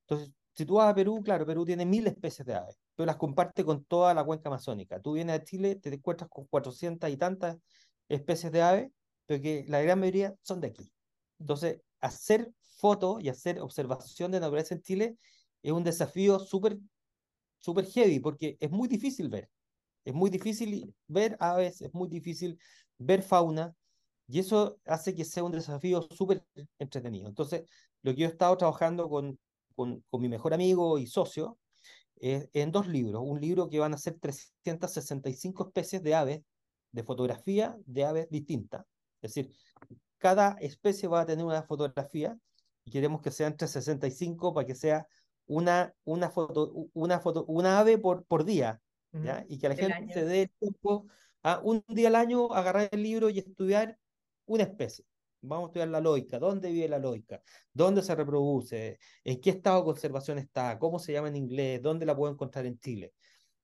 Entonces, 0.01 0.31
si 0.53 0.65
tú 0.65 0.75
vas 0.75 0.89
a 0.89 0.95
Perú, 0.95 1.21
claro, 1.23 1.45
Perú 1.45 1.65
tiene 1.65 1.85
mil 1.85 2.07
especies 2.07 2.45
de 2.45 2.55
aves, 2.55 2.77
pero 2.95 3.05
las 3.07 3.17
comparte 3.17 3.65
con 3.65 3.83
toda 3.85 4.13
la 4.13 4.23
cuenca 4.23 4.49
amazónica. 4.49 5.01
Tú 5.01 5.13
vienes 5.13 5.39
a 5.39 5.43
Chile, 5.43 5.75
te 5.75 5.93
encuentras 5.93 6.29
con 6.29 6.45
400 6.45 7.09
y 7.09 7.17
tantas 7.17 7.57
especies 8.07 8.51
de 8.51 8.61
aves, 8.61 8.91
pero 9.25 9.41
que 9.41 9.65
la 9.67 9.81
gran 9.81 9.99
mayoría 9.99 10.35
son 10.43 10.61
de 10.61 10.67
aquí. 10.67 10.91
Entonces, 11.39 11.81
hacer 11.99 12.51
fotos 12.77 13.21
y 13.23 13.29
hacer 13.29 13.59
observación 13.59 14.31
de 14.31 14.39
naturaleza 14.39 14.75
en 14.75 14.81
Chile 14.81 15.17
es 15.61 15.71
un 15.71 15.83
desafío 15.83 16.39
súper 16.39 16.77
super 17.59 17.85
heavy, 17.85 18.19
porque 18.19 18.57
es 18.59 18.69
muy 18.69 18.87
difícil 18.87 19.27
ver. 19.29 19.49
Es 20.05 20.13
muy 20.13 20.29
difícil 20.29 20.95
ver 21.07 21.35
aves, 21.39 21.81
es 21.81 21.93
muy 21.93 22.07
difícil 22.07 22.57
ver 22.97 23.21
fauna, 23.23 23.75
y 24.27 24.39
eso 24.39 24.79
hace 24.85 25.13
que 25.13 25.25
sea 25.25 25.43
un 25.43 25.51
desafío 25.51 26.01
súper 26.01 26.43
entretenido. 26.79 27.27
Entonces, 27.27 27.63
lo 28.01 28.13
que 28.13 28.21
yo 28.21 28.27
he 28.27 28.31
estado 28.31 28.57
trabajando 28.57 29.09
con, 29.09 29.39
con, 29.75 30.03
con 30.09 30.21
mi 30.21 30.29
mejor 30.29 30.53
amigo 30.53 30.97
y 30.97 31.07
socio 31.07 31.59
es 32.15 32.49
en 32.53 32.71
dos 32.71 32.87
libros. 32.87 33.21
Un 33.23 33.39
libro 33.39 33.69
que 33.69 33.79
van 33.79 33.93
a 33.93 33.97
ser 33.97 34.17
365 34.19 35.67
especies 35.67 36.01
de 36.01 36.15
aves, 36.15 36.41
de 36.91 37.03
fotografía 37.03 37.77
de 37.85 38.05
aves 38.05 38.29
distintas. 38.29 38.85
Es 39.21 39.33
decir, 39.33 39.51
cada 40.17 40.55
especie 40.59 41.07
va 41.07 41.21
a 41.21 41.25
tener 41.25 41.45
una 41.45 41.63
fotografía 41.63 42.37
y 42.83 42.91
queremos 42.91 43.21
que 43.21 43.31
sean 43.31 43.57
365 43.57 44.53
para 44.53 44.65
que 44.65 44.75
sea 44.75 45.07
una, 45.47 45.93
una 46.03 46.29
foto, 46.29 46.89
una 46.93 47.19
foto, 47.19 47.45
una 47.45 47.79
ave 47.79 47.97
por, 47.97 48.25
por 48.25 48.45
día, 48.45 48.81
¿ya? 49.23 49.45
Y 49.47 49.57
que 49.57 49.69
la 49.69 49.75
gente 49.75 50.13
se 50.13 50.25
dé 50.25 50.41
el 50.43 50.51
tiempo 50.59 51.07
a 51.43 51.59
un 51.63 51.83
día 51.87 52.07
al 52.07 52.15
año 52.15 52.51
agarrar 52.53 52.89
el 52.91 53.03
libro 53.03 53.29
y 53.29 53.39
estudiar 53.39 53.97
una 54.45 54.63
especie. 54.63 55.05
Vamos 55.41 55.65
a 55.65 55.67
estudiar 55.67 55.89
la 55.89 56.01
loica, 56.01 56.39
dónde 56.39 56.71
vive 56.71 56.87
la 56.87 56.97
loica, 56.97 57.41
dónde 57.71 58.01
se 58.01 58.15
reproduce, 58.15 58.99
en 59.23 59.39
qué 59.39 59.51
estado 59.51 59.79
de 59.79 59.85
conservación 59.85 60.39
está, 60.39 60.79
cómo 60.79 60.97
se 60.97 61.13
llama 61.13 61.27
en 61.27 61.35
inglés, 61.35 61.81
dónde 61.81 62.05
la 62.05 62.15
puedo 62.15 62.33
encontrar 62.33 62.65
en 62.65 62.79
Chile. 62.79 63.13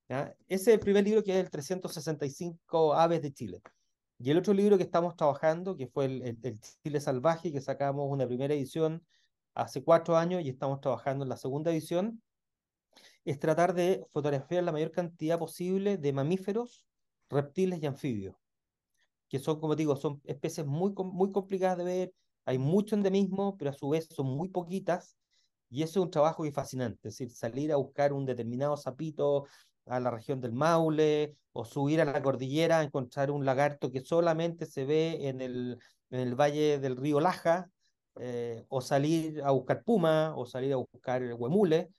¿ya? 0.08 0.36
Ese 0.48 0.72
es 0.72 0.76
el 0.76 0.80
primer 0.80 1.04
libro 1.04 1.24
que 1.24 1.32
es 1.32 1.44
el 1.44 1.50
365 1.50 2.94
aves 2.94 3.22
de 3.22 3.34
Chile. 3.34 3.62
Y 4.20 4.30
el 4.30 4.38
otro 4.38 4.54
libro 4.54 4.78
que 4.78 4.84
estamos 4.84 5.16
trabajando, 5.16 5.76
que 5.76 5.88
fue 5.88 6.06
el, 6.06 6.22
el, 6.44 6.60
Chile 6.84 7.02
Salvaje, 7.02 7.52
que 7.52 7.62
sacamos 7.62 8.06
una 8.08 8.28
primera 8.28 8.54
edición 8.54 9.04
hace 9.56 9.84
cuatro 9.84 10.16
años 10.16 10.44
y 10.44 10.50
estamos 10.50 10.80
trabajando 10.80 11.24
en 11.26 11.30
la 11.30 11.38
segunda 11.38 11.72
edición, 11.72 12.22
es 13.26 13.40
tratar 13.40 13.74
de 13.74 14.06
fotografiar 14.12 14.64
la 14.64 14.72
mayor 14.72 14.92
cantidad 14.92 15.40
posible 15.40 15.98
de 15.98 16.14
mamíferos, 16.14 16.86
reptiles 17.30 17.82
y 17.82 17.86
anfibios, 17.86 18.36
que 19.30 19.40
son, 19.40 19.60
como 19.60 19.76
digo, 19.76 19.96
son 19.96 20.22
especies 20.26 20.68
muy, 20.68 20.94
muy 20.94 21.32
complicadas 21.32 21.78
de 21.78 21.84
ver, 21.84 22.14
hay 22.46 22.58
mucho 22.58 22.96
endemismo, 22.96 23.58
pero 23.58 23.72
a 23.72 23.74
su 23.74 23.90
vez 23.90 24.08
son 24.10 24.28
muy 24.28 24.50
poquitas, 24.50 25.18
y 25.70 25.84
eso 25.84 26.00
es 26.00 26.06
un 26.06 26.12
trabajo 26.12 26.44
que 26.44 26.50
es 26.50 26.56
fascinante, 26.56 27.08
es 27.08 27.18
decir, 27.18 27.32
salir 27.32 27.72
a 27.72 27.78
buscar 27.78 28.12
un 28.12 28.26
determinado 28.26 28.76
sapito 28.76 29.46
a 29.86 30.00
la 30.00 30.12
región 30.12 30.42
del 30.42 30.54
Maule 30.54 31.36
o 31.54 31.66
subir 31.66 32.02
a 32.02 32.06
la 32.06 32.22
cordillera 32.22 32.80
a 32.80 32.84
encontrar 32.84 33.32
un 33.32 33.46
lagarto 33.46 33.92
que 33.92 34.02
solamente 34.02 34.66
se 34.66 34.86
ve 34.86 35.28
en 35.28 35.42
el, 35.42 35.80
en 36.10 36.20
el 36.20 36.36
valle 36.36 36.80
del 36.80 36.98
río 36.98 37.20
Laja, 37.20 37.70
eh, 38.20 38.66
o 38.68 38.82
salir 38.82 39.42
a 39.42 39.52
buscar 39.52 39.84
puma, 39.84 40.34
o 40.36 40.46
salir 40.46 40.74
a 40.74 40.78
buscar 40.78 41.34
huemule, 41.34 41.90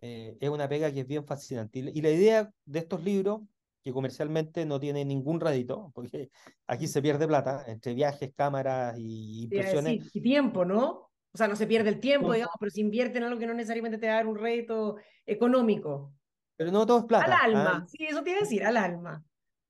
eh, 0.00 0.36
es 0.40 0.48
una 0.48 0.68
pega 0.68 0.92
que 0.92 1.00
es 1.00 1.06
bien 1.06 1.24
fascinante. 1.24 1.78
Y, 1.78 2.00
la 2.00 2.10
idea 2.10 2.50
de 2.64 2.78
estos 2.78 3.02
libros, 3.02 3.42
que 3.82 3.92
comercialmente 3.92 4.66
no 4.66 4.78
tiene 4.78 5.04
ningún 5.04 5.40
rédito, 5.40 5.90
porque 5.94 6.30
aquí 6.66 6.86
se 6.86 7.02
pierde 7.02 7.26
plata 7.26 7.64
entre 7.66 7.94
viajes, 7.94 8.32
cámaras 8.34 8.96
y 8.98 9.44
impresiones. 9.44 10.14
y 10.14 10.20
tiempo, 10.20 10.64
¿no? 10.64 11.08
O 11.30 11.36
sea, 11.36 11.48
no 11.48 11.56
se 11.56 11.66
pierde 11.66 11.90
el 11.90 12.00
tiempo, 12.00 12.32
digamos, 12.32 12.54
pero 12.58 12.70
se 12.70 12.80
invierte 12.80 13.18
en 13.18 13.24
algo 13.24 13.38
que 13.38 13.46
no 13.46 13.54
necesariamente 13.54 13.98
te 13.98 14.06
va 14.06 14.14
a 14.14 14.16
dar 14.16 14.26
un 14.26 14.36
rédito 14.36 14.96
económico. 15.26 16.12
Pero 16.56 16.72
no 16.72 16.86
todo 16.86 17.00
es 17.00 17.04
plata. 17.04 17.24
Al 17.24 17.32
¿ah? 17.32 17.44
alma, 17.44 17.86
sí, 17.86 18.04
eso 18.04 18.22
iba 18.24 18.38
a 18.38 18.40
decir, 18.40 18.64
al 18.64 18.76
alma. 18.76 19.22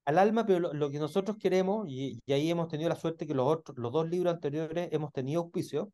Al 0.07 0.19
alma, 0.19 0.47
pero 0.47 0.73
lo, 0.73 0.91
que 0.91 0.99
nosotros 0.99 1.37
queremos, 1.37 1.87
y, 1.87 2.19
y, 2.25 2.33
ahí 2.33 2.51
hemos 2.51 2.69
tenido 2.69 2.89
la 2.89 2.97
suerte 2.97 3.27
que 3.27 3.35
los, 3.35 3.47
otros, 3.47 3.77
los 3.77 3.93
dos 3.93 4.09
libros 4.09 4.33
anteriores 4.33 4.89
hemos 4.91 5.13
tenido 5.13 5.43
auspicio, 5.43 5.93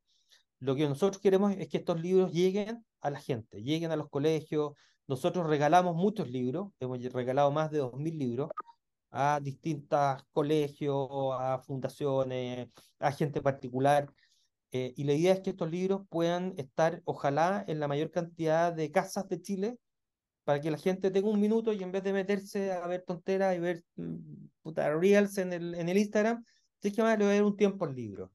lo 0.64 0.74
que 0.74 0.88
nosotros 0.88 1.20
queremos 1.20 1.52
es 1.58 1.68
que 1.68 1.76
estos 1.76 2.00
libros 2.00 2.32
lleguen 2.32 2.84
a 3.02 3.10
la 3.10 3.20
gente, 3.20 3.62
lleguen 3.62 3.90
a 3.92 3.96
los 3.96 4.08
colegios. 4.08 4.72
Nosotros 5.06 5.46
regalamos 5.46 5.94
muchos 5.94 6.30
libros, 6.30 6.72
hemos 6.80 7.02
regalado 7.12 7.50
más 7.52 7.70
de 7.70 7.82
2.000 7.82 8.16
libros 8.16 8.50
a 9.10 9.40
distintos 9.42 10.24
colegios, 10.32 11.08
a 11.38 11.58
fundaciones, 11.58 12.68
a 12.98 13.12
gente 13.12 13.42
particular. 13.42 14.08
Eh, 14.72 14.94
y 14.96 15.04
la 15.04 15.12
idea 15.12 15.34
es 15.34 15.40
que 15.40 15.50
estos 15.50 15.70
libros 15.70 16.02
puedan 16.08 16.54
estar, 16.56 17.02
ojalá, 17.04 17.62
en 17.68 17.78
la 17.78 17.86
mayor 17.86 18.10
cantidad 18.10 18.72
de 18.72 18.90
casas 18.90 19.28
de 19.28 19.42
Chile 19.42 19.78
para 20.44 20.60
que 20.62 20.70
la 20.70 20.78
gente 20.78 21.10
tenga 21.10 21.28
un 21.28 21.40
minuto 21.40 21.74
y 21.74 21.82
en 21.82 21.92
vez 21.92 22.02
de 22.02 22.14
meterse 22.14 22.72
a 22.72 22.86
ver 22.86 23.02
tonteras 23.02 23.54
y 23.54 23.60
ver 23.60 23.84
mm, 23.96 24.46
puta, 24.62 24.90
reels 24.94 25.36
en 25.38 25.52
el, 25.52 25.74
en 25.74 25.90
el 25.90 25.98
Instagram, 25.98 26.42
sí 26.80 26.90
que 26.90 27.02
más 27.02 27.18
le 27.18 27.24
voy 27.26 27.34
a 27.34 27.36
dar 27.36 27.44
un 27.44 27.56
tiempo 27.56 27.84
al 27.84 27.94
libro. 27.94 28.32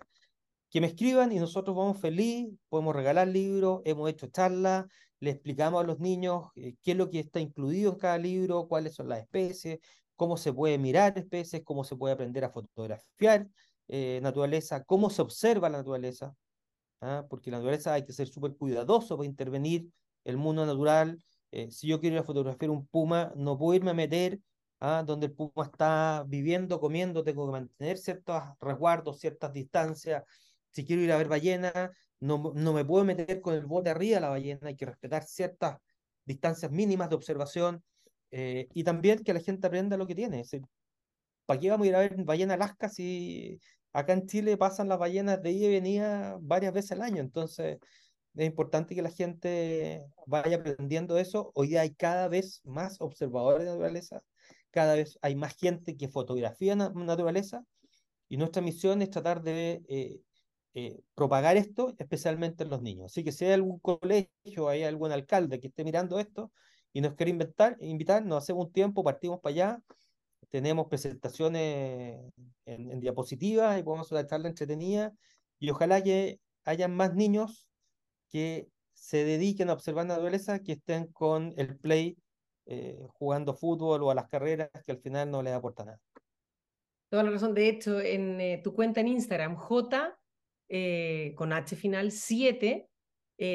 Que 0.70 0.82
me 0.82 0.88
escriban 0.88 1.32
y 1.32 1.40
nosotros 1.40 1.76
vamos 1.76 2.00
feliz, 2.00 2.50
podemos 2.70 2.96
regalar 2.96 3.28
libros, 3.28 3.82
hemos 3.86 4.10
hecho 4.10 4.26
charlas, 4.28 4.86
le 5.20 5.30
explicamos 5.30 5.84
a 5.84 5.88
los 5.88 6.00
niños 6.00 6.48
eh, 6.56 6.76
qué 6.82 6.92
es 6.92 6.98
lo 6.98 7.12
que 7.12 7.20
está 7.20 7.40
incluido 7.40 7.94
en 7.94 8.00
cada 8.00 8.18
libro, 8.18 8.68
cuáles 8.68 8.96
son 8.96 9.10
las 9.10 9.20
especies, 9.20 9.78
cómo 10.16 10.38
se 10.38 10.54
puede 10.54 10.80
mirar 10.80 11.16
especies, 11.18 11.62
cómo 11.64 11.84
se 11.84 11.96
puede 11.96 12.16
aprender 12.16 12.46
a 12.46 12.50
fotografiar 12.50 13.48
eh, 13.90 14.20
naturaleza, 14.24 14.84
cómo 14.84 15.12
se 15.12 15.22
observa 15.22 15.70
la 15.70 15.78
naturaleza 15.78 16.36
¿ah? 17.02 17.26
porque 17.30 17.52
la 17.52 17.58
naturaleza 17.58 17.94
hay 17.94 18.06
que 18.06 18.14
ser 18.14 18.28
súper 18.28 18.56
cuidadoso 18.56 19.18
para 19.18 19.28
intervenir 19.28 19.90
el 20.24 20.38
mundo 20.38 20.66
natural. 20.66 21.18
Eh, 21.52 21.72
si 21.72 21.88
yo 21.88 22.00
quiero 22.00 22.16
ir 22.16 22.22
a 22.22 22.24
fotografiar 22.24 22.72
un 22.72 22.88
puma, 22.88 23.32
no 23.36 23.58
puedo 23.58 23.76
irme 23.76 23.92
a 23.92 23.94
meter 23.94 24.40
¿ah? 24.80 25.04
donde 25.06 25.28
el 25.28 25.34
puma 25.34 25.66
está 25.66 26.26
viviendo, 26.28 26.80
comiendo, 26.80 27.24
tengo 27.24 27.46
que 27.46 27.52
mantener 27.54 27.98
ciertos 27.98 28.42
resguardos, 28.60 29.20
ciertas 29.20 29.54
distancias. 29.54 30.24
Si 30.72 30.86
quiero 30.86 31.02
ir 31.02 31.12
a 31.12 31.18
ver 31.18 31.28
ballena, 31.28 31.92
no, 32.20 32.52
no 32.56 32.74
me 32.74 32.84
puedo 32.84 33.06
meter 33.06 33.42
con 33.42 33.54
el 33.56 33.66
bote 33.66 33.90
arriba 33.90 34.16
de 34.16 34.22
la 34.22 34.30
ballena, 34.30 34.68
hay 34.68 34.76
que 34.76 34.86
respetar 34.86 35.24
ciertas 35.24 35.78
distancias 36.26 36.72
mínimas 36.72 37.10
de 37.10 37.16
observación 37.16 37.84
eh, 38.32 38.68
y 38.74 38.84
también 38.84 39.24
que 39.24 39.34
la 39.34 39.40
gente 39.40 39.68
aprenda 39.68 39.98
lo 39.98 40.08
que 40.08 40.16
tiene. 40.16 40.44
¿Para 41.46 41.60
qué 41.60 41.70
vamos 41.70 41.86
a 41.86 41.90
ir 41.90 41.96
a 41.96 42.00
ver 42.00 42.24
ballena 42.24 42.56
Alaska 42.56 42.90
si 42.90 43.60
acá 43.96 44.14
en 44.14 44.28
Chile 44.28 44.58
pasan 44.58 44.90
las 44.90 45.00
ballenas 45.00 45.42
de 45.42 45.52
ida 45.52 45.68
y 45.68 45.72
venida 45.72 46.38
varias 46.42 46.74
veces 46.74 46.92
al 46.94 47.02
año, 47.02 47.22
entonces 47.22 47.80
es 48.36 48.46
importante 48.46 48.94
que 48.94 49.02
la 49.02 49.10
gente 49.10 50.04
vaya 50.28 50.58
aprendiendo 50.58 51.18
eso. 51.18 51.52
Hoy 51.56 51.78
hay 51.78 51.96
cada 51.96 52.28
vez 52.28 52.62
más 52.66 53.00
observadores 53.00 53.66
de 53.66 53.72
naturaleza, 53.72 54.22
cada 54.72 54.96
vez 54.96 55.18
hay 55.22 55.36
más 55.36 55.56
gente 55.56 55.96
que 55.96 56.10
fotografía 56.10 56.76
la 56.76 56.90
naturaleza 56.90 57.64
y 58.28 58.38
nuestra 58.38 58.62
misión 58.62 59.02
es 59.02 59.10
tratar 59.10 59.42
de 59.42 59.82
eh, 59.88 60.20
eh, 60.74 61.00
propagar 61.16 61.56
esto, 61.56 61.96
especialmente 61.98 62.64
en 62.66 62.72
los 62.72 62.82
niños. 62.82 63.06
Así 63.12 63.24
que 63.24 63.32
si 63.32 63.46
hay 63.46 63.54
algún 63.54 63.80
colegio, 63.80 64.68
hay 64.68 64.84
algún 64.84 65.14
alcalde 65.14 65.62
que 65.62 65.68
esté 65.68 65.86
mirando 65.86 66.20
esto 66.20 66.52
y 66.92 67.00
nos 67.00 67.14
quiere 67.14 67.32
invitar, 67.32 67.78
invitar 67.80 68.26
nos 68.26 68.44
hacemos 68.44 68.66
un 68.66 68.74
tiempo, 68.74 69.04
partimos 69.04 69.40
para 69.40 69.54
allá, 69.54 69.84
tenemos 70.50 70.88
presentaciones 70.88 72.32
en, 72.66 73.00
diapositivas 73.00 73.80
y 73.80 73.84
podemos 73.84 74.08
hacer 74.08 74.20
una 74.20 74.28
charla 74.28 74.48
entretenida 74.48 75.14
y 75.60 75.70
ojalá 75.70 76.02
que 76.02 76.40
hayan 76.64 76.96
más 76.96 77.14
niños 77.14 77.68
que 78.30 78.70
se 78.94 79.24
dediquen 79.24 79.70
a 79.70 79.74
observar 79.74 80.06
la 80.06 80.16
naturaleza, 80.16 80.60
que 80.60 80.74
estén 80.74 81.08
con 81.08 81.54
el 81.58 81.78
play 81.78 82.18
eh, 82.66 83.06
jugando 83.14 83.54
fútbol 83.54 84.04
o 84.04 84.12
a 84.12 84.16
las 84.16 84.28
carreras 84.28 84.70
que 84.86 84.92
al 84.92 85.00
final 85.00 85.30
no 85.30 85.44
les 85.44 85.54
aporta 85.54 85.86
nada. 85.86 86.00
Toda 87.10 87.24
la 87.24 87.32
razón. 87.32 87.54
De 87.54 87.70
hecho, 87.70 88.00
en 88.00 88.42
eh, 88.42 88.62
tu 88.64 88.74
cuenta 88.74 89.02
en 89.02 89.10
Instagram, 89.10 89.56
J 89.56 90.18
eh, 90.70 91.34
con 91.36 91.54
H 91.54 91.76
final 91.76 92.12
7, 92.12 92.90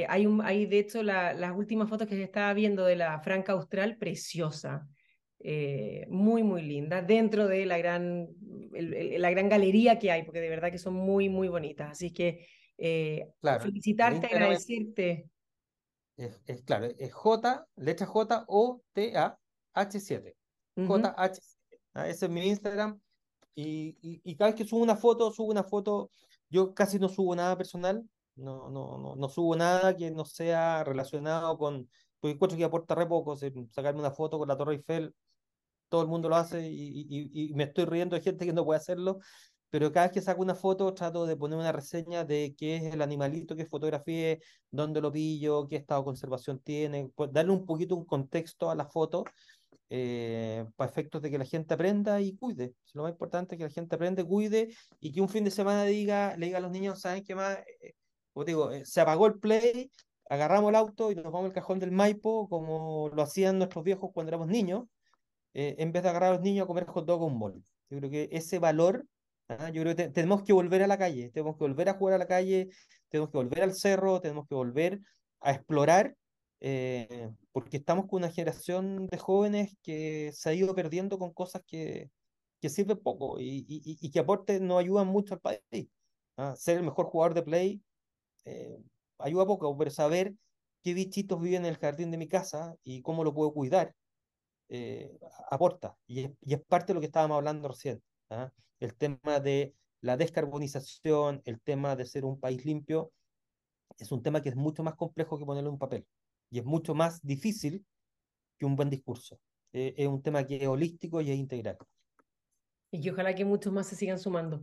hay, 0.06 0.26
un, 0.26 0.42
hay 0.42 0.66
de 0.66 0.78
hecho 0.78 1.02
las 1.02 1.56
últimas 1.56 1.88
fotos 1.88 2.06
que 2.06 2.14
se 2.14 2.22
estaba 2.22 2.52
viendo 2.52 2.84
de 2.84 2.96
la 2.96 3.18
Franca 3.20 3.52
Austral, 3.52 3.96
preciosa. 3.96 4.86
Muy, 6.08 6.42
muy 6.42 6.62
linda, 6.62 7.02
dentro 7.02 7.48
de 7.48 7.66
la 7.66 7.78
gran, 7.78 8.28
la 8.72 9.30
gran 9.30 9.48
galería 9.48 9.98
que 9.98 10.10
hay, 10.10 10.22
porque 10.24 10.40
de 10.40 10.50
verdad 10.50 10.70
que 10.70 10.78
son 10.78 10.94
muy, 10.94 11.28
muy 11.28 11.48
bonitas. 11.48 11.90
Así 11.90 12.12
que 12.12 12.46
felicitarte, 13.40 14.26
agradecerte. 14.26 15.30
Es, 16.46 16.62
claro, 16.62 16.86
es 16.98 17.12
J, 17.12 17.66
letra 17.76 18.06
J, 18.06 18.44
O, 18.46 18.82
T, 18.92 19.16
A, 19.16 19.38
H, 19.72 20.00
7. 20.00 20.36
J, 20.86 21.14
H, 21.16 21.40
7. 21.40 21.82
¿ah? 21.94 22.08
Ese 22.08 22.26
es 22.26 22.30
mi 22.30 22.46
Instagram. 22.46 23.00
Y, 23.54 23.96
y, 24.02 24.36
cada 24.36 24.50
vez 24.50 24.56
que 24.56 24.66
subo 24.66 24.82
una 24.82 24.96
foto, 24.96 25.30
subo 25.32 25.50
una 25.50 25.64
foto. 25.64 26.10
Yo 26.48 26.74
casi 26.74 26.98
no 26.98 27.08
subo 27.08 27.34
nada 27.34 27.56
personal. 27.56 28.04
No, 28.36 28.70
no, 28.70 28.98
no, 28.98 29.16
no 29.16 29.28
subo 29.28 29.56
nada 29.56 29.96
que 29.96 30.10
no 30.10 30.24
sea 30.24 30.84
relacionado 30.84 31.56
con. 31.58 31.88
Porque 32.20 32.34
encuentro 32.34 32.58
que 32.58 32.64
aporta 32.64 32.94
re 32.94 33.06
poco. 33.06 33.36
Sacarme 33.36 34.00
una 34.00 34.10
foto 34.10 34.38
con 34.38 34.48
la 34.48 34.56
Torre 34.56 34.74
Eiffel. 34.74 35.14
Todo 35.90 36.00
el 36.02 36.08
mundo 36.08 36.30
lo 36.30 36.36
hace 36.36 36.66
y, 36.70 37.06
y, 37.08 37.50
y 37.50 37.54
me 37.54 37.64
estoy 37.64 37.84
riendo 37.84 38.16
de 38.16 38.22
gente 38.22 38.46
que 38.46 38.54
no 38.54 38.64
puede 38.64 38.78
hacerlo 38.78 39.20
pero 39.70 39.92
cada 39.92 40.06
vez 40.06 40.14
que 40.14 40.20
saco 40.20 40.42
una 40.42 40.54
foto 40.54 40.92
trato 40.94 41.26
de 41.26 41.36
poner 41.36 41.58
una 41.58 41.72
reseña 41.72 42.24
de 42.24 42.54
qué 42.58 42.76
es 42.76 42.92
el 42.92 43.02
animalito 43.02 43.54
que 43.56 43.66
fotografié, 43.66 44.40
dónde 44.70 45.00
lo 45.00 45.12
pillo, 45.12 45.68
qué 45.68 45.76
estado 45.76 46.00
de 46.02 46.06
conservación 46.06 46.58
tiene, 46.58 47.10
pues 47.14 47.32
darle 47.32 47.52
un 47.52 47.64
poquito 47.64 47.94
un 47.96 48.04
contexto 48.04 48.70
a 48.70 48.74
la 48.74 48.84
foto 48.84 49.24
eh, 49.88 50.66
para 50.76 50.90
efectos 50.90 51.22
de 51.22 51.30
que 51.30 51.38
la 51.38 51.44
gente 51.44 51.74
aprenda 51.74 52.20
y 52.20 52.36
cuide. 52.36 52.74
Lo 52.94 53.04
más 53.04 53.12
importante 53.12 53.54
es 53.54 53.58
que 53.58 53.64
la 53.64 53.70
gente 53.70 53.94
aprenda, 53.94 54.24
cuide 54.24 54.74
y 54.98 55.12
que 55.12 55.20
un 55.20 55.28
fin 55.28 55.44
de 55.44 55.52
semana 55.52 55.84
diga, 55.84 56.36
le 56.36 56.46
diga 56.46 56.58
a 56.58 56.60
los 56.60 56.72
niños, 56.72 57.00
¿saben 57.00 57.22
qué 57.24 57.36
más? 57.36 57.58
Eh, 57.80 57.94
como 58.32 58.44
digo, 58.44 58.72
eh, 58.72 58.84
se 58.84 59.00
apagó 59.00 59.26
el 59.26 59.38
play, 59.38 59.90
agarramos 60.28 60.70
el 60.70 60.76
auto 60.76 61.12
y 61.12 61.14
nos 61.14 61.24
vamos 61.32 61.46
al 61.46 61.52
cajón 61.52 61.78
del 61.78 61.92
Maipo, 61.92 62.48
como 62.48 63.08
lo 63.14 63.22
hacían 63.22 63.58
nuestros 63.58 63.84
viejos 63.84 64.10
cuando 64.12 64.30
éramos 64.30 64.48
niños, 64.48 64.84
en 65.52 65.92
vez 65.92 66.02
de 66.02 66.08
agarrar 66.08 66.30
a 66.30 66.34
los 66.34 66.42
niños 66.42 66.64
a 66.64 66.66
comer 66.66 66.86
hot 66.86 67.06
dog 67.06 67.22
un 67.22 67.38
bol. 67.38 67.62
Yo 67.90 67.98
creo 67.98 68.10
que 68.10 68.28
ese 68.32 68.58
valor 68.58 69.06
¿ah? 69.50 69.70
Yo 69.70 69.82
creo 69.82 69.96
que 69.96 70.08
tenemos 70.08 70.42
que 70.42 70.52
volver 70.52 70.82
a 70.82 70.86
la 70.86 70.98
calle, 70.98 71.30
tenemos 71.30 71.56
que 71.56 71.64
volver 71.64 71.88
a 71.88 71.94
jugar 71.94 72.14
a 72.14 72.18
la 72.18 72.26
calle, 72.26 72.68
tenemos 73.08 73.30
que 73.30 73.38
volver 73.38 73.62
al 73.62 73.74
cerro, 73.74 74.20
tenemos 74.20 74.46
que 74.48 74.54
volver 74.54 75.00
a 75.40 75.52
explorar, 75.52 76.16
eh, 76.60 77.30
porque 77.52 77.78
estamos 77.78 78.06
con 78.06 78.22
una 78.22 78.30
generación 78.30 79.06
de 79.06 79.18
jóvenes 79.18 79.76
que 79.82 80.30
se 80.32 80.50
ha 80.50 80.54
ido 80.54 80.74
perdiendo 80.74 81.18
con 81.18 81.32
cosas 81.32 81.62
que, 81.66 82.10
que 82.60 82.68
sirven 82.68 82.98
poco 82.98 83.40
y, 83.40 83.64
y, 83.68 84.10
que 84.10 84.18
aporte 84.20 84.60
no 84.60 84.78
ayudan 84.78 85.06
mucho 85.08 85.34
al 85.34 85.40
país. 85.40 85.88
¿ah? 86.36 86.54
Ser 86.56 86.78
el 86.78 86.84
mejor 86.84 87.06
jugador 87.06 87.34
de 87.34 87.42
play 87.42 87.82
eh, 88.44 88.78
ayuda 89.18 89.46
poco, 89.46 89.76
pero 89.76 89.90
saber 89.90 90.34
qué 90.82 90.94
bichitos 90.94 91.40
viven 91.40 91.64
en 91.64 91.72
el 91.72 91.78
jardín 91.78 92.10
de 92.10 92.18
mi 92.18 92.28
casa 92.28 92.74
y 92.84 93.02
cómo 93.02 93.24
lo 93.24 93.34
puedo 93.34 93.52
cuidar, 93.52 93.94
eh, 94.70 95.18
aporta. 95.50 95.96
Y 96.06 96.24
es, 96.24 96.30
y 96.40 96.54
es, 96.54 96.64
parte 96.64 96.88
de 96.88 96.94
lo 96.94 97.00
que 97.00 97.06
estábamos 97.06 97.36
hablando 97.36 97.68
recién. 97.68 98.02
¿ah? 98.30 98.50
el 98.80 98.94
tema 98.94 99.40
de 99.40 99.74
la 100.00 100.16
descarbonización, 100.16 101.42
el 101.44 101.60
tema 101.60 101.94
de 101.94 102.06
ser 102.06 102.24
un 102.24 102.40
país 102.40 102.64
limpio, 102.64 103.12
es 103.98 104.10
un 104.10 104.22
tema 104.22 104.42
que 104.42 104.48
es 104.48 104.56
mucho 104.56 104.82
más 104.82 104.94
complejo 104.94 105.38
que 105.38 105.44
ponerlo 105.44 105.68
en 105.68 105.74
un 105.74 105.78
papel 105.78 106.06
y 106.50 106.58
es 106.58 106.64
mucho 106.64 106.94
más 106.94 107.20
difícil 107.22 107.84
que 108.58 108.64
un 108.64 108.76
buen 108.76 108.88
discurso. 108.88 109.38
Eh, 109.72 109.94
es 109.96 110.08
un 110.08 110.22
tema 110.22 110.44
que 110.44 110.56
es 110.56 110.66
holístico 110.66 111.20
y 111.20 111.30
es 111.30 111.36
integral. 111.36 111.76
Y 112.90 113.08
ojalá 113.08 113.34
que 113.34 113.44
muchos 113.44 113.72
más 113.72 113.86
se 113.86 113.94
sigan 113.94 114.18
sumando. 114.18 114.62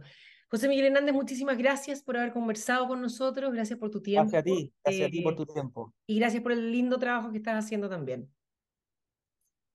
José 0.49 0.68
Miguel 0.68 0.88
Hernández, 0.88 1.14
muchísimas 1.14 1.58
gracias 1.58 2.01
por 2.01 2.18
haber 2.18 2.34
conversado 2.34 2.88
con 2.88 3.01
nosotros, 3.01 3.53
gracias 3.53 3.78
por 3.78 3.91
tu 3.91 4.01
tiempo. 4.01 4.32
Gracias 4.32 4.41
a 4.41 4.43
ti, 4.43 4.74
gracias 4.84 5.08
a 5.08 5.12
ti 5.12 5.22
por 5.22 5.36
tu 5.36 5.45
tiempo. 5.45 5.93
Y 6.08 6.20
gracias 6.20 6.41
por 6.41 6.51
el 6.53 6.72
lindo 6.72 6.97
trabajo 6.97 7.32
que 7.32 7.38
estás 7.38 7.64
haciendo 7.64 7.89
también. 7.89 8.30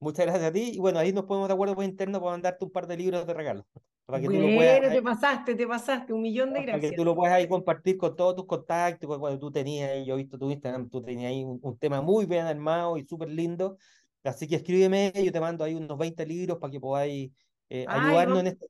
Muchas 0.03 0.25
gracias 0.25 0.45
a 0.45 0.51
ti. 0.51 0.71
Y 0.75 0.79
bueno, 0.79 0.99
ahí 0.99 1.13
nos 1.13 1.25
ponemos 1.25 1.47
de 1.47 1.53
acuerdo 1.53 1.75
por 1.75 1.83
interno 1.83 2.19
para 2.19 2.31
mandarte 2.31 2.65
un 2.65 2.71
par 2.71 2.87
de 2.87 2.97
libros 2.97 3.25
de 3.25 3.33
regalo. 3.33 3.65
Para 4.05 4.19
que 4.19 4.25
bueno, 4.25 4.41
tú 4.41 4.47
lo 4.49 4.55
puedas, 4.57 4.91
te 4.91 5.01
pasaste, 5.01 5.55
te 5.55 5.67
pasaste, 5.67 6.13
un 6.13 6.21
millón 6.21 6.53
de 6.53 6.61
gracias. 6.61 6.81
Para 6.81 6.89
que 6.89 6.95
tú 6.95 7.05
lo 7.05 7.15
puedas 7.15 7.33
ahí 7.35 7.47
compartir 7.47 7.97
con 7.97 8.15
todos 8.15 8.35
tus 8.35 8.45
contactos, 8.45 9.17
cuando 9.17 9.39
tú 9.39 9.49
tenías, 9.49 10.05
yo 10.05 10.15
he 10.15 10.17
visto 10.17 10.37
tu 10.37 10.51
Instagram, 10.51 10.89
tú 10.89 11.01
tenías 11.01 11.31
ahí 11.31 11.43
un, 11.45 11.77
tema 11.77 12.01
muy 12.01 12.25
bien 12.25 12.45
armado 12.45 12.97
y 12.97 13.05
súper 13.05 13.29
lindo. 13.29 13.77
Así 14.23 14.47
que 14.47 14.55
escríbeme, 14.55 15.13
yo 15.15 15.31
te 15.31 15.39
mando 15.39 15.63
ahí 15.63 15.73
unos 15.73 15.97
20 15.97 16.25
libros 16.25 16.57
para 16.57 16.71
que 16.71 16.79
podáis 16.79 17.31
eh, 17.69 17.85
ayudarnos 17.87 18.39
en 18.41 18.47
este. 18.47 18.67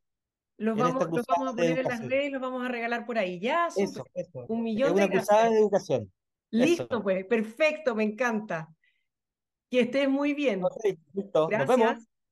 Los, 0.58 0.78
vamos, 0.78 1.10
los 1.12 1.26
vamos 1.26 1.54
a 1.54 1.56
poner 1.56 1.80
en 1.80 1.86
las 1.86 2.08
redes, 2.08 2.32
los 2.32 2.42
vamos 2.42 2.64
a 2.64 2.68
regalar 2.68 3.06
por 3.06 3.18
ahí. 3.18 3.40
Ya, 3.40 3.68
eso, 3.76 4.06
eso. 4.14 4.46
un 4.48 4.64
millón 4.64 4.90
es 4.90 4.94
una 4.94 5.08
de 5.08 5.10
gracias. 5.10 5.50
de 5.50 5.58
educación. 5.58 6.12
Listo, 6.52 7.02
pues, 7.02 7.26
perfecto, 7.26 7.96
me 7.96 8.04
encanta. 8.04 8.70
Que 9.74 9.80
estés 9.80 10.08
muy 10.08 10.36
bien. 10.36 10.62
listo, 11.14 11.48
Gracias. 11.48 11.68
nos 11.68 11.78
vemos. 11.80 12.08